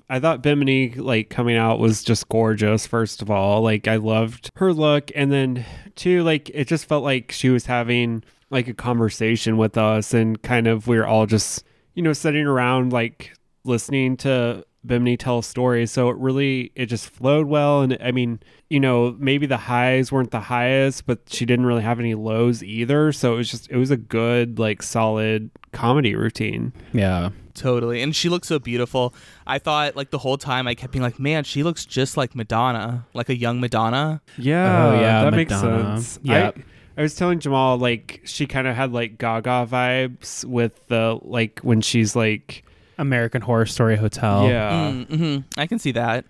I 0.09 0.21
thought 0.21 0.43
Bimini 0.45 0.91
like 0.95 1.29
coming 1.29 1.57
out 1.57 1.81
was 1.81 2.05
just 2.05 2.29
gorgeous. 2.29 2.87
First 2.87 3.21
of 3.21 3.31
all, 3.33 3.61
like 3.63 3.89
I 3.89 3.97
loved 3.97 4.51
her 4.55 4.73
look, 4.73 5.11
and 5.17 5.33
then 5.33 5.65
two, 5.97 6.23
like 6.23 6.49
it 6.55 6.69
just 6.69 6.87
felt 6.87 7.03
like 7.03 7.33
she 7.33 7.49
was 7.49 7.67
having 7.67 8.23
like 8.51 8.69
a 8.69 8.75
conversation 8.75 9.57
with 9.57 9.77
us, 9.77 10.15
and 10.15 10.41
kind 10.43 10.69
of 10.69 10.87
we 10.87 10.97
are 10.99 11.07
all 11.07 11.27
just 11.27 11.65
you 11.95 12.03
know 12.05 12.13
sitting 12.13 12.47
around 12.47 12.93
like 12.93 13.33
listening 13.65 14.17
to 14.19 14.65
Bimini 14.87 15.17
tell 15.17 15.43
stories. 15.43 15.91
So 15.91 16.11
it 16.11 16.17
really 16.19 16.73
it 16.75 16.87
just 16.87 17.09
flowed 17.09 17.47
well, 17.47 17.83
and 17.83 17.97
I 18.01 18.13
mean 18.13 18.41
you 18.69 18.81
know 18.81 19.17
maybe 19.19 19.47
the 19.47 19.57
highs 19.57 20.11
weren't 20.13 20.31
the 20.31 20.41
highest, 20.41 21.07
but 21.07 21.21
she 21.27 21.45
didn't 21.47 21.67
really 21.67 21.83
have 21.83 21.99
any 22.01 22.15
lows 22.15 22.63
either. 22.63 23.13
So 23.13 23.35
it 23.35 23.37
was 23.37 23.51
just 23.51 23.71
it 23.71 23.77
was 23.77 23.91
a 23.91 23.97
good 23.97 24.59
like 24.59 24.83
solid 24.83 25.51
comedy 25.73 26.15
routine. 26.15 26.73
Yeah. 26.93 27.31
Totally. 27.55 28.03
And 28.03 28.17
she 28.17 28.29
looked 28.29 28.47
so 28.47 28.59
beautiful. 28.59 29.15
I 29.47 29.61
thought 29.61 29.95
like 29.95 30.11
the 30.11 30.19
whole 30.19 30.37
time 30.37 30.67
I 30.67 30.75
kept 30.75 30.93
being 30.93 31.05
like, 31.05 31.21
man, 31.21 31.45
she 31.45 31.63
looks 31.63 31.87
just 31.87 32.17
like 32.17 32.35
Madonna, 32.35 33.07
like 33.15 33.29
a 33.29 33.37
young 33.37 33.61
Madonna. 33.61 34.21
Yeah, 34.37 34.87
Oh, 34.89 35.01
yeah, 35.01 35.23
that 35.25 35.35
makes 35.35 35.53
sense. 35.53 36.19
Yeah. 36.23 36.51
I, 36.57 36.65
I 36.97 37.03
was 37.03 37.15
telling 37.15 37.39
Jamal 37.39 37.79
like 37.79 38.23
she 38.25 38.47
kind 38.47 38.67
of 38.67 38.75
had 38.75 38.93
like 38.93 39.19
Gaga 39.19 39.69
vibes 39.71 40.45
with 40.45 40.85
the 40.89 41.19
like 41.23 41.61
when 41.61 41.81
she's 41.81 42.17
like 42.17 42.65
American 42.99 43.43
Horror 43.43 43.67
Story 43.67 43.97
Hotel. 43.97 44.49
yeah 44.49 44.93
hmm 44.93 45.39
I 45.57 45.67
can 45.67 45.79
see 45.79 45.93
that. 45.93 46.25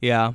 Yeah. 0.00 0.32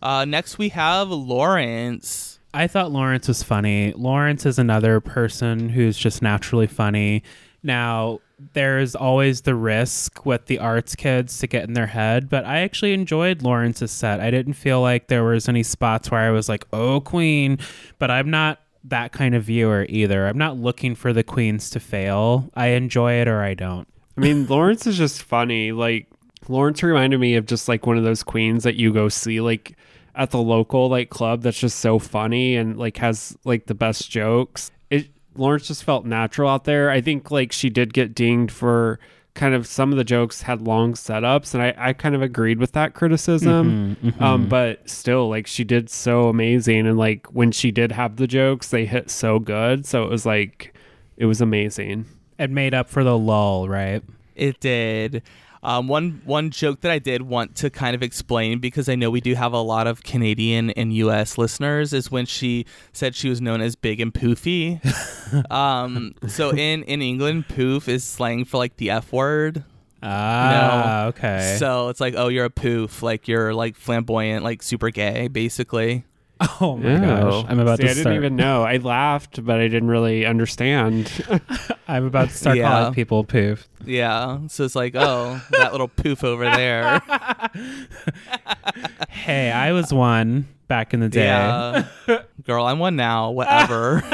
Uh, 0.00 0.24
next 0.24 0.58
we 0.58 0.70
have 0.70 1.10
Lawrence. 1.10 2.38
I 2.54 2.66
thought 2.66 2.90
Lawrence 2.92 3.28
was 3.28 3.42
funny. 3.42 3.92
Lawrence 3.96 4.44
is 4.44 4.58
another 4.58 5.00
person 5.00 5.68
who's 5.70 5.96
just 5.96 6.22
naturally 6.22 6.66
funny. 6.66 7.22
Now, 7.62 8.20
there's 8.52 8.94
always 8.96 9.42
the 9.42 9.54
risk 9.54 10.26
with 10.26 10.46
the 10.46 10.58
arts 10.58 10.96
kids 10.96 11.38
to 11.38 11.46
get 11.46 11.64
in 11.64 11.74
their 11.74 11.86
head, 11.86 12.28
but 12.28 12.44
I 12.44 12.58
actually 12.58 12.92
enjoyed 12.92 13.42
Lawrence's 13.42 13.92
set. 13.92 14.20
I 14.20 14.30
didn't 14.32 14.54
feel 14.54 14.80
like 14.82 15.06
there 15.06 15.22
was 15.24 15.48
any 15.48 15.62
spots 15.62 16.10
where 16.10 16.20
I 16.20 16.30
was 16.30 16.48
like, 16.48 16.66
"Oh, 16.72 17.00
queen," 17.00 17.58
but 18.00 18.10
I'm 18.10 18.28
not 18.30 18.60
that 18.84 19.12
kind 19.12 19.36
of 19.36 19.44
viewer 19.44 19.86
either. 19.88 20.26
I'm 20.26 20.36
not 20.38 20.56
looking 20.58 20.96
for 20.96 21.12
the 21.12 21.22
queens 21.22 21.70
to 21.70 21.80
fail. 21.80 22.50
I 22.54 22.68
enjoy 22.68 23.12
it 23.14 23.28
or 23.28 23.40
I 23.42 23.54
don't. 23.54 23.86
I 24.16 24.20
mean 24.20 24.46
Lawrence 24.46 24.86
is 24.86 24.96
just 24.96 25.22
funny 25.22 25.72
like 25.72 26.08
Lawrence 26.48 26.82
reminded 26.82 27.20
me 27.20 27.34
of 27.36 27.46
just 27.46 27.68
like 27.68 27.86
one 27.86 27.96
of 27.96 28.04
those 28.04 28.22
queens 28.22 28.64
that 28.64 28.74
you 28.76 28.92
go 28.92 29.08
see 29.08 29.40
like 29.40 29.76
at 30.14 30.30
the 30.30 30.42
local 30.42 30.88
like 30.88 31.08
club 31.10 31.42
that's 31.42 31.58
just 31.58 31.78
so 31.78 31.98
funny 31.98 32.56
and 32.56 32.78
like 32.78 32.96
has 32.98 33.36
like 33.44 33.66
the 33.66 33.74
best 33.74 34.10
jokes 34.10 34.70
it 34.90 35.08
Lawrence 35.36 35.68
just 35.68 35.84
felt 35.84 36.04
natural 36.04 36.50
out 36.50 36.64
there 36.64 36.90
I 36.90 37.00
think 37.00 37.30
like 37.30 37.52
she 37.52 37.70
did 37.70 37.94
get 37.94 38.14
dinged 38.14 38.52
for 38.52 38.98
kind 39.34 39.54
of 39.54 39.66
some 39.66 39.92
of 39.92 39.98
the 39.98 40.04
jokes 40.04 40.42
had 40.42 40.60
long 40.60 40.92
setups, 40.92 41.54
and 41.54 41.62
I, 41.62 41.74
I 41.78 41.92
kind 41.94 42.14
of 42.14 42.20
agreed 42.20 42.58
with 42.58 42.72
that 42.72 42.94
criticism. 42.94 43.96
Mhm, 44.02 44.12
mhm. 44.12 44.20
Um, 44.20 44.46
but 44.48 44.88
still, 44.88 45.28
like 45.30 45.46
she 45.46 45.64
did 45.64 45.88
so 45.88 46.28
amazing, 46.28 46.86
and 46.86 46.98
like 46.98 47.26
when 47.28 47.50
she 47.50 47.70
did 47.70 47.92
have 47.92 48.16
the 48.16 48.26
jokes, 48.26 48.68
they 48.68 48.84
hit 48.84 49.10
so 49.10 49.38
good. 49.38 49.86
So 49.86 50.02
it 50.04 50.10
was 50.10 50.26
like, 50.26 50.74
it 51.16 51.24
was 51.24 51.40
amazing. 51.40 52.04
It 52.38 52.50
made 52.50 52.74
up 52.74 52.88
for 52.88 53.04
the 53.04 53.16
lull, 53.16 53.68
right? 53.68 54.02
It 54.34 54.60
did. 54.60 55.22
Um, 55.64 55.86
one 55.86 56.22
one 56.24 56.50
joke 56.50 56.80
that 56.80 56.90
I 56.90 56.98
did 56.98 57.22
want 57.22 57.54
to 57.56 57.70
kind 57.70 57.94
of 57.94 58.02
explain 58.02 58.58
because 58.58 58.88
I 58.88 58.96
know 58.96 59.10
we 59.10 59.20
do 59.20 59.34
have 59.34 59.52
a 59.52 59.60
lot 59.60 59.86
of 59.86 60.02
Canadian 60.02 60.70
and 60.70 60.92
U.S. 60.94 61.38
listeners 61.38 61.92
is 61.92 62.10
when 62.10 62.26
she 62.26 62.66
said 62.92 63.14
she 63.14 63.28
was 63.28 63.40
known 63.40 63.60
as 63.60 63.76
big 63.76 64.00
and 64.00 64.12
poofy. 64.12 64.80
um, 65.52 66.14
so 66.26 66.50
in 66.50 66.82
in 66.82 67.00
England, 67.00 67.46
poof 67.48 67.88
is 67.88 68.02
slang 68.02 68.44
for 68.44 68.56
like 68.56 68.76
the 68.78 68.90
f 68.90 69.12
word. 69.12 69.62
Ah, 70.02 71.04
okay. 71.06 71.56
So 71.60 71.88
it's 71.88 72.00
like, 72.00 72.14
oh, 72.16 72.26
you're 72.26 72.46
a 72.46 72.50
poof, 72.50 73.04
like 73.04 73.28
you're 73.28 73.54
like 73.54 73.76
flamboyant, 73.76 74.42
like 74.42 74.64
super 74.64 74.90
gay, 74.90 75.28
basically. 75.28 76.04
Oh 76.60 76.76
my 76.76 76.96
gosh, 76.96 77.44
I'm 77.48 77.58
about 77.58 77.78
See, 77.78 77.84
to 77.84 77.90
I 77.90 77.92
start. 77.92 78.04
didn't 78.04 78.16
even 78.16 78.36
know. 78.36 78.62
I 78.62 78.78
laughed, 78.78 79.44
but 79.44 79.58
I 79.60 79.68
didn't 79.68 79.88
really 79.88 80.24
understand. 80.26 81.10
I'm 81.88 82.04
about 82.06 82.30
to 82.30 82.34
start 82.36 82.56
Yeah. 82.56 82.68
calling 82.70 82.94
people 82.94 83.22
poof. 83.24 83.68
Yeah. 83.84 84.38
So 84.48 84.64
it's 84.64 84.74
like, 84.74 84.94
oh, 84.96 85.40
that 85.52 85.72
little 85.72 85.88
poof 85.88 86.24
over 86.24 86.44
there. 86.44 87.00
Hey, 89.08 89.52
I 89.52 89.70
was 89.72 89.92
one 89.92 90.48
back 90.66 90.92
in 90.94 90.98
the 91.00 91.08
day. 91.08 91.26
Yeah. 91.26 91.84
Girl, 92.44 92.64
I'm 92.66 92.80
one 92.80 92.96
now. 92.96 93.30
Whatever. 93.30 94.02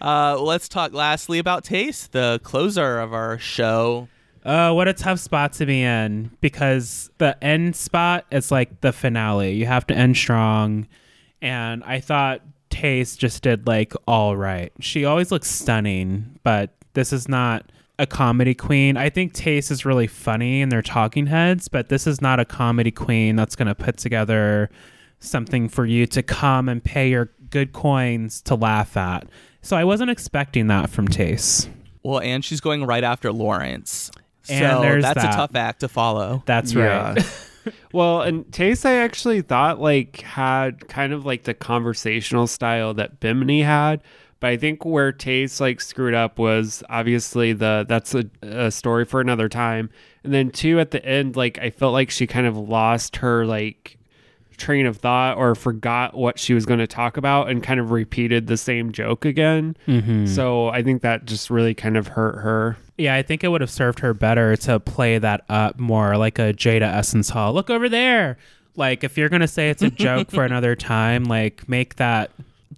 uh, 0.00 0.40
let's 0.40 0.68
talk 0.68 0.92
lastly 0.92 1.38
about 1.38 1.64
Tayce, 1.64 2.10
the 2.10 2.40
closer 2.42 2.98
of 2.98 3.12
our 3.12 3.38
show. 3.38 4.08
Uh, 4.44 4.72
what 4.72 4.88
a 4.88 4.92
tough 4.92 5.18
spot 5.18 5.52
to 5.54 5.66
be 5.66 5.82
in 5.82 6.30
because 6.40 7.10
the 7.18 7.42
end 7.42 7.76
spot 7.76 8.24
is 8.30 8.50
like 8.50 8.80
the 8.80 8.92
finale. 8.92 9.52
You 9.52 9.66
have 9.66 9.86
to 9.88 9.94
end 9.94 10.16
strong. 10.16 10.86
And 11.42 11.84
I 11.84 12.00
thought 12.00 12.42
Tayce 12.70 13.16
just 13.16 13.42
did 13.42 13.66
like 13.66 13.92
all 14.06 14.36
right. 14.36 14.72
She 14.80 15.04
always 15.04 15.30
looks 15.30 15.50
stunning, 15.50 16.38
but 16.42 16.70
this 16.94 17.12
is 17.12 17.28
not 17.28 17.70
a 17.98 18.06
comedy 18.06 18.54
queen. 18.54 18.96
I 18.96 19.10
think 19.10 19.34
Tayce 19.34 19.70
is 19.70 19.84
really 19.84 20.06
funny 20.06 20.62
and 20.62 20.70
they're 20.70 20.82
talking 20.82 21.26
heads, 21.26 21.68
but 21.68 21.88
this 21.88 22.06
is 22.06 22.20
not 22.20 22.38
a 22.38 22.44
comedy 22.44 22.90
queen 22.90 23.36
that's 23.36 23.56
going 23.56 23.66
to 23.68 23.74
put 23.74 23.96
together 23.96 24.70
something 25.18 25.68
for 25.68 25.84
you 25.84 26.06
to 26.06 26.22
come 26.22 26.68
and 26.68 26.82
pay 26.82 27.10
your 27.10 27.30
good 27.50 27.72
coins 27.72 28.40
to 28.42 28.54
laugh 28.54 28.96
at. 28.96 29.26
So 29.62 29.76
I 29.76 29.84
wasn't 29.84 30.10
expecting 30.10 30.68
that 30.68 30.90
from 30.90 31.08
Tayce. 31.08 31.68
Well, 32.04 32.20
and 32.20 32.44
she's 32.44 32.60
going 32.60 32.86
right 32.86 33.02
after 33.02 33.32
Lawrence. 33.32 34.10
And 34.50 34.58
so 34.76 34.80
there's 34.80 35.04
that's 35.04 35.22
that. 35.22 35.34
a 35.34 35.36
tough 35.36 35.54
act 35.54 35.80
to 35.80 35.88
follow. 35.88 36.42
That's 36.46 36.72
Yeah. 36.72 37.14
right. 37.14 37.44
well, 37.92 38.22
and 38.22 38.44
Tayce, 38.46 38.84
I 38.84 38.94
actually 38.96 39.42
thought 39.42 39.80
like 39.80 40.20
had 40.22 40.88
kind 40.88 41.12
of 41.12 41.26
like 41.26 41.44
the 41.44 41.54
conversational 41.54 42.46
style 42.46 42.94
that 42.94 43.20
Bimini 43.20 43.62
had. 43.62 44.02
But 44.40 44.50
I 44.50 44.56
think 44.56 44.84
where 44.84 45.12
Tayce 45.12 45.60
like 45.60 45.80
screwed 45.80 46.14
up 46.14 46.38
was 46.38 46.82
obviously 46.88 47.52
the 47.52 47.84
that's 47.88 48.14
a, 48.14 48.24
a 48.42 48.70
story 48.70 49.04
for 49.04 49.20
another 49.20 49.48
time. 49.48 49.90
And 50.24 50.32
then 50.32 50.50
two 50.50 50.78
at 50.78 50.92
the 50.92 51.04
end, 51.04 51.34
like 51.36 51.58
I 51.58 51.70
felt 51.70 51.92
like 51.92 52.10
she 52.10 52.26
kind 52.26 52.46
of 52.46 52.56
lost 52.56 53.16
her 53.16 53.44
like 53.44 53.97
train 54.58 54.84
of 54.86 54.98
thought 54.98 55.36
or 55.38 55.54
forgot 55.54 56.14
what 56.16 56.38
she 56.38 56.52
was 56.52 56.66
going 56.66 56.80
to 56.80 56.86
talk 56.86 57.16
about 57.16 57.48
and 57.48 57.62
kind 57.62 57.80
of 57.80 57.90
repeated 57.90 58.46
the 58.46 58.56
same 58.56 58.92
joke 58.92 59.24
again. 59.24 59.76
Mhm. 59.86 60.28
So 60.28 60.68
I 60.68 60.82
think 60.82 61.02
that 61.02 61.24
just 61.24 61.48
really 61.48 61.74
kind 61.74 61.96
of 61.96 62.08
hurt 62.08 62.40
her. 62.42 62.76
Yeah, 62.98 63.14
I 63.14 63.22
think 63.22 63.44
it 63.44 63.48
would 63.48 63.60
have 63.60 63.70
served 63.70 64.00
her 64.00 64.12
better 64.12 64.56
to 64.56 64.80
play 64.80 65.18
that 65.18 65.44
up 65.48 65.78
more 65.78 66.16
like 66.16 66.38
a 66.38 66.52
Jada 66.52 66.82
Essence 66.92 67.30
Hall. 67.30 67.52
Look 67.54 67.70
over 67.70 67.88
there. 67.88 68.36
Like 68.76 69.02
if 69.04 69.16
you're 69.16 69.28
gonna 69.28 69.48
say 69.48 69.70
it's 69.70 69.82
a 69.82 69.90
joke 69.90 70.30
for 70.30 70.44
another 70.44 70.74
time, 70.76 71.24
like 71.24 71.68
make 71.68 71.96
that 71.96 72.30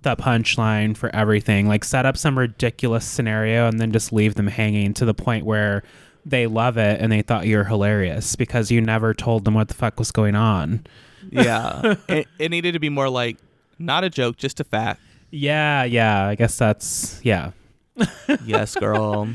the 0.03 0.17
punchline 0.17 0.97
for 0.97 1.15
everything. 1.15 1.69
Like 1.69 1.85
set 1.85 2.07
up 2.07 2.17
some 2.17 2.39
ridiculous 2.39 3.05
scenario 3.05 3.67
and 3.67 3.79
then 3.81 3.93
just 3.93 4.13
leave 4.13 4.35
them 4.35 4.47
hanging 4.47 4.95
to 4.95 5.05
the 5.05 5.15
point 5.15 5.45
where 5.45 5.83
they 6.25 6.47
love 6.47 6.77
it 6.77 7.01
and 7.01 7.11
they 7.11 7.23
thought 7.23 7.47
you 7.47 7.57
were 7.57 7.65
hilarious 7.65 8.37
because 8.37 8.71
you 8.71 8.81
never 8.81 9.13
told 9.15 9.45
them 9.45 9.55
what 9.55 9.69
the 9.69 9.75
fuck 9.75 9.99
was 9.99 10.11
going 10.13 10.35
on. 10.35 10.85
Yeah. 11.31 11.95
it, 12.09 12.27
it 12.39 12.51
needed 12.51 12.73
to 12.73 12.81
be 12.81 12.89
more 12.89 13.09
like 13.09 13.39
not 13.79 14.05
a 14.05 14.11
joke, 14.11 14.37
just 14.37 14.61
a 14.61 14.65
fact. 14.65 15.01
Yeah, 15.31 15.85
yeah. 15.85 16.27
I 16.27 16.35
guess 16.35 16.59
that's 16.59 17.21
yeah. 17.23 17.53
yes, 18.45 18.75
girl. 18.75 19.29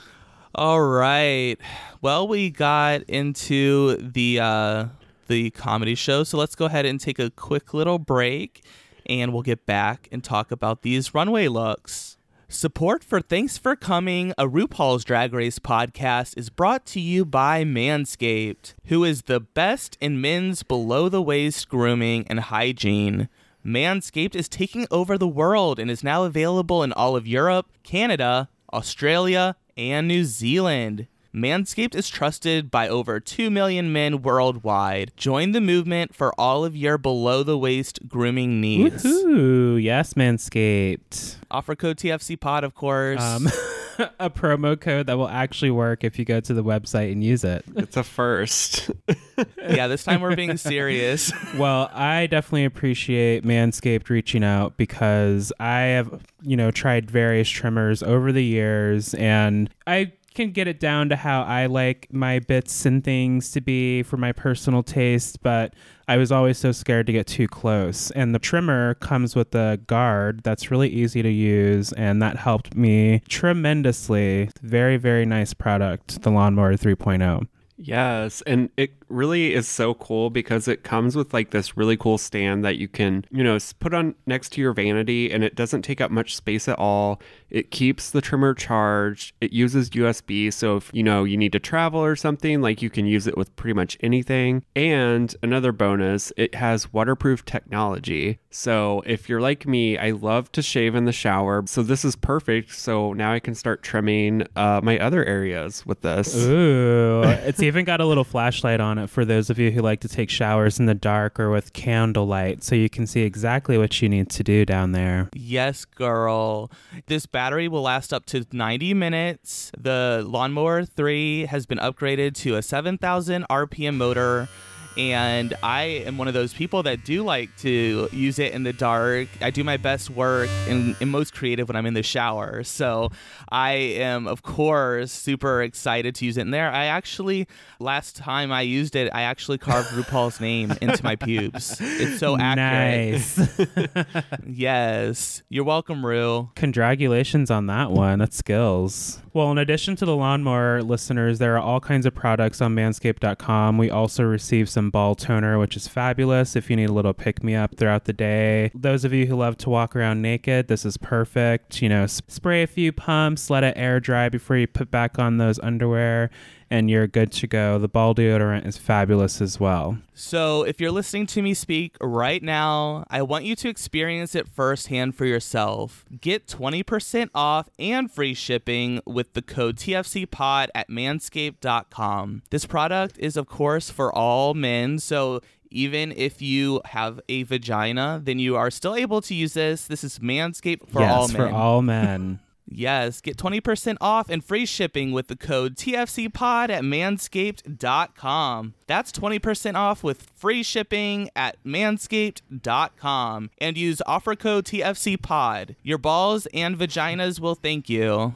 All 0.54 0.80
right. 0.80 1.56
Well, 2.02 2.28
we 2.28 2.50
got 2.50 3.02
into 3.04 3.96
the 3.96 4.40
uh 4.40 4.86
the 5.28 5.50
comedy 5.50 5.94
show, 5.94 6.24
so 6.24 6.38
let's 6.38 6.54
go 6.54 6.66
ahead 6.66 6.86
and 6.86 7.00
take 7.00 7.18
a 7.18 7.30
quick 7.30 7.74
little 7.74 7.98
break 7.98 8.64
and 9.06 9.32
we'll 9.32 9.42
get 9.42 9.66
back 9.66 10.08
and 10.12 10.22
talk 10.22 10.50
about 10.50 10.82
these 10.82 11.14
runway 11.14 11.48
looks. 11.48 12.15
Support 12.48 13.02
for 13.02 13.20
Thanks 13.20 13.58
for 13.58 13.74
Coming, 13.74 14.32
a 14.38 14.46
RuPaul's 14.46 15.02
Drag 15.04 15.34
Race 15.34 15.58
podcast, 15.58 16.38
is 16.38 16.48
brought 16.48 16.86
to 16.86 17.00
you 17.00 17.24
by 17.24 17.64
Manscaped, 17.64 18.74
who 18.84 19.02
is 19.02 19.22
the 19.22 19.40
best 19.40 19.98
in 20.00 20.20
men's 20.20 20.62
below 20.62 21.08
the 21.08 21.20
waist 21.20 21.68
grooming 21.68 22.24
and 22.28 22.38
hygiene. 22.38 23.28
Manscaped 23.64 24.36
is 24.36 24.48
taking 24.48 24.86
over 24.92 25.18
the 25.18 25.26
world 25.26 25.80
and 25.80 25.90
is 25.90 26.04
now 26.04 26.22
available 26.22 26.84
in 26.84 26.92
all 26.92 27.16
of 27.16 27.26
Europe, 27.26 27.66
Canada, 27.82 28.48
Australia, 28.72 29.56
and 29.76 30.06
New 30.06 30.22
Zealand. 30.22 31.08
Manscaped 31.36 31.94
is 31.94 32.08
trusted 32.08 32.70
by 32.70 32.88
over 32.88 33.20
2 33.20 33.50
million 33.50 33.92
men 33.92 34.22
worldwide. 34.22 35.12
Join 35.18 35.52
the 35.52 35.60
movement 35.60 36.14
for 36.14 36.32
all 36.40 36.64
of 36.64 36.74
your 36.74 36.96
below 36.96 37.42
the 37.42 37.58
waist 37.58 38.08
grooming 38.08 38.58
needs. 38.58 39.04
Ooh, 39.04 39.76
yes, 39.76 40.14
Manscaped. 40.14 41.36
Offer 41.50 41.76
code 41.76 41.98
TFC 41.98 42.40
Pod, 42.40 42.64
of 42.64 42.74
course. 42.74 43.20
Um, 43.20 43.48
a 44.18 44.30
promo 44.30 44.80
code 44.80 45.08
that 45.08 45.18
will 45.18 45.28
actually 45.28 45.70
work 45.70 46.04
if 46.04 46.18
you 46.18 46.24
go 46.24 46.40
to 46.40 46.54
the 46.54 46.64
website 46.64 47.12
and 47.12 47.22
use 47.22 47.44
it. 47.44 47.66
It's 47.76 47.98
a 47.98 48.02
first. 48.02 48.90
yeah, 49.58 49.88
this 49.88 50.04
time 50.04 50.22
we're 50.22 50.36
being 50.36 50.56
serious. 50.56 51.32
well, 51.58 51.90
I 51.92 52.28
definitely 52.28 52.64
appreciate 52.64 53.44
Manscaped 53.44 54.08
reaching 54.08 54.42
out 54.42 54.78
because 54.78 55.52
I 55.60 55.80
have, 55.80 56.22
you 56.40 56.56
know, 56.56 56.70
tried 56.70 57.10
various 57.10 57.50
trimmers 57.50 58.02
over 58.02 58.32
the 58.32 58.44
years 58.44 59.12
and 59.12 59.68
I 59.86 60.12
can 60.36 60.52
get 60.52 60.68
it 60.68 60.78
down 60.78 61.08
to 61.08 61.16
how 61.16 61.42
I 61.42 61.66
like 61.66 62.06
my 62.12 62.38
bits 62.38 62.86
and 62.86 63.02
things 63.02 63.50
to 63.52 63.60
be 63.60 64.02
for 64.02 64.16
my 64.18 64.32
personal 64.32 64.82
taste, 64.82 65.42
but 65.42 65.74
I 66.06 66.18
was 66.18 66.30
always 66.30 66.58
so 66.58 66.70
scared 66.70 67.06
to 67.06 67.12
get 67.12 67.26
too 67.26 67.48
close. 67.48 68.10
And 68.12 68.34
the 68.34 68.38
trimmer 68.38 68.94
comes 68.94 69.34
with 69.34 69.54
a 69.54 69.80
guard 69.86 70.42
that's 70.44 70.70
really 70.70 70.90
easy 70.90 71.22
to 71.22 71.30
use, 71.30 71.92
and 71.94 72.22
that 72.22 72.36
helped 72.36 72.76
me 72.76 73.22
tremendously. 73.28 74.50
Very, 74.62 74.98
very 74.98 75.26
nice 75.26 75.54
product, 75.54 76.22
the 76.22 76.30
Lawnmower 76.30 76.72
oh. 76.72 76.76
3.0. 76.76 77.48
Yes, 77.78 78.42
and 78.46 78.70
it 78.78 78.92
really 79.08 79.52
is 79.52 79.68
so 79.68 79.92
cool 79.92 80.30
because 80.30 80.66
it 80.66 80.82
comes 80.82 81.14
with 81.14 81.34
like 81.34 81.50
this 81.50 81.76
really 81.76 81.96
cool 81.98 82.16
stand 82.16 82.64
that 82.64 82.78
you 82.78 82.88
can, 82.88 83.26
you 83.30 83.44
know, 83.44 83.58
put 83.80 83.92
on 83.92 84.14
next 84.24 84.52
to 84.52 84.62
your 84.62 84.72
vanity 84.72 85.30
and 85.30 85.44
it 85.44 85.54
doesn't 85.54 85.82
take 85.82 86.00
up 86.00 86.10
much 86.10 86.34
space 86.34 86.68
at 86.68 86.78
all. 86.78 87.20
It 87.50 87.70
keeps 87.70 88.10
the 88.10 88.22
trimmer 88.22 88.54
charged. 88.54 89.34
It 89.42 89.52
uses 89.52 89.90
USB, 89.90 90.50
so 90.50 90.76
if, 90.78 90.90
you 90.94 91.02
know, 91.02 91.24
you 91.24 91.36
need 91.36 91.52
to 91.52 91.60
travel 91.60 92.00
or 92.00 92.16
something, 92.16 92.62
like 92.62 92.80
you 92.80 92.88
can 92.88 93.04
use 93.04 93.26
it 93.26 93.36
with 93.36 93.54
pretty 93.56 93.74
much 93.74 93.98
anything. 94.00 94.64
And 94.74 95.36
another 95.42 95.70
bonus, 95.72 96.32
it 96.38 96.54
has 96.54 96.94
waterproof 96.94 97.44
technology. 97.44 98.38
So 98.56 99.02
if 99.04 99.28
you're 99.28 99.42
like 99.42 99.66
me, 99.66 99.98
I 99.98 100.12
love 100.12 100.50
to 100.52 100.62
shave 100.62 100.94
in 100.94 101.04
the 101.04 101.12
shower. 101.12 101.62
So 101.66 101.82
this 101.82 102.06
is 102.06 102.16
perfect. 102.16 102.74
So 102.74 103.12
now 103.12 103.34
I 103.34 103.38
can 103.38 103.54
start 103.54 103.82
trimming 103.82 104.46
uh, 104.56 104.80
my 104.82 104.98
other 104.98 105.22
areas 105.22 105.84
with 105.84 106.00
this. 106.00 106.34
Ooh, 106.34 107.22
it's 107.26 107.62
even 107.62 107.84
got 107.84 108.00
a 108.00 108.06
little 108.06 108.24
flashlight 108.24 108.80
on 108.80 108.96
it 108.96 109.10
for 109.10 109.26
those 109.26 109.50
of 109.50 109.58
you 109.58 109.70
who 109.70 109.82
like 109.82 110.00
to 110.00 110.08
take 110.08 110.30
showers 110.30 110.80
in 110.80 110.86
the 110.86 110.94
dark 110.94 111.38
or 111.38 111.50
with 111.50 111.74
candlelight, 111.74 112.64
so 112.64 112.74
you 112.74 112.88
can 112.88 113.06
see 113.06 113.20
exactly 113.20 113.76
what 113.76 114.00
you 114.00 114.08
need 114.08 114.30
to 114.30 114.42
do 114.42 114.64
down 114.64 114.92
there. 114.92 115.28
Yes, 115.34 115.84
girl. 115.84 116.70
This 117.08 117.26
battery 117.26 117.68
will 117.68 117.82
last 117.82 118.10
up 118.10 118.24
to 118.26 118.46
90 118.50 118.94
minutes. 118.94 119.70
The 119.76 120.24
Lawnmower 120.26 120.86
3 120.86 121.44
has 121.44 121.66
been 121.66 121.78
upgraded 121.78 122.34
to 122.36 122.56
a 122.56 122.62
7,000 122.62 123.44
RPM 123.50 123.96
motor 123.96 124.48
And 124.96 125.54
I 125.62 125.82
am 126.06 126.18
one 126.18 126.28
of 126.28 126.34
those 126.34 126.54
people 126.54 126.82
that 126.84 127.04
do 127.04 127.22
like 127.22 127.54
to 127.58 128.08
use 128.12 128.38
it 128.38 128.52
in 128.52 128.62
the 128.62 128.72
dark. 128.72 129.28
I 129.40 129.50
do 129.50 129.62
my 129.62 129.76
best 129.76 130.10
work 130.10 130.48
and, 130.68 130.96
and 131.00 131.10
most 131.10 131.34
creative 131.34 131.68
when 131.68 131.76
I'm 131.76 131.86
in 131.86 131.94
the 131.94 132.02
shower. 132.02 132.62
So 132.62 133.10
I 133.50 133.72
am, 133.72 134.26
of 134.26 134.42
course, 134.42 135.12
super 135.12 135.62
excited 135.62 136.14
to 136.16 136.24
use 136.24 136.36
it 136.36 136.42
in 136.42 136.50
there. 136.50 136.70
I 136.70 136.86
actually, 136.86 137.46
last 137.78 138.16
time 138.16 138.52
I 138.52 138.62
used 138.62 138.96
it, 138.96 139.10
I 139.14 139.22
actually 139.22 139.58
carved 139.58 139.88
RuPaul's 139.90 140.40
name 140.40 140.72
into 140.80 141.02
my 141.04 141.16
pubes. 141.16 141.76
It's 141.80 142.18
so 142.18 142.36
accurate. 142.38 143.12
Nice. 143.12 144.16
Yes. 144.46 145.42
You're 145.48 145.64
welcome, 145.64 146.04
Rue. 146.04 146.50
Congratulations 146.54 147.50
on 147.50 147.66
that 147.66 147.90
one. 147.90 148.18
That's 148.18 148.36
skills. 148.36 149.20
Well, 149.36 149.50
in 149.50 149.58
addition 149.58 149.96
to 149.96 150.06
the 150.06 150.16
lawnmower 150.16 150.82
listeners, 150.82 151.38
there 151.38 151.56
are 151.56 151.60
all 151.60 151.78
kinds 151.78 152.06
of 152.06 152.14
products 152.14 152.62
on 152.62 152.74
manscaped.com. 152.74 153.76
We 153.76 153.90
also 153.90 154.24
receive 154.24 154.66
some 154.66 154.88
ball 154.88 155.14
toner, 155.14 155.58
which 155.58 155.76
is 155.76 155.86
fabulous 155.86 156.56
if 156.56 156.70
you 156.70 156.76
need 156.76 156.88
a 156.88 156.92
little 156.94 157.12
pick 157.12 157.44
me 157.44 157.54
up 157.54 157.76
throughout 157.76 158.06
the 158.06 158.14
day. 158.14 158.70
Those 158.74 159.04
of 159.04 159.12
you 159.12 159.26
who 159.26 159.36
love 159.36 159.58
to 159.58 159.68
walk 159.68 159.94
around 159.94 160.22
naked, 160.22 160.68
this 160.68 160.86
is 160.86 160.96
perfect. 160.96 161.82
You 161.82 161.90
know, 161.90 162.06
spray 162.06 162.62
a 162.62 162.66
few 162.66 162.92
pumps, 162.92 163.50
let 163.50 163.62
it 163.62 163.74
air 163.76 164.00
dry 164.00 164.30
before 164.30 164.56
you 164.56 164.66
put 164.66 164.90
back 164.90 165.18
on 165.18 165.36
those 165.36 165.58
underwear, 165.58 166.30
and 166.70 166.90
you're 166.90 167.06
good 167.06 167.32
to 167.32 167.46
go. 167.46 167.78
The 167.78 167.88
ball 167.88 168.14
deodorant 168.14 168.66
is 168.66 168.76
fabulous 168.76 169.40
as 169.40 169.60
well. 169.60 169.98
So, 170.14 170.62
if 170.62 170.80
you're 170.80 170.90
listening 170.90 171.26
to 171.28 171.42
me 171.42 171.54
speak 171.54 171.96
right 172.00 172.42
now, 172.42 173.04
I 173.10 173.22
want 173.22 173.44
you 173.44 173.54
to 173.56 173.68
experience 173.68 174.34
it 174.34 174.48
firsthand 174.48 175.14
for 175.14 175.26
yourself. 175.26 176.04
Get 176.20 176.46
20% 176.46 177.30
off 177.34 177.68
and 177.78 178.10
free 178.10 178.34
shipping 178.34 179.00
with 179.06 179.34
the 179.34 179.42
code 179.42 179.76
TFCPOD 179.76 180.68
at 180.74 180.88
manscaped.com. 180.88 182.42
This 182.50 182.66
product 182.66 183.18
is, 183.18 183.36
of 183.36 183.46
course, 183.46 183.90
for 183.90 184.12
all 184.12 184.54
men. 184.54 184.98
So, 184.98 185.40
even 185.70 186.12
if 186.12 186.40
you 186.40 186.80
have 186.86 187.20
a 187.28 187.42
vagina, 187.42 188.20
then 188.22 188.38
you 188.38 188.56
are 188.56 188.70
still 188.70 188.94
able 188.94 189.20
to 189.22 189.34
use 189.34 189.54
this. 189.54 189.86
This 189.86 190.04
is 190.04 190.18
Manscaped 190.20 190.88
for 190.88 191.00
yes, 191.00 191.12
all 191.12 191.28
men. 191.28 191.36
for 191.36 191.48
all 191.48 191.82
men. 191.82 192.40
Yes, 192.68 193.20
get 193.20 193.36
20% 193.36 193.96
off 194.00 194.28
and 194.28 194.44
free 194.44 194.66
shipping 194.66 195.12
with 195.12 195.28
the 195.28 195.36
code 195.36 195.76
TFCPOD 195.76 196.70
at 196.70 196.82
manscaped.com. 196.82 198.74
That's 198.86 199.12
20% 199.12 199.74
off 199.76 200.02
with 200.02 200.30
free 200.34 200.62
shipping 200.62 201.30
at 201.36 201.62
manscaped.com 201.64 203.50
and 203.58 203.78
use 203.78 204.02
offer 204.06 204.34
code 204.34 204.64
TFCPOD. 204.64 205.76
Your 205.82 205.98
balls 205.98 206.46
and 206.52 206.76
vaginas 206.76 207.38
will 207.40 207.54
thank 207.54 207.88
you. 207.88 208.34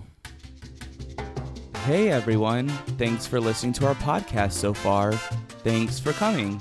Hey 1.85 2.11
everyone, 2.11 2.69
thanks 2.99 3.27
for 3.27 3.41
listening 3.41 3.73
to 3.75 3.87
our 3.87 3.95
podcast 3.97 4.53
so 4.53 4.73
far. 4.75 5.13
Thanks 5.63 5.99
for 5.99 6.13
coming. 6.13 6.61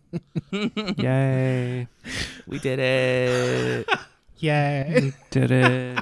Yay. 0.51 1.87
We 2.47 2.59
did 2.59 2.79
it. 2.79 3.89
Yay. 4.39 5.01
We 5.01 5.13
did 5.29 5.51
it. 5.51 5.99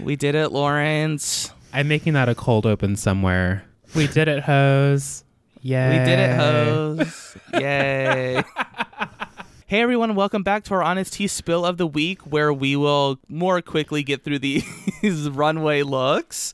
We 0.00 0.16
did 0.16 0.34
it, 0.34 0.50
Lawrence. 0.52 1.52
I'm 1.72 1.88
making 1.88 2.12
that 2.14 2.28
a 2.28 2.34
cold 2.34 2.66
open 2.66 2.96
somewhere. 2.96 3.64
We 3.94 4.06
did 4.06 4.28
it, 4.28 4.42
hose. 4.44 5.24
Yay. 5.62 5.98
We 5.98 6.04
did 6.04 6.18
it, 6.18 6.36
hoes. 6.36 7.36
Yay. 7.54 8.42
Hey 9.66 9.80
everyone, 9.80 10.14
welcome 10.14 10.42
back 10.42 10.62
to 10.64 10.74
our 10.74 10.82
Honest 10.82 11.14
Tea 11.14 11.26
Spill 11.26 11.64
of 11.64 11.78
the 11.78 11.86
Week, 11.86 12.20
where 12.30 12.52
we 12.52 12.76
will 12.76 13.18
more 13.28 13.62
quickly 13.62 14.02
get 14.02 14.22
through 14.22 14.38
these 14.40 14.62
runway 15.30 15.82
looks. 15.82 16.52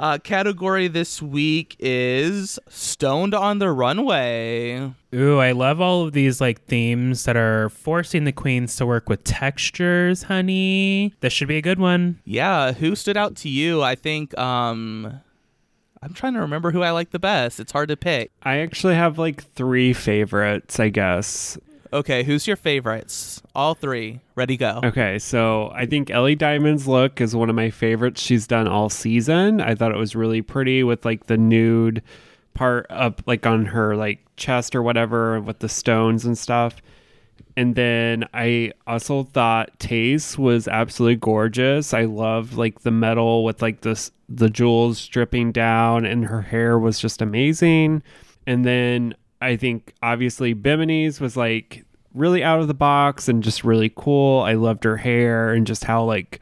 Uh, 0.00 0.16
category 0.16 0.88
this 0.88 1.20
week 1.20 1.76
is 1.78 2.58
Stoned 2.70 3.34
on 3.34 3.58
the 3.58 3.70
Runway. 3.70 4.94
Ooh, 5.14 5.38
I 5.38 5.52
love 5.52 5.78
all 5.78 6.06
of 6.06 6.14
these 6.14 6.40
like 6.40 6.62
themes 6.62 7.24
that 7.24 7.36
are 7.36 7.68
forcing 7.68 8.24
the 8.24 8.32
queens 8.32 8.74
to 8.76 8.86
work 8.86 9.10
with 9.10 9.22
textures, 9.24 10.22
honey. 10.22 11.12
This 11.20 11.34
should 11.34 11.48
be 11.48 11.58
a 11.58 11.62
good 11.62 11.78
one. 11.78 12.18
Yeah, 12.24 12.72
who 12.72 12.96
stood 12.96 13.18
out 13.18 13.36
to 13.36 13.50
you? 13.50 13.82
I 13.82 13.94
think 13.94 14.36
um 14.38 15.20
I'm 16.00 16.14
trying 16.14 16.32
to 16.32 16.40
remember 16.40 16.70
who 16.70 16.82
I 16.82 16.92
like 16.92 17.10
the 17.10 17.18
best. 17.18 17.60
It's 17.60 17.72
hard 17.72 17.90
to 17.90 17.96
pick. 17.98 18.30
I 18.42 18.60
actually 18.60 18.94
have 18.94 19.18
like 19.18 19.52
three 19.52 19.92
favorites, 19.92 20.80
I 20.80 20.88
guess. 20.88 21.58
Okay, 21.92 22.22
who's 22.22 22.46
your 22.46 22.56
favorites? 22.56 23.42
All 23.54 23.74
three. 23.74 24.20
Ready 24.36 24.56
go. 24.56 24.80
Okay, 24.84 25.18
so 25.18 25.72
I 25.74 25.86
think 25.86 26.10
Ellie 26.10 26.36
Diamond's 26.36 26.86
look 26.86 27.20
is 27.20 27.34
one 27.34 27.50
of 27.50 27.56
my 27.56 27.70
favorites 27.70 28.20
she's 28.20 28.46
done 28.46 28.68
all 28.68 28.88
season. 28.88 29.60
I 29.60 29.74
thought 29.74 29.92
it 29.92 29.98
was 29.98 30.14
really 30.14 30.42
pretty 30.42 30.84
with 30.84 31.04
like 31.04 31.26
the 31.26 31.36
nude 31.36 32.02
part 32.54 32.86
up 32.90 33.22
like 33.26 33.46
on 33.46 33.66
her 33.66 33.96
like 33.96 34.20
chest 34.36 34.74
or 34.74 34.82
whatever 34.82 35.40
with 35.40 35.58
the 35.58 35.68
stones 35.68 36.24
and 36.24 36.38
stuff. 36.38 36.76
And 37.56 37.74
then 37.74 38.28
I 38.32 38.72
also 38.86 39.24
thought 39.24 39.78
Tayce 39.78 40.38
was 40.38 40.68
absolutely 40.68 41.16
gorgeous. 41.16 41.92
I 41.92 42.04
loved 42.04 42.54
like 42.54 42.82
the 42.82 42.90
metal 42.90 43.44
with 43.44 43.60
like 43.62 43.80
this 43.80 44.12
the 44.28 44.48
jewels 44.48 45.06
dripping 45.08 45.50
down 45.50 46.06
and 46.06 46.24
her 46.26 46.42
hair 46.42 46.78
was 46.78 47.00
just 47.00 47.20
amazing. 47.20 48.02
And 48.46 48.64
then 48.64 49.14
I 49.40 49.56
think 49.56 49.94
obviously 50.02 50.54
Bimini's 50.54 51.20
was 51.20 51.36
like 51.36 51.84
really 52.14 52.42
out 52.42 52.60
of 52.60 52.68
the 52.68 52.74
box 52.74 53.28
and 53.28 53.42
just 53.42 53.64
really 53.64 53.92
cool. 53.94 54.40
I 54.40 54.54
loved 54.54 54.84
her 54.84 54.96
hair 54.96 55.52
and 55.52 55.66
just 55.66 55.84
how 55.84 56.04
like 56.04 56.40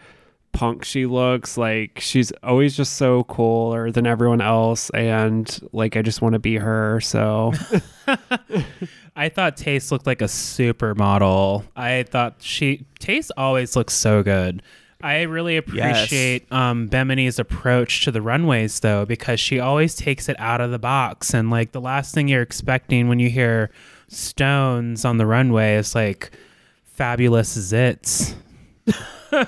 punk 0.52 0.84
she 0.84 1.06
looks. 1.06 1.56
Like 1.56 2.00
she's 2.00 2.32
always 2.42 2.76
just 2.76 2.94
so 2.94 3.24
cooler 3.24 3.90
than 3.90 4.06
everyone 4.06 4.40
else 4.40 4.90
and 4.90 5.58
like 5.72 5.96
I 5.96 6.02
just 6.02 6.22
want 6.22 6.32
to 6.32 6.38
be 6.38 6.56
her. 6.56 7.00
So 7.00 7.52
I 9.16 9.28
thought 9.28 9.56
Tayce 9.56 9.92
looked 9.92 10.06
like 10.06 10.22
a 10.22 10.26
supermodel. 10.26 11.64
I 11.76 12.04
thought 12.04 12.36
she 12.38 12.86
Tayce 13.00 13.30
always 13.36 13.76
looks 13.76 13.94
so 13.94 14.22
good. 14.22 14.62
I 15.00 15.22
really 15.22 15.56
appreciate 15.56 16.50
um, 16.52 16.88
Bimini's 16.88 17.38
approach 17.38 18.04
to 18.04 18.10
the 18.10 18.20
runways 18.20 18.80
though, 18.80 19.04
because 19.04 19.38
she 19.38 19.60
always 19.60 19.94
takes 19.94 20.28
it 20.28 20.38
out 20.40 20.60
of 20.60 20.70
the 20.70 20.78
box. 20.78 21.32
And 21.34 21.50
like 21.50 21.72
the 21.72 21.80
last 21.80 22.14
thing 22.14 22.26
you're 22.28 22.42
expecting 22.42 23.08
when 23.08 23.20
you 23.20 23.30
hear 23.30 23.70
stones 24.08 25.04
on 25.04 25.18
the 25.18 25.26
runway 25.26 25.76
is 25.76 25.94
like 25.94 26.32
fabulous 26.84 27.56
zits. 27.56 28.34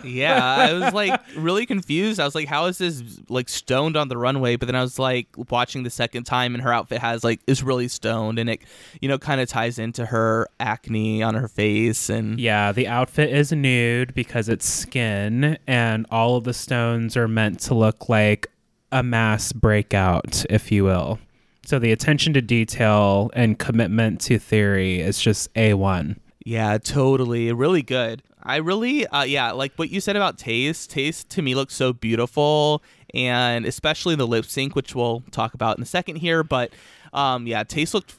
Yeah, 0.04 0.44
I 0.44 0.72
was 0.72 0.92
like 0.92 1.20
really 1.36 1.66
confused. 1.66 2.20
I 2.20 2.24
was 2.24 2.34
like, 2.34 2.48
how 2.48 2.66
is 2.66 2.78
this 2.78 3.02
like 3.28 3.48
stoned 3.48 3.96
on 3.96 4.08
the 4.08 4.16
runway? 4.16 4.56
But 4.56 4.66
then 4.66 4.76
I 4.76 4.82
was 4.82 4.98
like 4.98 5.28
watching 5.50 5.82
the 5.82 5.90
second 5.90 6.24
time 6.24 6.54
and 6.54 6.62
her 6.62 6.72
outfit 6.72 7.00
has 7.00 7.24
like 7.24 7.40
is 7.46 7.62
really 7.62 7.88
stoned 7.88 8.38
and 8.38 8.50
it 8.50 8.60
you 9.00 9.08
know 9.08 9.18
kind 9.18 9.40
of 9.40 9.48
ties 9.48 9.78
into 9.78 10.06
her 10.06 10.48
acne 10.58 11.22
on 11.22 11.34
her 11.34 11.48
face 11.48 12.10
and 12.10 12.38
Yeah, 12.38 12.72
the 12.72 12.88
outfit 12.88 13.30
is 13.30 13.52
nude 13.52 14.14
because 14.14 14.48
it's 14.48 14.66
skin, 14.68 15.58
and 15.66 16.06
all 16.10 16.36
of 16.36 16.44
the 16.44 16.54
stones 16.54 17.16
are 17.16 17.28
meant 17.28 17.60
to 17.60 17.74
look 17.74 18.08
like 18.08 18.48
a 18.92 19.02
mass 19.02 19.52
breakout, 19.52 20.44
if 20.50 20.70
you 20.72 20.84
will. 20.84 21.18
So 21.64 21.78
the 21.78 21.92
attention 21.92 22.32
to 22.34 22.42
detail 22.42 23.30
and 23.34 23.58
commitment 23.58 24.20
to 24.22 24.38
theory 24.38 25.00
is 25.00 25.20
just 25.20 25.52
A1. 25.54 26.16
Yeah, 26.44 26.78
totally. 26.78 27.52
Really 27.52 27.82
good. 27.82 28.22
I 28.42 28.56
really, 28.56 29.06
uh, 29.06 29.24
yeah, 29.24 29.52
like 29.52 29.72
what 29.76 29.90
you 29.90 30.00
said 30.00 30.16
about 30.16 30.38
Tayce. 30.38 30.86
Tayce 30.86 31.26
to 31.28 31.42
me 31.42 31.54
looks 31.54 31.74
so 31.74 31.92
beautiful, 31.92 32.82
and 33.12 33.66
especially 33.66 34.14
the 34.14 34.26
lip 34.26 34.46
sync, 34.46 34.74
which 34.74 34.94
we'll 34.94 35.22
talk 35.30 35.54
about 35.54 35.76
in 35.76 35.82
a 35.82 35.86
second 35.86 36.16
here. 36.16 36.42
But 36.42 36.72
um, 37.12 37.46
yeah, 37.46 37.64
Tayce 37.64 37.94
looked 37.94 38.16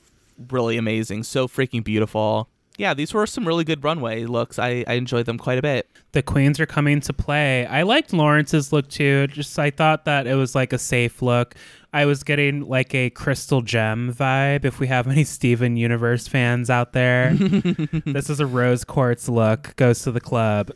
really 0.49 0.78
amazing. 0.78 1.24
So 1.24 1.47
freaking 1.47 1.84
beautiful. 1.84 2.47
Yeah, 2.78 2.93
these 2.93 3.13
were 3.13 3.28
some 3.28 3.47
really 3.47 3.63
good 3.63 3.84
runway 3.84 4.26
looks. 4.26 4.57
I, 4.57 4.84
I 4.88 4.93
enjoyed 4.93 5.26
them 5.26 5.38
quite 5.38 5.57
a 5.57 5.61
bit. 5.61 5.89
The 6.13 6.24
queens 6.24 6.59
are 6.59 6.65
coming 6.65 6.99
to 7.01 7.13
play. 7.13 7.65
I 7.65 7.84
liked 7.84 8.13
Lawrence's 8.13 8.74
look 8.74 8.89
too. 8.89 9.28
Just 9.28 9.57
I 9.59 9.69
thought 9.69 10.05
that 10.05 10.26
it 10.28 10.36
was 10.36 10.55
like 10.55 10.74
a 10.74 10.78
safe 10.78 11.22
look. 11.22 11.55
I 11.93 12.05
was 12.05 12.24
getting 12.24 12.61
like 12.61 12.95
a 12.95 13.09
crystal 13.09 13.61
gem 13.61 14.13
vibe. 14.13 14.63
If 14.63 14.80
we 14.80 14.88
have 14.88 15.07
any 15.07 15.24
Steven 15.26 15.76
Universe 15.76 16.28
fans 16.28 16.69
out 16.69 16.93
there, 16.93 17.34
this 18.05 18.30
is 18.30 18.39
a 18.39 18.45
rose 18.45 18.86
quartz 18.86 19.28
look. 19.28 19.76
Goes 19.76 20.01
to 20.03 20.11
the 20.11 20.22
club. 20.22 20.72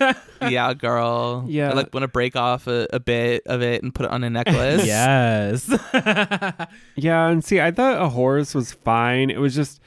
yeah, 0.42 0.74
girl. 0.74 1.44
Yeah. 1.46 1.70
I 1.70 1.74
like 1.74 1.94
want 1.94 2.02
to 2.02 2.08
break 2.08 2.34
off 2.34 2.66
a, 2.66 2.88
a 2.92 2.98
bit 2.98 3.42
of 3.46 3.62
it 3.62 3.82
and 3.84 3.94
put 3.94 4.06
it 4.06 4.12
on 4.12 4.24
a 4.24 4.30
necklace. 4.30 4.84
yes. 4.84 5.68
Yeah, 6.96 7.28
and 7.28 7.44
see, 7.44 7.60
I 7.60 7.70
thought 7.70 8.00
A'Whora 8.00 8.54
was 8.54 8.72
fine. 8.72 9.30
It 9.30 9.38
was 9.38 9.54
just 9.54 9.80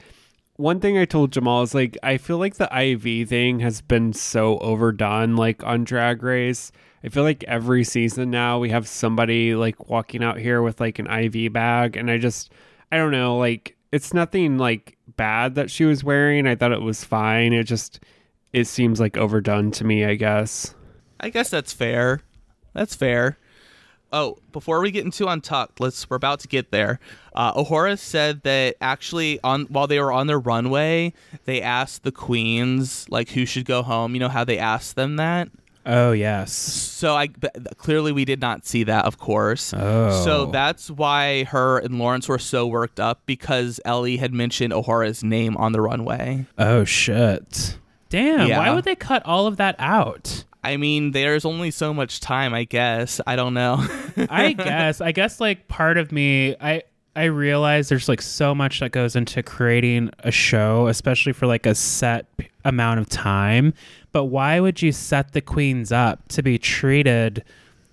one 0.60 0.78
thing 0.78 0.98
I 0.98 1.06
told 1.06 1.32
Jamal 1.32 1.62
is 1.62 1.74
like 1.74 1.96
I 2.02 2.18
feel 2.18 2.38
like 2.38 2.56
the 2.56 2.68
IV 2.76 3.28
thing 3.28 3.60
has 3.60 3.80
been 3.80 4.12
so 4.12 4.58
overdone 4.58 5.34
like 5.34 5.64
on 5.64 5.84
Drag 5.84 6.22
Race. 6.22 6.70
I 7.02 7.08
feel 7.08 7.22
like 7.22 7.42
every 7.44 7.82
season 7.82 8.30
now 8.30 8.58
we 8.58 8.68
have 8.68 8.86
somebody 8.86 9.54
like 9.54 9.88
walking 9.88 10.22
out 10.22 10.38
here 10.38 10.60
with 10.60 10.78
like 10.80 10.98
an 10.98 11.06
IV 11.06 11.52
bag 11.52 11.96
and 11.96 12.10
I 12.10 12.18
just 12.18 12.52
I 12.92 12.98
don't 12.98 13.10
know, 13.10 13.38
like 13.38 13.76
it's 13.90 14.12
nothing 14.12 14.58
like 14.58 14.96
bad 15.16 15.54
that 15.54 15.70
she 15.70 15.84
was 15.84 16.04
wearing. 16.04 16.46
I 16.46 16.54
thought 16.54 16.72
it 16.72 16.82
was 16.82 17.04
fine. 17.04 17.52
It 17.52 17.64
just 17.64 18.00
it 18.52 18.66
seems 18.66 19.00
like 19.00 19.16
overdone 19.16 19.70
to 19.72 19.84
me, 19.84 20.04
I 20.04 20.14
guess. 20.14 20.74
I 21.18 21.30
guess 21.30 21.50
that's 21.50 21.72
fair. 21.72 22.20
That's 22.74 22.94
fair. 22.94 23.38
Oh, 24.12 24.38
before 24.52 24.80
we 24.80 24.90
get 24.90 25.04
into 25.04 25.26
Untucked, 25.26 25.80
let's 25.80 26.08
we're 26.10 26.16
about 26.16 26.40
to 26.40 26.48
get 26.48 26.70
there. 26.70 26.98
Uh, 27.34 27.62
A'Whora 27.62 27.98
said 27.98 28.42
that 28.42 28.76
actually 28.80 29.38
on 29.44 29.66
while 29.66 29.86
they 29.86 30.00
were 30.00 30.12
on 30.12 30.26
their 30.26 30.38
runway, 30.38 31.12
they 31.44 31.62
asked 31.62 32.02
the 32.02 32.12
queens 32.12 33.06
like 33.08 33.30
who 33.30 33.46
should 33.46 33.64
go 33.64 33.82
home. 33.82 34.14
You 34.14 34.20
know 34.20 34.28
how 34.28 34.44
they 34.44 34.58
asked 34.58 34.96
them 34.96 35.16
that. 35.16 35.48
Oh 35.86 36.12
yes. 36.12 36.52
So 36.52 37.16
I 37.16 37.28
clearly 37.76 38.12
we 38.12 38.24
did 38.24 38.40
not 38.40 38.66
see 38.66 38.84
that, 38.84 39.04
of 39.06 39.18
course. 39.18 39.72
Oh. 39.74 40.24
So 40.24 40.46
that's 40.46 40.90
why 40.90 41.44
her 41.44 41.78
and 41.78 41.98
Lawrence 41.98 42.28
were 42.28 42.38
so 42.38 42.66
worked 42.66 43.00
up 43.00 43.22
because 43.26 43.80
Ellie 43.84 44.18
had 44.18 44.34
mentioned 44.34 44.72
A'Whora's 44.72 45.24
name 45.24 45.56
on 45.56 45.72
the 45.72 45.80
runway. 45.80 46.46
Oh 46.58 46.84
shit. 46.84 47.78
Damn. 48.08 48.48
Yeah. 48.48 48.58
Why 48.58 48.74
would 48.74 48.84
they 48.84 48.96
cut 48.96 49.24
all 49.24 49.46
of 49.46 49.56
that 49.56 49.76
out? 49.78 50.44
I 50.62 50.76
mean, 50.76 51.12
there's 51.12 51.44
only 51.44 51.70
so 51.70 51.94
much 51.94 52.20
time, 52.20 52.52
I 52.52 52.64
guess. 52.64 53.20
I 53.26 53.36
don't 53.36 53.54
know. 53.54 53.86
I 54.30 54.52
guess. 54.52 55.00
I 55.00 55.12
guess 55.12 55.40
like 55.40 55.68
part 55.68 55.96
of 55.96 56.12
me, 56.12 56.54
I 56.60 56.82
I 57.16 57.24
realize 57.24 57.88
there's 57.88 58.08
like 58.08 58.22
so 58.22 58.54
much 58.54 58.80
that 58.80 58.92
goes 58.92 59.16
into 59.16 59.42
creating 59.42 60.10
a 60.20 60.30
show, 60.30 60.86
especially 60.86 61.32
for 61.32 61.46
like 61.46 61.66
a 61.66 61.74
set 61.74 62.26
amount 62.64 63.00
of 63.00 63.08
time. 63.08 63.74
But 64.12 64.26
why 64.26 64.60
would 64.60 64.80
you 64.80 64.92
set 64.92 65.32
the 65.32 65.40
queens 65.40 65.92
up 65.92 66.28
to 66.28 66.42
be 66.42 66.58
treated 66.58 67.42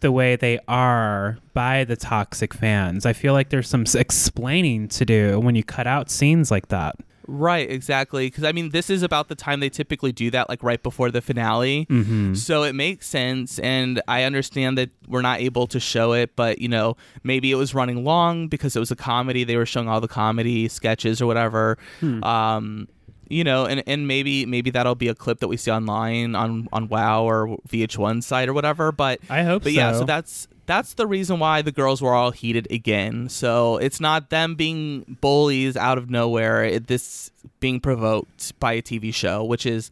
the 0.01 0.11
way 0.11 0.35
they 0.35 0.59
are 0.67 1.39
by 1.53 1.83
the 1.83 1.95
toxic 1.95 2.53
fans? 2.53 3.05
I 3.05 3.13
feel 3.13 3.33
like 3.33 3.49
there's 3.49 3.67
some 3.67 3.85
explaining 3.95 4.87
to 4.89 5.05
do 5.05 5.39
when 5.39 5.55
you 5.55 5.63
cut 5.63 5.87
out 5.87 6.11
scenes 6.11 6.51
like 6.51 6.67
that. 6.67 6.95
Right, 7.27 7.69
exactly. 7.69 8.27
Because 8.27 8.45
I 8.45 8.53
mean, 8.53 8.69
this 8.69 8.89
is 8.89 9.03
about 9.03 9.27
the 9.27 9.35
time 9.35 9.59
they 9.59 9.69
typically 9.69 10.11
do 10.11 10.31
that, 10.31 10.47
like 10.47 10.63
right 10.63 10.81
before 10.81 11.11
the 11.11 11.21
finale. 11.21 11.85
Mm-hmm. 11.89 12.35
So 12.35 12.63
it 12.63 12.73
makes 12.73 13.07
sense, 13.07 13.59
and 13.59 14.01
I 14.07 14.23
understand 14.23 14.77
that 14.77 14.89
we're 15.07 15.21
not 15.21 15.41
able 15.41 15.67
to 15.67 15.79
show 15.79 16.13
it, 16.13 16.35
but 16.35 16.59
you 16.59 16.69
know, 16.69 16.95
maybe 17.23 17.51
it 17.51 17.55
was 17.55 17.75
running 17.75 18.03
long 18.05 18.47
because 18.47 18.75
it 18.75 18.79
was 18.79 18.91
a 18.91 18.95
comedy. 18.95 19.43
They 19.43 19.57
were 19.57 19.65
showing 19.65 19.89
all 19.89 19.99
the 19.99 20.07
comedy 20.07 20.69
sketches 20.69 21.21
or 21.21 21.25
whatever. 21.25 21.77
Um, 22.01 22.87
you 23.29 23.43
know, 23.43 23.65
and, 23.65 23.83
and 23.87 24.07
maybe 24.07 24.45
maybe 24.45 24.69
that'll 24.69 24.95
be 24.95 25.09
a 25.09 25.15
clip 25.15 25.39
that 25.39 25.47
we 25.47 25.57
see 25.57 25.71
online 25.71 26.35
on 26.35 26.67
on 26.71 26.87
WoW 26.87 27.23
or 27.23 27.57
VH1 27.69 28.23
site 28.23 28.47
or 28.47 28.53
whatever. 28.53 28.91
But 28.91 29.19
I 29.29 29.43
hope 29.43 29.63
but 29.63 29.73
yeah, 29.73 29.91
so. 29.91 29.99
so 29.99 30.05
that's 30.05 30.47
that's 30.67 30.93
the 30.93 31.07
reason 31.07 31.39
why 31.39 31.63
the 31.63 31.71
girls 31.71 32.01
were 32.01 32.13
all 32.13 32.31
heated 32.31 32.67
again. 32.69 33.29
So 33.29 33.77
it's 33.77 33.99
not 33.99 34.29
them 34.29 34.53
being 34.53 35.17
bullies 35.21 35.75
out 35.75 35.97
of 35.97 36.09
nowhere. 36.09 36.63
It, 36.63 36.87
this 36.87 37.31
being 37.59 37.79
provoked 37.79 38.57
by 38.59 38.73
a 38.73 38.81
TV 38.81 39.13
show, 39.13 39.43
which 39.43 39.65
is 39.65 39.89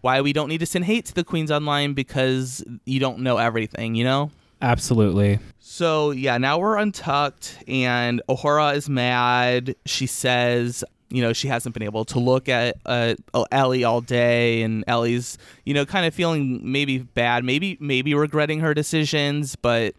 why 0.00 0.20
we 0.20 0.32
don't 0.32 0.48
need 0.48 0.58
to 0.58 0.66
send 0.66 0.84
hate 0.84 1.04
to 1.06 1.14
the 1.14 1.24
queens 1.24 1.50
online 1.50 1.92
because 1.92 2.64
you 2.84 3.00
don't 3.00 3.18
know 3.18 3.36
everything, 3.36 3.94
you 3.94 4.04
know. 4.04 4.30
Absolutely. 4.62 5.40
So 5.58 6.12
yeah, 6.12 6.38
now 6.38 6.58
we're 6.58 6.76
untucked, 6.76 7.58
and 7.66 8.22
A'Whora 8.28 8.76
is 8.76 8.88
mad. 8.88 9.74
She 9.86 10.06
says, 10.06 10.84
you 11.12 11.20
know, 11.20 11.32
she 11.34 11.46
hasn't 11.48 11.74
been 11.74 11.82
able 11.82 12.06
to 12.06 12.18
look 12.18 12.48
at 12.48 12.76
uh, 12.86 13.14
Ellie 13.50 13.84
all 13.84 14.00
day, 14.00 14.62
and 14.62 14.82
Ellie's, 14.86 15.36
you 15.66 15.74
know, 15.74 15.84
kind 15.84 16.06
of 16.06 16.14
feeling 16.14 16.60
maybe 16.62 16.98
bad, 16.98 17.44
maybe 17.44 17.76
maybe 17.80 18.14
regretting 18.14 18.60
her 18.60 18.72
decisions, 18.72 19.56
but 19.56 19.94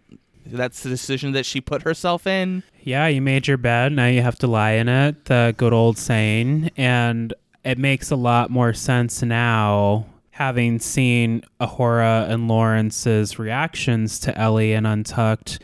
that's 0.45 0.81
the 0.83 0.89
decision 0.89 1.31
that 1.33 1.45
she 1.45 1.61
put 1.61 1.83
herself 1.83 2.25
in. 2.25 2.63
Yeah, 2.81 3.07
you 3.07 3.21
made 3.21 3.47
your 3.47 3.57
bed. 3.57 3.93
Now 3.93 4.07
you 4.07 4.21
have 4.21 4.39
to 4.39 4.47
lie 4.47 4.71
in 4.71 4.89
it. 4.89 5.25
The 5.25 5.53
good 5.55 5.71
old 5.71 5.97
saying. 5.97 6.71
And 6.75 7.33
it 7.63 7.77
makes 7.77 8.11
a 8.11 8.15
lot 8.15 8.49
more 8.49 8.73
sense 8.73 9.21
now, 9.21 10.05
having 10.31 10.79
seen 10.79 11.43
A'Whora 11.61 12.29
and 12.29 12.47
Lawrence's 12.47 13.39
reactions 13.39 14.19
to 14.19 14.37
Ellie 14.37 14.73
and 14.73 14.85
Untucked, 14.87 15.59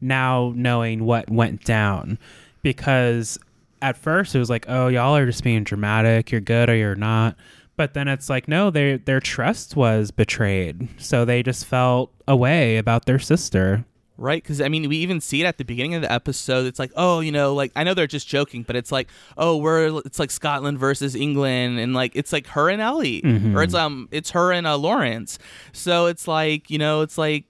now 0.00 0.52
knowing 0.56 1.04
what 1.04 1.30
went 1.30 1.62
down. 1.62 2.18
Because 2.62 3.38
at 3.84 3.96
first 3.96 4.34
it 4.34 4.38
was 4.38 4.50
like, 4.50 4.66
oh, 4.68 4.88
y'all 4.88 5.16
are 5.16 5.26
just 5.26 5.44
being 5.44 5.64
dramatic. 5.64 6.30
You're 6.32 6.40
good 6.40 6.68
or 6.70 6.74
you're 6.76 6.94
not. 6.94 7.36
But 7.76 7.94
then 7.94 8.06
it's 8.08 8.30
like, 8.30 8.46
no, 8.48 8.70
their 8.70 8.98
their 8.98 9.20
trust 9.20 9.76
was 9.76 10.10
betrayed. 10.10 10.88
So 10.98 11.24
they 11.24 11.42
just 11.42 11.66
felt 11.66 12.12
away 12.26 12.76
about 12.78 13.06
their 13.06 13.18
sister. 13.18 13.84
Right, 14.16 14.40
because 14.40 14.60
I 14.60 14.68
mean, 14.68 14.88
we 14.88 14.98
even 14.98 15.20
see 15.20 15.42
it 15.42 15.44
at 15.44 15.58
the 15.58 15.64
beginning 15.64 15.94
of 15.96 16.02
the 16.02 16.12
episode. 16.12 16.66
It's 16.66 16.78
like, 16.78 16.92
oh, 16.94 17.18
you 17.18 17.32
know, 17.32 17.52
like 17.52 17.72
I 17.74 17.82
know 17.82 17.94
they're 17.94 18.06
just 18.06 18.28
joking, 18.28 18.62
but 18.62 18.76
it's 18.76 18.92
like, 18.92 19.08
oh, 19.36 19.56
we're 19.56 20.00
it's 20.06 20.20
like 20.20 20.30
Scotland 20.30 20.78
versus 20.78 21.16
England, 21.16 21.80
and 21.80 21.94
like 21.94 22.12
it's 22.14 22.32
like 22.32 22.46
her 22.46 22.70
and 22.70 22.80
Ellie, 22.80 23.22
Mhm. 23.22 23.56
or 23.56 23.64
it's 23.64 23.74
um, 23.74 24.08
it's 24.12 24.30
her 24.30 24.52
and 24.52 24.68
uh, 24.68 24.76
Lawrence. 24.76 25.40
So 25.72 26.06
it's 26.06 26.28
like, 26.28 26.70
you 26.70 26.78
know, 26.78 27.00
it's 27.00 27.18
like 27.18 27.46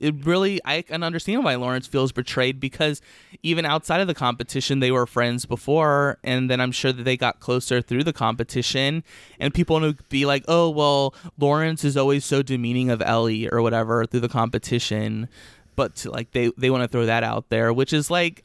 it 0.00 0.14
really 0.24 0.60
I 0.64 0.82
can 0.82 1.02
understand 1.02 1.44
why 1.44 1.54
Lawrence 1.54 1.86
feels 1.86 2.10
betrayed 2.10 2.58
because 2.58 3.00
even 3.42 3.64
outside 3.64 4.00
of 4.00 4.06
the 4.06 4.14
competition 4.14 4.80
they 4.80 4.90
were 4.90 5.06
friends 5.06 5.46
before 5.46 6.18
and 6.24 6.50
then 6.50 6.60
I'm 6.60 6.72
sure 6.72 6.92
that 6.92 7.04
they 7.04 7.16
got 7.16 7.40
closer 7.40 7.80
through 7.80 8.04
the 8.04 8.12
competition 8.12 9.04
and 9.38 9.54
people 9.54 9.78
would 9.80 10.08
be 10.08 10.26
like, 10.26 10.44
"Oh, 10.48 10.70
well, 10.70 11.14
Lawrence 11.38 11.84
is 11.84 11.96
always 11.96 12.24
so 12.24 12.42
demeaning 12.42 12.90
of 12.90 13.02
Ellie 13.02 13.48
or 13.48 13.62
whatever 13.62 14.06
through 14.06 14.20
the 14.20 14.28
competition." 14.28 15.28
But 15.76 16.04
like 16.06 16.32
they 16.32 16.50
they 16.58 16.70
want 16.70 16.82
to 16.82 16.88
throw 16.88 17.06
that 17.06 17.22
out 17.22 17.48
there, 17.50 17.72
which 17.72 17.92
is 17.92 18.10
like 18.10 18.44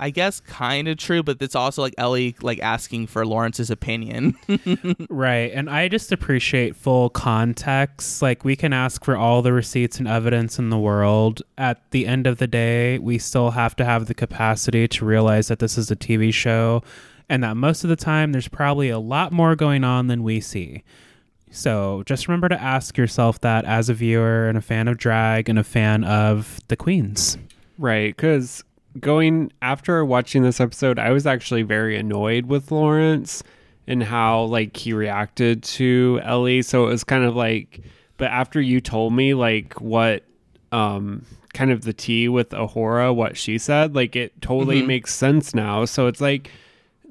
I 0.00 0.08
guess 0.08 0.40
kind 0.40 0.88
of 0.88 0.96
true, 0.96 1.22
but 1.22 1.36
it's 1.40 1.54
also 1.54 1.82
like 1.82 1.94
Ellie 1.98 2.34
like 2.40 2.58
asking 2.60 3.06
for 3.08 3.26
Lawrence's 3.26 3.70
opinion. 3.70 4.36
Right. 5.10 5.50
And 5.52 5.68
I 5.68 5.88
just 5.88 6.12
appreciate 6.12 6.76
full 6.76 7.10
context. 7.10 8.22
Like, 8.22 8.44
we 8.44 8.56
can 8.56 8.72
ask 8.72 9.04
for 9.04 9.16
all 9.16 9.42
the 9.42 9.52
receipts 9.52 9.98
and 9.98 10.08
evidence 10.08 10.58
in 10.58 10.70
the 10.70 10.78
world. 10.78 11.42
At 11.58 11.90
the 11.90 12.06
end 12.06 12.26
of 12.26 12.38
the 12.38 12.46
day, 12.46 12.98
we 12.98 13.18
still 13.18 13.50
have 13.50 13.76
to 13.76 13.84
have 13.84 14.06
the 14.06 14.14
capacity 14.14 14.88
to 14.88 15.04
realize 15.04 15.48
that 15.48 15.58
this 15.58 15.76
is 15.76 15.90
a 15.90 15.96
TV 15.96 16.32
show 16.32 16.82
and 17.28 17.42
that 17.44 17.56
most 17.56 17.84
of 17.84 17.90
the 17.90 17.96
time 17.96 18.32
there's 18.32 18.48
probably 18.48 18.88
a 18.88 18.98
lot 18.98 19.32
more 19.32 19.54
going 19.54 19.84
on 19.84 20.06
than 20.06 20.22
we 20.22 20.40
see. 20.40 20.82
So 21.50 22.02
just 22.06 22.28
remember 22.28 22.48
to 22.48 22.60
ask 22.60 22.96
yourself 22.96 23.40
that 23.40 23.64
as 23.64 23.88
a 23.88 23.94
viewer 23.94 24.48
and 24.48 24.56
a 24.56 24.62
fan 24.62 24.88
of 24.88 24.96
drag 24.96 25.48
and 25.48 25.58
a 25.58 25.64
fan 25.64 26.04
of 26.04 26.60
the 26.68 26.76
queens. 26.76 27.36
Right, 27.78 28.14
because 28.14 28.62
going 28.98 29.52
after 29.62 30.04
watching 30.04 30.42
this 30.42 30.60
episode, 30.60 30.98
I 30.98 31.10
was 31.10 31.26
actually 31.26 31.62
very 31.62 31.96
annoyed 31.96 32.46
with 32.46 32.70
Lawrence 32.70 33.42
and 33.86 34.02
how 34.02 34.42
like 34.42 34.76
he 34.76 34.92
reacted 34.92 35.62
to 35.64 36.20
Ellie. 36.24 36.62
So 36.62 36.84
it 36.86 36.90
was 36.90 37.04
kind 37.04 37.24
of 37.24 37.36
like, 37.36 37.80
but 38.16 38.30
after 38.30 38.60
you 38.60 38.80
told 38.80 39.12
me 39.12 39.34
like 39.34 39.80
what, 39.80 40.24
um, 40.72 41.24
kind 41.52 41.70
of 41.72 41.82
the 41.82 41.92
tea 41.92 42.28
with 42.28 42.50
A'Whora, 42.50 43.14
what 43.14 43.36
she 43.36 43.58
said, 43.58 43.94
like 43.94 44.14
it 44.16 44.40
totally 44.40 44.82
Mhm. 44.82 44.86
makes 44.86 45.14
sense 45.14 45.54
now. 45.54 45.84
So 45.84 46.06
it's 46.06 46.20
like. 46.20 46.50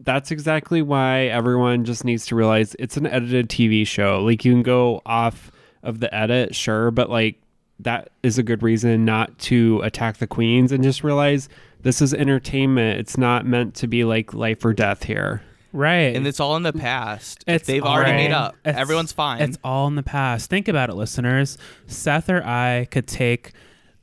That's 0.02 0.32
exactly 0.32 0.82
why 0.82 1.24
everyone 1.26 1.84
just 1.84 2.06
needs 2.06 2.26
to 2.28 2.36
realize 2.36 2.74
it's 2.80 2.96
an 2.96 3.06
edited 3.06 3.50
TV 3.50 3.86
show. 3.86 4.24
Like 4.24 4.46
you 4.46 4.54
can 4.54 4.64
go 4.64 5.02
off 5.06 5.52
of 5.84 6.00
the 6.00 6.12
edit, 6.16 6.56
sure, 6.56 6.90
but 6.90 7.10
like 7.10 7.36
that 7.82 8.10
is 8.24 8.38
a 8.38 8.44
good 8.44 8.64
reason 8.64 9.04
not 9.04 9.38
to 9.40 9.82
attack 9.84 10.16
the 10.20 10.26
queens 10.26 10.72
and 10.72 10.86
just 10.86 11.04
realize 11.04 11.50
this 11.82 12.02
is 12.02 12.14
entertainment. 12.14 13.00
It's 13.00 13.18
not 13.18 13.46
meant 13.46 13.76
to 13.76 13.88
be 13.88 14.04
like 14.04 14.34
life 14.34 14.64
or 14.66 14.74
death 14.74 15.04
here. 15.04 15.42
Right. 15.72 16.16
and 16.16 16.26
it's 16.26 16.40
all 16.40 16.56
in 16.56 16.64
the 16.64 16.74
past. 16.74 17.44
It's 17.46 17.68
They've 17.68 17.84
already 17.84 18.12
all- 18.12 18.18
made 18.18 18.32
up. 18.32 18.56
it's- 18.66 18.82
Everyone's 18.82 19.12
fine. 19.12 19.42
It's 19.42 19.60
all 19.64 19.88
in 19.88 19.94
the 19.96 20.02
past. 20.04 20.50
Think 20.50 20.68
about 20.68 20.90
it, 20.90 20.96
listeners. 20.96 21.60
Seth 21.86 22.28
or 22.28 22.44
I 22.44 22.88
could 22.90 23.06
take 23.08 23.52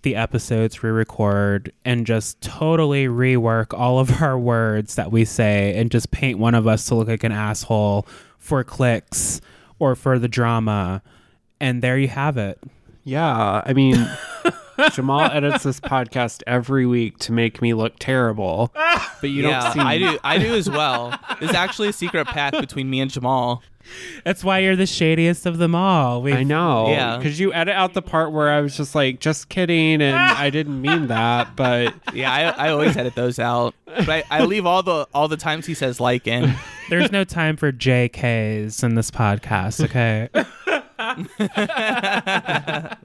the 0.02 0.14
episodes 0.14 0.80
we 0.84 0.90
record 0.90 1.72
and 1.84 2.06
just 2.06 2.40
totally 2.40 3.06
rework 3.06 3.76
all 3.76 3.98
of 3.98 4.22
our 4.22 4.38
words 4.38 4.94
that 4.94 5.10
we 5.10 5.24
say 5.24 5.74
and 5.76 5.90
just 5.90 6.12
paint 6.12 6.38
one 6.38 6.54
of 6.54 6.68
us 6.68 6.86
to 6.86 6.94
look 6.94 7.08
like 7.08 7.24
an 7.24 7.32
asshole 7.32 8.06
for 8.38 8.62
clicks 8.62 9.40
or 9.80 9.96
for 9.96 10.20
the 10.20 10.28
drama. 10.28 11.02
And 11.60 11.82
there 11.82 11.98
you 11.98 12.06
have 12.08 12.36
it. 12.36 12.60
Yeah, 13.07 13.62
I 13.64 13.72
mean, 13.72 13.94
Jamal 14.92 15.20
edits 15.32 15.62
this 15.62 15.78
podcast 15.78 16.42
every 16.44 16.86
week 16.86 17.18
to 17.20 17.32
make 17.32 17.62
me 17.62 17.72
look 17.72 17.94
terrible, 18.00 18.72
but 18.74 19.30
you 19.30 19.44
yeah, 19.44 19.61
don't 19.62 19.72
see. 19.74 19.78
I 19.80 19.98
do. 19.98 20.18
I 20.24 20.38
do 20.38 20.52
as 20.54 20.68
well. 20.68 21.16
There's 21.38 21.54
actually 21.54 21.86
a 21.88 21.92
secret 21.92 22.26
pact 22.26 22.61
between 22.61 22.90
me 22.90 22.98
and 23.00 23.09
Jamal. 23.09 23.62
That's 24.24 24.42
why 24.42 24.59
you're 24.59 24.74
the 24.74 24.82
shadiest 24.82 25.46
of 25.46 25.59
them 25.59 25.76
all. 25.76 26.20
We 26.20 26.32
I 26.32 26.42
know, 26.42 26.88
Yeah. 26.88 27.16
because 27.16 27.38
you 27.38 27.54
edit 27.54 27.76
out 27.76 27.94
the 27.94 28.02
part 28.02 28.32
where 28.32 28.50
I 28.50 28.61
was 28.61 28.76
just 28.76 28.96
like, 28.96 29.20
just 29.20 29.48
kidding, 29.48 30.02
and 30.02 30.16
I 30.18 30.50
didn't 30.50 30.80
mean 30.82 31.07
that, 31.07 31.54
but 31.54 31.94
Yeah, 32.12 32.32
I, 32.32 32.66
I 32.66 32.70
always 32.70 32.96
edit 32.96 33.14
those 33.14 33.38
out. 33.38 33.76
But 33.84 34.09
I, 34.09 34.24
I 34.28 34.44
leave 34.44 34.66
all 34.66 34.82
the 34.82 35.07
all 35.14 35.28
the 35.28 35.36
times 35.36 35.64
he 35.66 35.74
says 35.74 36.00
like 36.00 36.26
in. 36.26 36.52
There's 36.90 37.12
no 37.12 37.22
time 37.22 37.57
for 37.57 37.70
JKs 37.70 38.82
in 38.82 38.96
this 38.96 39.12
podcast, 39.12 39.84
okay? 39.84 40.28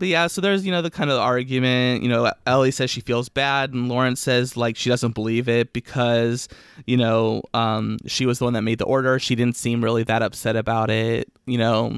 But 0.00 0.08
yeah, 0.08 0.28
so 0.28 0.40
there's 0.40 0.64
you 0.64 0.72
know 0.72 0.80
the 0.80 0.90
kind 0.90 1.10
of 1.10 1.18
argument. 1.18 2.02
You 2.02 2.08
know, 2.08 2.32
Ellie 2.46 2.70
says 2.70 2.90
she 2.90 3.02
feels 3.02 3.28
bad, 3.28 3.74
and 3.74 3.88
Lauren 3.88 4.16
says 4.16 4.56
like 4.56 4.74
she 4.74 4.88
doesn't 4.88 5.14
believe 5.14 5.46
it 5.46 5.74
because 5.74 6.48
you 6.86 6.96
know 6.96 7.42
um, 7.52 7.98
she 8.06 8.24
was 8.24 8.38
the 8.38 8.44
one 8.44 8.54
that 8.54 8.62
made 8.62 8.78
the 8.78 8.86
order. 8.86 9.18
She 9.18 9.34
didn't 9.34 9.56
seem 9.56 9.84
really 9.84 10.02
that 10.04 10.22
upset 10.22 10.56
about 10.56 10.90
it. 10.90 11.30
You 11.44 11.58
know, 11.58 11.92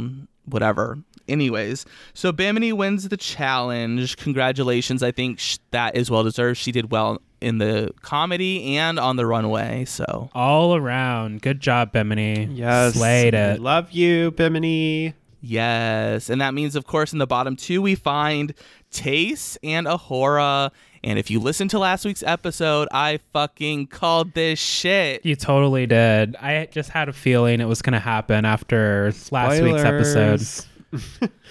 whatever. 0.46 0.98
Anyways, 1.28 1.86
so 2.12 2.32
Bimini 2.32 2.72
wins 2.72 3.09
the 3.09 3.16
challenge. 3.16 4.16
Congratulations! 4.16 5.05
I 5.05 5.12
think 5.12 5.38
sh- 5.38 5.59
that 5.70 5.94
is 5.94 6.11
well 6.11 6.24
deserved. 6.24 6.59
She 6.59 6.72
did 6.72 6.90
well 6.90 7.22
in 7.43 7.59
the 7.59 7.93
comedy 8.03 8.76
and 8.78 8.99
on 8.99 9.16
the 9.16 9.26
runway. 9.26 9.84
So 9.84 10.30
All 10.34 10.74
around. 10.76 11.43
Good 11.43 11.61
job, 11.61 11.93
Bimini. 11.93 12.45
Yes. 12.53 12.95
Slayed 12.95 13.34
I 13.34 13.53
it. 13.53 13.61
Love 13.61 13.93
you, 13.93 14.30
Bimini. 14.30 15.14
Yes, 15.45 16.30
and 16.30 16.40
that 16.40 16.55
means, 16.55 16.76
of 16.76 16.86
course, 16.86 17.12
in 17.12 17.18
the 17.18 17.26
bottom 17.26 17.57
two 17.57 17.82
we 17.82 17.97
find 17.97 18.55
Tayce 18.93 19.59
and 19.64 19.88
A'Whora. 19.88 20.70
And 21.03 21.18
if 21.18 21.32
you 21.32 21.40
listen 21.40 21.66
to 21.68 21.80
last 21.80 22.05
week's 22.05 22.22
episode, 22.22 22.86
I 22.93 23.18
fucking 23.32 23.88
called 23.88 24.34
this 24.34 24.61
shit. 24.61 25.26
You 25.26 25.34
totally 25.34 25.86
did. 25.86 26.36
I 26.36 26.68
just 26.70 26.90
had 26.90 27.09
a 27.09 27.12
feeling 27.12 27.61
it 27.61 27.66
was 27.66 27.82
going 27.82 27.95
to 27.95 27.99
happen 27.99 28.45
after 28.45 29.12
last 29.32 29.61
week's 29.61 29.82
episode. 29.82 31.30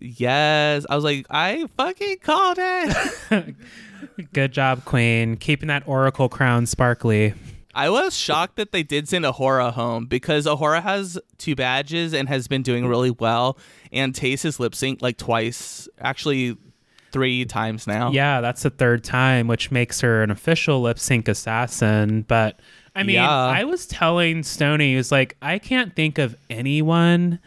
Yes, 0.00 0.86
I 0.88 0.94
was 0.94 1.04
like, 1.04 1.26
I 1.28 1.66
fucking 1.76 2.18
called 2.22 2.58
it. 2.60 3.54
Good 4.32 4.52
job, 4.52 4.84
Queen. 4.84 5.36
Keeping 5.36 5.68
that 5.68 5.86
Oracle 5.86 6.28
crown 6.28 6.66
sparkly. 6.66 7.34
I 7.74 7.90
was 7.90 8.16
shocked 8.16 8.56
that 8.56 8.72
they 8.72 8.82
did 8.82 9.08
send 9.08 9.24
A'Whora 9.24 9.72
home 9.72 10.06
because 10.06 10.46
A'Whora 10.46 10.82
has 10.82 11.18
two 11.36 11.54
badges 11.54 12.12
and 12.12 12.28
has 12.28 12.48
been 12.48 12.62
doing 12.62 12.86
really 12.86 13.10
well. 13.10 13.56
And 13.92 14.12
Tayce 14.14 14.42
has 14.42 14.58
lip 14.58 14.72
synced 14.72 15.00
like 15.02 15.16
twice, 15.16 15.88
actually 16.00 16.56
three 17.12 17.44
times 17.44 17.86
now. 17.86 18.10
Yeah, 18.10 18.40
that's 18.40 18.62
the 18.64 18.70
third 18.70 19.04
time, 19.04 19.46
which 19.46 19.70
makes 19.70 20.00
her 20.00 20.22
an 20.22 20.30
official 20.30 20.82
lip 20.82 20.98
sync 20.98 21.28
assassin. 21.28 22.22
But 22.22 22.58
I 22.96 23.02
mean, 23.04 23.14
Yeah. 23.16 23.30
I 23.30 23.64
was 23.64 23.86
telling 23.86 24.42
Stony, 24.42 24.90
he 24.90 24.96
was 24.96 25.12
like, 25.12 25.36
I 25.40 25.58
can't 25.58 25.94
think 25.94 26.18
of 26.18 26.36
anyone 26.50 27.38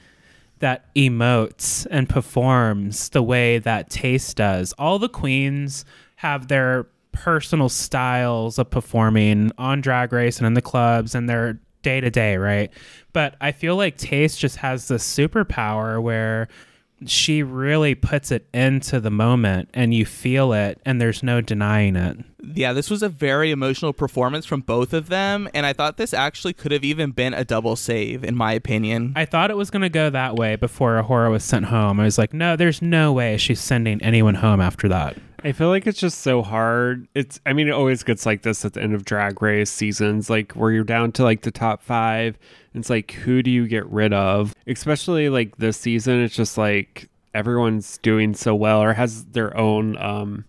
that 0.59 0.93
emotes 0.95 1.85
and 1.91 2.07
performs 2.07 3.09
the 3.09 3.23
way 3.23 3.57
that 3.59 3.89
Tayce 3.89 4.33
does. 4.33 4.73
All 4.77 4.97
the 4.99 5.09
queens 5.09 5.83
have 6.21 6.49
their 6.49 6.85
personal 7.13 7.67
styles 7.67 8.59
of 8.59 8.69
performing 8.69 9.51
on 9.57 9.81
Drag 9.81 10.13
Race 10.13 10.37
and 10.37 10.45
in 10.45 10.53
the 10.53 10.61
clubs 10.61 11.15
and 11.15 11.27
their 11.27 11.59
day 11.81 11.99
to 11.99 12.11
day, 12.11 12.37
right? 12.37 12.71
But 13.11 13.35
I 13.41 13.51
feel 13.51 13.75
like 13.75 13.97
Tayce 13.97 14.37
just 14.37 14.57
has 14.57 14.87
this 14.87 15.03
superpower 15.03 15.99
where 15.99 16.47
she 17.07 17.41
really 17.41 17.95
puts 17.95 18.29
it 18.29 18.47
into 18.53 18.99
the 18.99 19.09
moment 19.09 19.69
and 19.73 19.95
you 19.95 20.05
feel 20.05 20.53
it 20.53 20.79
and 20.85 21.01
there's 21.01 21.23
no 21.23 21.41
denying 21.41 21.95
it. 21.95 22.17
Yeah, 22.53 22.73
this 22.73 22.91
was 22.91 23.01
a 23.01 23.09
very 23.09 23.49
emotional 23.49 23.91
performance 23.91 24.45
from 24.45 24.61
both 24.61 24.93
of 24.93 25.09
them. 25.09 25.49
And 25.55 25.65
I 25.65 25.73
thought 25.73 25.97
this 25.97 26.13
actually 26.13 26.53
could 26.53 26.71
have 26.71 26.83
even 26.83 27.09
been 27.09 27.33
a 27.33 27.43
double 27.43 27.75
save, 27.75 28.23
in 28.23 28.35
my 28.35 28.53
opinion. 28.53 29.13
I 29.15 29.25
thought 29.25 29.49
it 29.49 29.57
was 29.57 29.71
going 29.71 29.81
to 29.81 29.89
go 29.89 30.11
that 30.11 30.35
way 30.35 30.55
before 30.55 31.01
A'Whora 31.01 31.31
was 31.31 31.43
sent 31.43 31.65
home. 31.65 31.99
I 31.99 32.03
was 32.03 32.19
like, 32.19 32.33
no, 32.33 32.55
there's 32.55 32.83
no 32.83 33.11
way 33.11 33.37
she's 33.37 33.59
sending 33.59 33.99
anyone 34.03 34.35
home 34.35 34.61
after 34.61 34.87
that. 34.89 35.17
I 35.43 35.51
feel 35.53 35.69
like 35.69 35.87
it's 35.87 35.99
just 35.99 36.19
so 36.19 36.43
hard. 36.43 37.07
It's 37.15 37.39
I 37.45 37.53
mean 37.53 37.67
it 37.67 37.71
always 37.71 38.03
gets 38.03 38.25
like 38.25 38.43
this 38.43 38.63
at 38.63 38.73
the 38.73 38.81
end 38.81 38.93
of 38.93 39.05
drag 39.05 39.41
race 39.41 39.71
seasons, 39.71 40.29
like 40.29 40.51
where 40.53 40.71
you're 40.71 40.83
down 40.83 41.11
to 41.13 41.23
like 41.23 41.41
the 41.41 41.51
top 41.51 41.81
five. 41.81 42.37
It's 42.73 42.89
like 42.89 43.11
who 43.11 43.41
do 43.41 43.49
you 43.49 43.67
get 43.67 43.85
rid 43.87 44.13
of? 44.13 44.53
Especially 44.67 45.29
like 45.29 45.57
this 45.57 45.77
season, 45.77 46.21
it's 46.21 46.35
just 46.35 46.57
like 46.57 47.09
everyone's 47.33 47.97
doing 47.99 48.33
so 48.33 48.53
well 48.53 48.81
or 48.81 48.93
has 48.93 49.25
their 49.25 49.55
own 49.57 49.97
um 49.97 50.45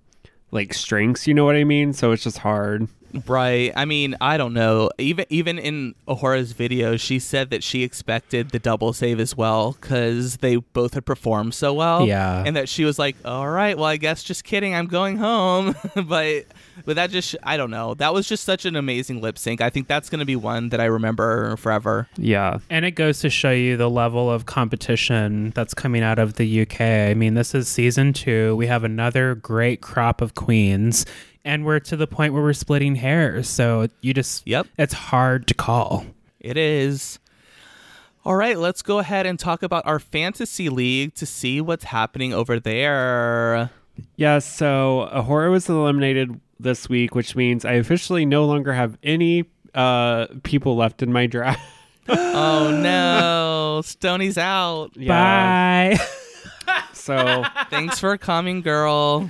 like 0.51 0.75
strengths, 0.75 1.27
you 1.27 1.33
know 1.33 1.47
what 1.47 1.57
I 1.57 1.65
mean? 1.65 1.93
So 1.95 2.13
it's 2.13 2.25
just 2.25 2.39
hard. 2.39 2.89
Right. 3.27 3.73
I 3.77 3.85
mean, 3.85 4.17
I 4.21 4.37
don't 4.37 4.55
know. 4.55 4.91
Even 4.99 5.27
even 5.29 5.59
in 5.59 5.95
A'Whora's 6.09 6.53
video, 6.53 6.97
she 6.97 7.19
said 7.19 7.51
that 7.51 7.63
she 7.63 7.83
expected 7.83 8.51
the 8.51 8.59
double 8.59 8.93
save 8.93 9.21
as 9.21 9.37
well 9.37 9.77
because 9.81 10.39
they 10.39 10.57
both 10.57 10.95
had 10.95 11.05
performed 11.05 11.55
so 11.55 11.73
well. 11.75 12.07
Yeah. 12.07 12.43
And 12.45 12.57
that 12.57 12.69
she 12.69 12.85
was 12.85 12.99
like, 12.99 13.17
"All 13.25 13.49
right, 13.49 13.77
well, 13.77 13.87
I 13.87 13.97
guess 13.97 14.23
just 14.23 14.45
kidding. 14.45 14.75
I'm 14.75 14.87
going 14.87 15.17
home." 15.17 15.75
but 16.07 16.47
but 16.85 16.97
that 16.97 17.11
just 17.11 17.37
I 17.43 17.57
don't 17.57 17.71
know. 17.71 17.95
That 17.95 18.15
was 18.15 18.29
just 18.29 18.45
such 18.45 18.65
an 18.65 18.77
amazing 18.77 19.21
lip 19.21 19.39
sync. 19.39 19.61
I 19.61 19.71
think 19.71 19.89
that's 19.89 20.09
going 20.09 20.21
to 20.21 20.25
be 20.25 20.37
one 20.37 20.71
that 20.71 20.81
I 20.81 20.87
remember 20.87 21.57
forever. 21.57 22.09
Yeah. 22.17 22.59
And 22.71 22.85
it 22.85 22.93
goes 22.93 23.21
to 23.21 23.31
show 23.31 23.51
you 23.51 23.77
the 23.77 23.91
level 23.91 24.31
of 24.31 24.47
competition 24.47 25.51
that's 25.51 25.75
coming 25.75 26.03
out 26.03 26.19
of 26.19 26.35
the 26.35 26.63
UK. 26.63 26.81
I 26.81 27.15
mean, 27.15 27.35
this 27.35 27.55
is 27.55 27.69
season 27.69 28.13
two. 28.13 28.57
We 28.57 28.67
have 28.67 28.85
another 28.85 29.35
great 29.35 29.81
crop 29.81 30.21
of 30.21 30.35
queens, 30.35 31.05
and 31.45 31.65
we're 31.65 31.81
to 31.81 31.97
the 31.97 32.07
point 32.07 32.33
where 32.35 32.43
we're 32.43 32.53
splitting 32.53 32.95
hairs. 32.97 33.49
So 33.49 33.89
you 34.01 34.15
just, 34.15 34.47
Yep. 34.47 34.67
it's 34.79 34.95
hard 34.95 35.47
to 35.49 35.55
call. 35.55 36.05
It 36.41 36.57
is. 36.57 37.19
All 38.25 38.37
right, 38.37 38.57
let's 38.57 38.83
go 38.83 38.99
ahead 39.01 39.27
and 39.27 39.39
talk 39.39 39.63
about 39.65 39.85
our 39.87 39.99
fantasy 39.99 40.69
league 40.69 41.15
to 41.15 41.27
see 41.27 41.61
what's 41.61 41.85
happening 41.85 42.33
over 42.33 42.61
there. 42.61 43.71
Yeah, 44.17 44.39
so 44.39 45.09
A'Whora 45.13 45.51
was 45.51 45.69
eliminated 45.69 46.41
this 46.61 46.89
week, 46.89 47.15
which 47.17 47.35
means 47.35 47.65
I 47.65 47.73
officially 47.73 48.25
no 48.25 48.45
longer 48.45 48.73
have 48.73 48.97
any 49.03 49.45
uh 49.75 50.27
people 50.45 50.77
left 50.77 51.03
in 51.03 51.13
my 51.13 51.27
draft. 51.27 51.61
oh 52.09 52.79
no, 52.83 53.81
Stony's 53.85 54.39
out. 54.39 54.93
Yeah. 54.97 55.97
Bye. 55.97 55.99
So 56.95 57.43
Thanks 57.69 57.99
for 57.99 58.17
coming, 58.17 58.61
girl. 58.61 59.29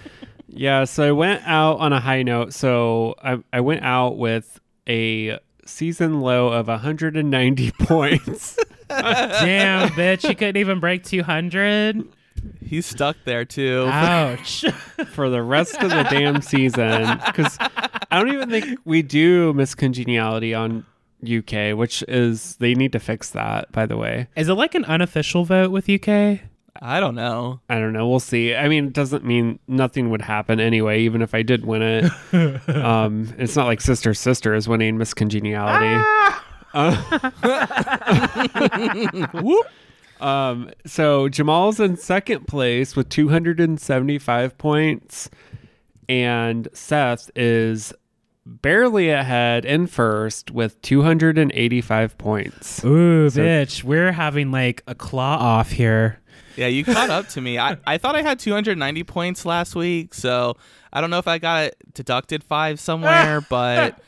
Yeah, 0.53 0.85
so 0.85 1.09
I 1.09 1.13
went 1.13 1.43
out 1.47 1.79
on 1.79 1.93
a 1.93 2.01
high 2.01 2.23
note. 2.23 2.53
So 2.53 3.15
I 3.23 3.39
I 3.53 3.61
went 3.61 3.83
out 3.83 4.17
with 4.19 4.61
a 4.89 5.39
season 5.65 6.21
low 6.21 6.49
of 6.49 6.69
190 6.69 7.71
points. 7.81 8.59
Damn, 8.89 9.89
bitch. 9.91 10.29
You 10.29 10.35
couldn't 10.35 10.59
even 10.59 10.81
break 10.81 11.05
200. 11.05 12.07
He's 12.65 12.87
stuck 12.87 13.17
there 13.25 13.45
too. 13.45 13.87
Ouch. 13.89 14.65
for 15.13 15.29
the 15.31 15.43
rest 15.43 15.77
of 15.83 15.91
the 15.91 16.03
damn 16.11 16.43
season 16.43 17.19
because 17.27 17.57
I 17.61 18.19
don't 18.19 18.33
even 18.33 18.51
think 18.51 18.81
we 18.85 19.03
do 19.03 19.53
Miss 19.53 19.75
Congeniality 19.75 20.55
on 20.55 20.85
UK, 21.25 21.77
which 21.77 22.03
is 22.09 22.57
they 22.57 22.75
need 22.75 22.93
to 22.93 22.99
fix 22.99 23.31
that. 23.31 23.71
By 23.73 23.87
the 23.87 23.97
way, 23.97 24.29
Is 24.37 24.49
it 24.49 24.55
like 24.55 24.75
an 24.75 24.85
unofficial 24.85 25.45
vote 25.45 25.71
with 25.71 25.89
UK? 25.89 26.41
I 26.81 27.01
don't 27.01 27.15
know. 27.15 27.61
I 27.69 27.79
don't 27.79 27.93
know. 27.93 28.09
We'll 28.09 28.21
see. 28.21 28.55
I 28.55 28.69
mean, 28.69 28.87
it 28.87 28.93
doesn't 28.93 29.25
mean 29.25 29.59
nothing 29.69 30.11
would 30.11 30.23
happen 30.23 30.59
anyway, 30.59 31.01
even 31.03 31.23
if 31.23 31.35
I 31.35 31.43
did 31.43 31.65
win 31.65 31.83
it. 31.83 32.11
um, 32.75 33.33
it's 33.39 33.57
not 33.57 33.67
like 33.67 33.81
Sister 33.81 34.15
Sister 34.15 34.55
is 34.55 34.69
winning 34.69 34.99
Miss 34.99 35.15
Congeniality. 35.15 36.03
Whoop. 39.35 39.67
Um, 40.21 40.71
so 40.87 41.29
Jamal's 41.29 41.81
in 41.81 41.97
second 41.97 42.47
place 42.47 42.95
with 42.97 43.09
275 43.09 44.57
points, 44.57 45.29
and 46.09 46.69
Seth 46.73 47.31
is 47.37 47.93
barely 48.47 49.11
ahead 49.11 49.65
in 49.65 49.87
first 49.87 50.51
with 50.51 50.81
285 50.83 52.19
points. 52.19 52.85
Ooh, 52.85 53.29
So- 53.31 53.41
bitch. 53.43 53.85
We're 53.85 54.13
having 54.13 54.51
like 54.51 54.83
a 54.87 54.95
claw 54.95 55.37
off 55.37 55.73
here. 55.73 56.19
Yeah, 56.57 56.67
you 56.67 56.85
caught 56.85 57.11
up 57.11 57.29
to 57.31 57.41
me. 57.41 57.59
I, 57.59 57.77
I 57.87 57.99
thought 57.99 58.15
I 58.15 58.23
had 58.23 58.39
290 58.39 59.05
points 59.05 59.45
last 59.45 59.75
week, 59.75 60.15
so 60.15 60.57
I 60.93 61.01
don't 61.01 61.11
know 61.11 61.19
if 61.19 61.29
I 61.29 61.39
got 61.39 61.65
it 61.65 61.77
deducted 61.95 62.45
five 62.45 62.79
somewhere, 62.81 63.41
but 63.49 63.99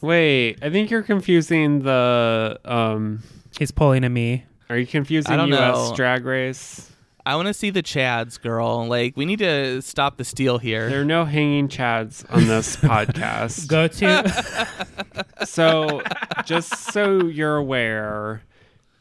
Wait, 0.00 0.58
I 0.62 0.70
think 0.70 0.90
you're 0.90 1.02
confusing 1.02 1.82
the. 1.82 2.58
Um, 2.64 3.22
He's 3.58 3.70
pulling 3.70 4.04
at 4.04 4.10
me. 4.10 4.44
are 4.68 4.76
you 4.76 4.86
confusing 4.86 5.32
I 5.32 5.36
don't 5.36 5.48
U.S. 5.48 5.60
know. 5.90 5.92
Drag 5.94 6.24
Race? 6.24 6.90
I 7.26 7.36
want 7.36 7.48
to 7.48 7.54
see 7.54 7.70
the 7.70 7.82
Chads, 7.82 8.38
girl. 8.38 8.86
Like, 8.86 9.16
we 9.16 9.24
need 9.24 9.38
to 9.38 9.80
stop 9.80 10.18
the 10.18 10.24
steal 10.24 10.58
here. 10.58 10.90
There 10.90 11.00
are 11.00 11.06
no 11.06 11.24
hanging 11.24 11.68
chads 11.68 12.22
on 12.30 12.46
this 12.46 12.76
podcast. 12.82 13.66
Go 13.66 13.88
to. 13.88 15.24
so 15.46 16.02
just 16.44 16.92
so 16.92 17.24
you're 17.24 17.56
aware, 17.56 18.42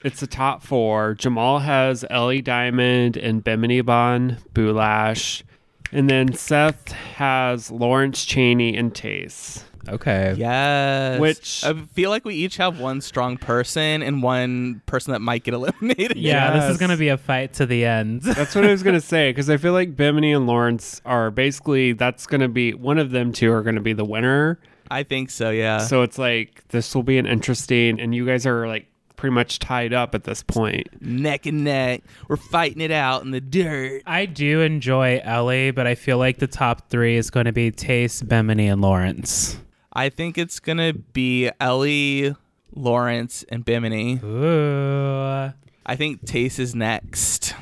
it's 0.04 0.20
the 0.20 0.28
top 0.28 0.64
four. 0.64 1.14
Jamal 1.16 1.60
has 1.60 2.06
Ellie 2.10 2.42
Diamond 2.42 3.18
and 3.18 3.44
Bimini 3.44 3.82
Bon 3.82 4.38
Boulash. 4.54 5.44
And 5.92 6.10
then 6.10 6.34
Seth 6.34 6.92
has 6.92 7.70
Lawrence 7.70 8.26
Chaney 8.26 8.76
and 8.76 8.94
Tayce. 8.94 9.64
okay. 9.88 10.34
Yes. 10.38 11.20
Which- 11.20 11.64
I 11.64 11.74
feel 11.94 12.10
like 12.10 12.26
we 12.26 12.34
each 12.36 12.58
have 12.58 12.80
one 12.80 13.00
strong 13.02 13.38
person 13.38 14.02
and 14.02 14.24
one 14.24 14.82
person 14.88 15.12
that 15.14 15.20
might 15.20 15.44
get 15.44 15.54
eliminated. 15.54 16.18
Yeah, 16.18 16.58
this 16.58 16.72
is 16.72 16.78
going 16.78 16.90
to 16.92 16.98
be 16.98 17.10
a 17.10 17.18
fight 17.18 17.54
to 17.56 17.66
the 17.68 17.86
end. 17.86 18.22
That's 18.24 18.56
what 18.56 18.66
I 18.66 18.72
was 18.72 18.82
going 18.82 18.96
to 18.96 19.06
say 19.06 19.30
because 19.30 19.50
I 19.52 19.58
feel 19.58 19.74
like 19.74 19.96
Bimini 19.96 20.34
and 20.34 20.48
Lawrence 20.48 21.00
are 21.06 21.30
basically, 21.30 21.94
that's 21.94 22.26
going 22.26 22.42
to 22.42 22.48
be, 22.48 22.74
one 22.74 22.98
of 22.98 23.12
them 23.12 23.32
two 23.32 23.52
are 23.52 23.62
going 23.62 23.76
to 23.76 23.82
be 23.82 23.94
the 23.94 24.06
winner. 24.06 24.58
I 24.90 25.04
think 25.04 25.30
so. 25.30 25.50
Yeah. 25.52 25.80
So 25.80 26.02
it's 26.02 26.18
like 26.18 26.68
this 26.70 26.94
will 26.96 27.04
be 27.04 27.18
an 27.18 27.26
interesting, 27.26 28.00
and 28.00 28.14
you 28.16 28.26
guys 28.26 28.46
are 28.46 28.68
like 28.68 28.88
pretty 29.24 29.34
much 29.34 29.58
tied 29.58 29.94
up 29.94 30.14
at 30.14 30.26
this 30.26 30.44
point. 30.44 30.86
neck 31.02 31.46
and 31.46 31.64
neck, 31.64 32.04
we're 32.28 32.36
fighting 32.36 32.82
it 32.82 32.92
out 32.92 33.24
in 33.24 33.32
the 33.32 33.40
dirt. 33.40 34.02
I 34.06 34.26
do 34.26 34.60
enjoy 34.60 35.22
Ellie, 35.24 35.72
but 35.72 35.88
I 35.88 35.96
feel 35.96 36.18
like 36.18 36.40
the 36.40 36.48
top 36.48 36.90
three 36.90 37.16
is 37.16 37.30
going 37.30 37.46
to 37.46 37.54
be 37.54 37.72
Tayce, 37.72 38.22
Bimini, 38.22 38.68
and 38.68 38.82
Lawrence. 38.82 39.58
I 39.94 40.10
think 40.10 40.38
it's 40.38 40.60
gonna 40.60 40.92
be 40.92 41.50
Ellie, 41.62 42.36
Lawrence, 42.76 43.46
and 43.48 43.64
Bimini. 43.64 44.20
Ooh. 44.22 45.54
I 45.86 45.96
think 45.96 46.26
Tayce 46.26 46.60
is 46.60 46.76
next. 46.76 47.56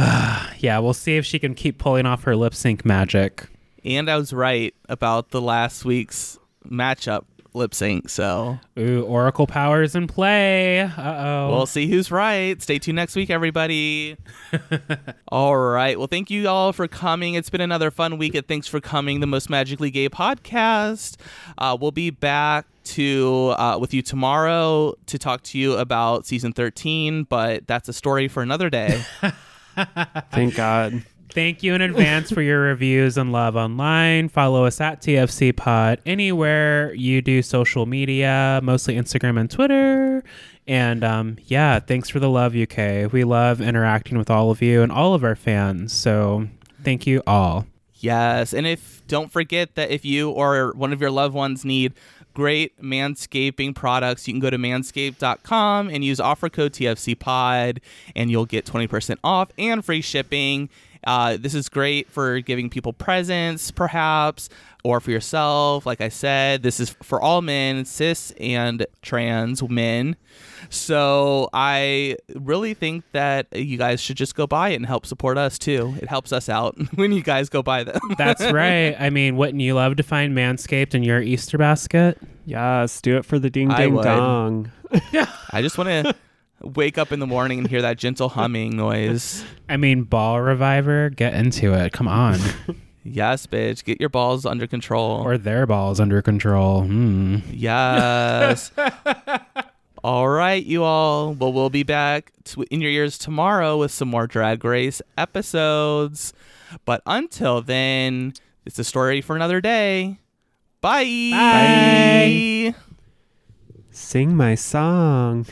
Yeah, 0.58 0.78
we'll 0.78 0.94
see 0.94 1.16
if 1.16 1.26
she 1.26 1.40
can 1.40 1.56
keep 1.56 1.78
pulling 1.78 2.06
off 2.06 2.22
her 2.22 2.36
lip 2.36 2.54
sync 2.54 2.84
magic. 2.84 3.48
And 3.84 4.08
I 4.08 4.16
was 4.16 4.32
right 4.32 4.74
about 4.88 5.30
the 5.30 5.40
last 5.40 5.84
week's 5.84 6.38
matchup 6.64 7.24
lip 7.54 7.74
sync. 7.74 8.08
So 8.08 8.58
Ooh, 8.78 9.02
Oracle 9.02 9.46
powers 9.46 9.94
in 9.94 10.06
play. 10.06 10.80
Uh 10.80 10.90
oh. 10.96 11.50
we'll 11.50 11.66
see 11.66 11.86
who's 11.88 12.10
right. 12.10 12.60
Stay 12.62 12.78
tuned 12.78 12.96
next 12.96 13.16
week, 13.16 13.30
everybody. 13.30 14.16
all 15.28 15.56
right. 15.56 15.98
Well, 15.98 16.06
thank 16.06 16.30
you 16.30 16.48
all 16.48 16.72
for 16.72 16.88
coming. 16.88 17.34
It's 17.34 17.50
been 17.50 17.60
another 17.60 17.90
fun 17.90 18.18
week 18.18 18.34
at 18.34 18.48
Thanks 18.48 18.66
for 18.66 18.80
Coming, 18.80 19.20
the 19.20 19.26
most 19.26 19.50
magically 19.50 19.90
gay 19.90 20.08
podcast. 20.08 21.16
Uh, 21.58 21.76
we'll 21.80 21.90
be 21.90 22.10
back 22.10 22.66
to 22.84 23.54
uh, 23.56 23.78
with 23.80 23.94
you 23.94 24.02
tomorrow 24.02 24.94
to 25.06 25.18
talk 25.18 25.42
to 25.42 25.58
you 25.58 25.74
about 25.74 26.26
season 26.26 26.52
13, 26.52 27.24
but 27.24 27.66
that's 27.66 27.88
a 27.88 27.92
story 27.92 28.28
for 28.28 28.42
another 28.42 28.70
day. 28.70 29.04
Thank 30.32 30.56
God. 30.56 31.04
Thank 31.32 31.62
you 31.62 31.74
in 31.74 31.80
advance 31.80 32.30
for 32.30 32.42
your 32.42 32.60
reviews 32.60 33.16
and 33.16 33.30
love 33.30 33.54
online. 33.54 34.28
Follow 34.28 34.64
us 34.64 34.80
at 34.80 35.00
TFC 35.00 35.54
Pod 35.54 36.00
anywhere 36.04 36.92
you 36.94 37.22
do 37.22 37.40
social 37.40 37.86
media, 37.86 38.60
mostly 38.62 38.96
Instagram 38.96 39.38
and 39.38 39.50
Twitter. 39.50 40.24
And 40.66 41.04
um, 41.04 41.36
yeah, 41.46 41.78
thanks 41.78 42.08
for 42.08 42.18
the 42.18 42.28
love, 42.28 42.56
UK. 42.56 43.12
We 43.12 43.24
love 43.24 43.60
interacting 43.60 44.18
with 44.18 44.28
all 44.28 44.50
of 44.50 44.60
you 44.60 44.82
and 44.82 44.90
all 44.90 45.14
of 45.14 45.22
our 45.22 45.36
fans. 45.36 45.92
So 45.92 46.48
thank 46.82 47.06
you 47.06 47.22
all. 47.26 47.66
Yes, 47.94 48.54
and 48.54 48.66
if 48.66 49.02
don't 49.06 49.30
forget 49.30 49.74
that 49.74 49.90
if 49.90 50.04
you 50.04 50.30
or 50.30 50.72
one 50.72 50.92
of 50.92 51.00
your 51.00 51.10
loved 51.10 51.34
ones 51.34 51.64
need 51.64 51.92
great 52.32 52.80
manscaping 52.80 53.74
products, 53.74 54.26
you 54.26 54.32
can 54.32 54.40
go 54.40 54.48
to 54.48 54.56
manscaped.com 54.56 55.90
and 55.90 56.04
use 56.04 56.18
offer 56.18 56.48
code 56.48 56.72
TFC 56.72 57.18
Pod, 57.18 57.80
and 58.16 58.30
you'll 58.30 58.46
get 58.46 58.64
20% 58.64 59.18
off 59.22 59.50
and 59.58 59.84
free 59.84 60.00
shipping. 60.00 60.70
Uh, 61.04 61.36
this 61.38 61.54
is 61.54 61.68
great 61.68 62.10
for 62.10 62.40
giving 62.40 62.68
people 62.70 62.92
presents, 62.92 63.70
perhaps, 63.70 64.48
or 64.84 65.00
for 65.00 65.10
yourself. 65.10 65.86
Like 65.86 66.00
I 66.00 66.08
said, 66.08 66.62
this 66.62 66.80
is 66.80 66.90
for 67.02 67.20
all 67.20 67.42
men, 67.42 67.84
cis 67.84 68.32
and 68.38 68.86
trans 69.02 69.62
men. 69.68 70.16
So 70.68 71.48
I 71.52 72.16
really 72.34 72.74
think 72.74 73.04
that 73.12 73.46
you 73.52 73.78
guys 73.78 74.00
should 74.00 74.16
just 74.16 74.34
go 74.34 74.46
buy 74.46 74.70
it 74.70 74.76
and 74.76 74.86
help 74.86 75.06
support 75.06 75.38
us 75.38 75.58
too. 75.58 75.94
It 76.00 76.08
helps 76.08 76.32
us 76.32 76.48
out 76.48 76.76
when 76.94 77.12
you 77.12 77.22
guys 77.22 77.48
go 77.48 77.62
buy 77.62 77.84
them. 77.84 77.98
That's 78.18 78.42
right. 78.52 78.94
I 78.98 79.10
mean, 79.10 79.36
wouldn't 79.36 79.60
you 79.60 79.74
love 79.74 79.96
to 79.96 80.02
find 80.02 80.36
Manscaped 80.36 80.94
in 80.94 81.02
your 81.02 81.20
Easter 81.20 81.58
basket? 81.58 82.18
Yes, 82.46 83.00
do 83.00 83.16
it 83.16 83.24
for 83.24 83.38
the 83.38 83.50
ding 83.50 83.70
I 83.70 83.82
ding 83.84 83.94
would. 83.94 84.04
dong. 84.04 84.70
I 85.52 85.62
just 85.62 85.78
want 85.78 85.88
to 85.88 86.14
wake 86.62 86.98
up 86.98 87.12
in 87.12 87.20
the 87.20 87.26
morning 87.26 87.58
and 87.58 87.68
hear 87.68 87.82
that 87.82 87.96
gentle 87.98 88.28
humming 88.30 88.76
noise. 88.76 89.44
I 89.68 89.76
mean, 89.76 90.02
Ball 90.04 90.40
Reviver, 90.40 91.10
get 91.10 91.34
into 91.34 91.72
it. 91.74 91.92
Come 91.92 92.08
on. 92.08 92.38
Yes, 93.02 93.46
bitch. 93.46 93.82
Get 93.84 93.98
your 93.98 94.10
balls 94.10 94.44
under 94.44 94.66
control. 94.66 95.22
or 95.22 95.38
their 95.38 95.66
balls 95.66 96.00
under 96.00 96.20
control. 96.20 96.82
Hmm. 96.82 97.38
yes. 97.50 98.70
all 100.04 100.28
right, 100.28 100.62
you 100.62 100.84
all. 100.84 101.32
Well, 101.32 101.50
we'll 101.50 101.70
be 101.70 101.82
back 101.82 102.30
t- 102.44 102.62
in 102.70 102.82
your 102.82 102.90
ears 102.90 103.16
tomorrow 103.16 103.78
with 103.78 103.90
some 103.90 104.08
more 104.08 104.26
Drag 104.26 104.62
Race 104.62 105.00
episodes. 105.16 106.34
But 106.84 107.00
until 107.06 107.62
then, 107.62 108.34
it's 108.66 108.78
a 108.78 108.84
story 108.84 109.22
for 109.22 109.34
another 109.34 109.62
day. 109.62 110.18
Bye. 110.82 111.30
Bye. 111.32 112.74
Sing 113.90 114.36
my 114.36 114.54
song. 114.56 115.46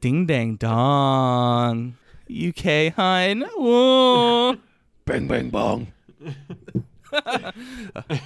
Ding 0.00 0.26
dang 0.26 0.56
dong. 0.56 1.96
UK 2.30 2.92
hun. 2.94 3.44
Whoa. 3.56 4.56
Bang, 5.04 5.28
bang, 5.28 5.50
bong. 5.50 5.92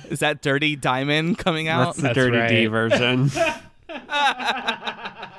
Is 0.08 0.20
that 0.20 0.40
Dirty 0.42 0.74
Diamond 0.76 1.38
coming 1.38 1.68
out? 1.68 1.96
That's 1.96 2.14
the 2.14 2.14
Dirty 2.14 2.48
D 2.48 2.66
version. 2.66 3.30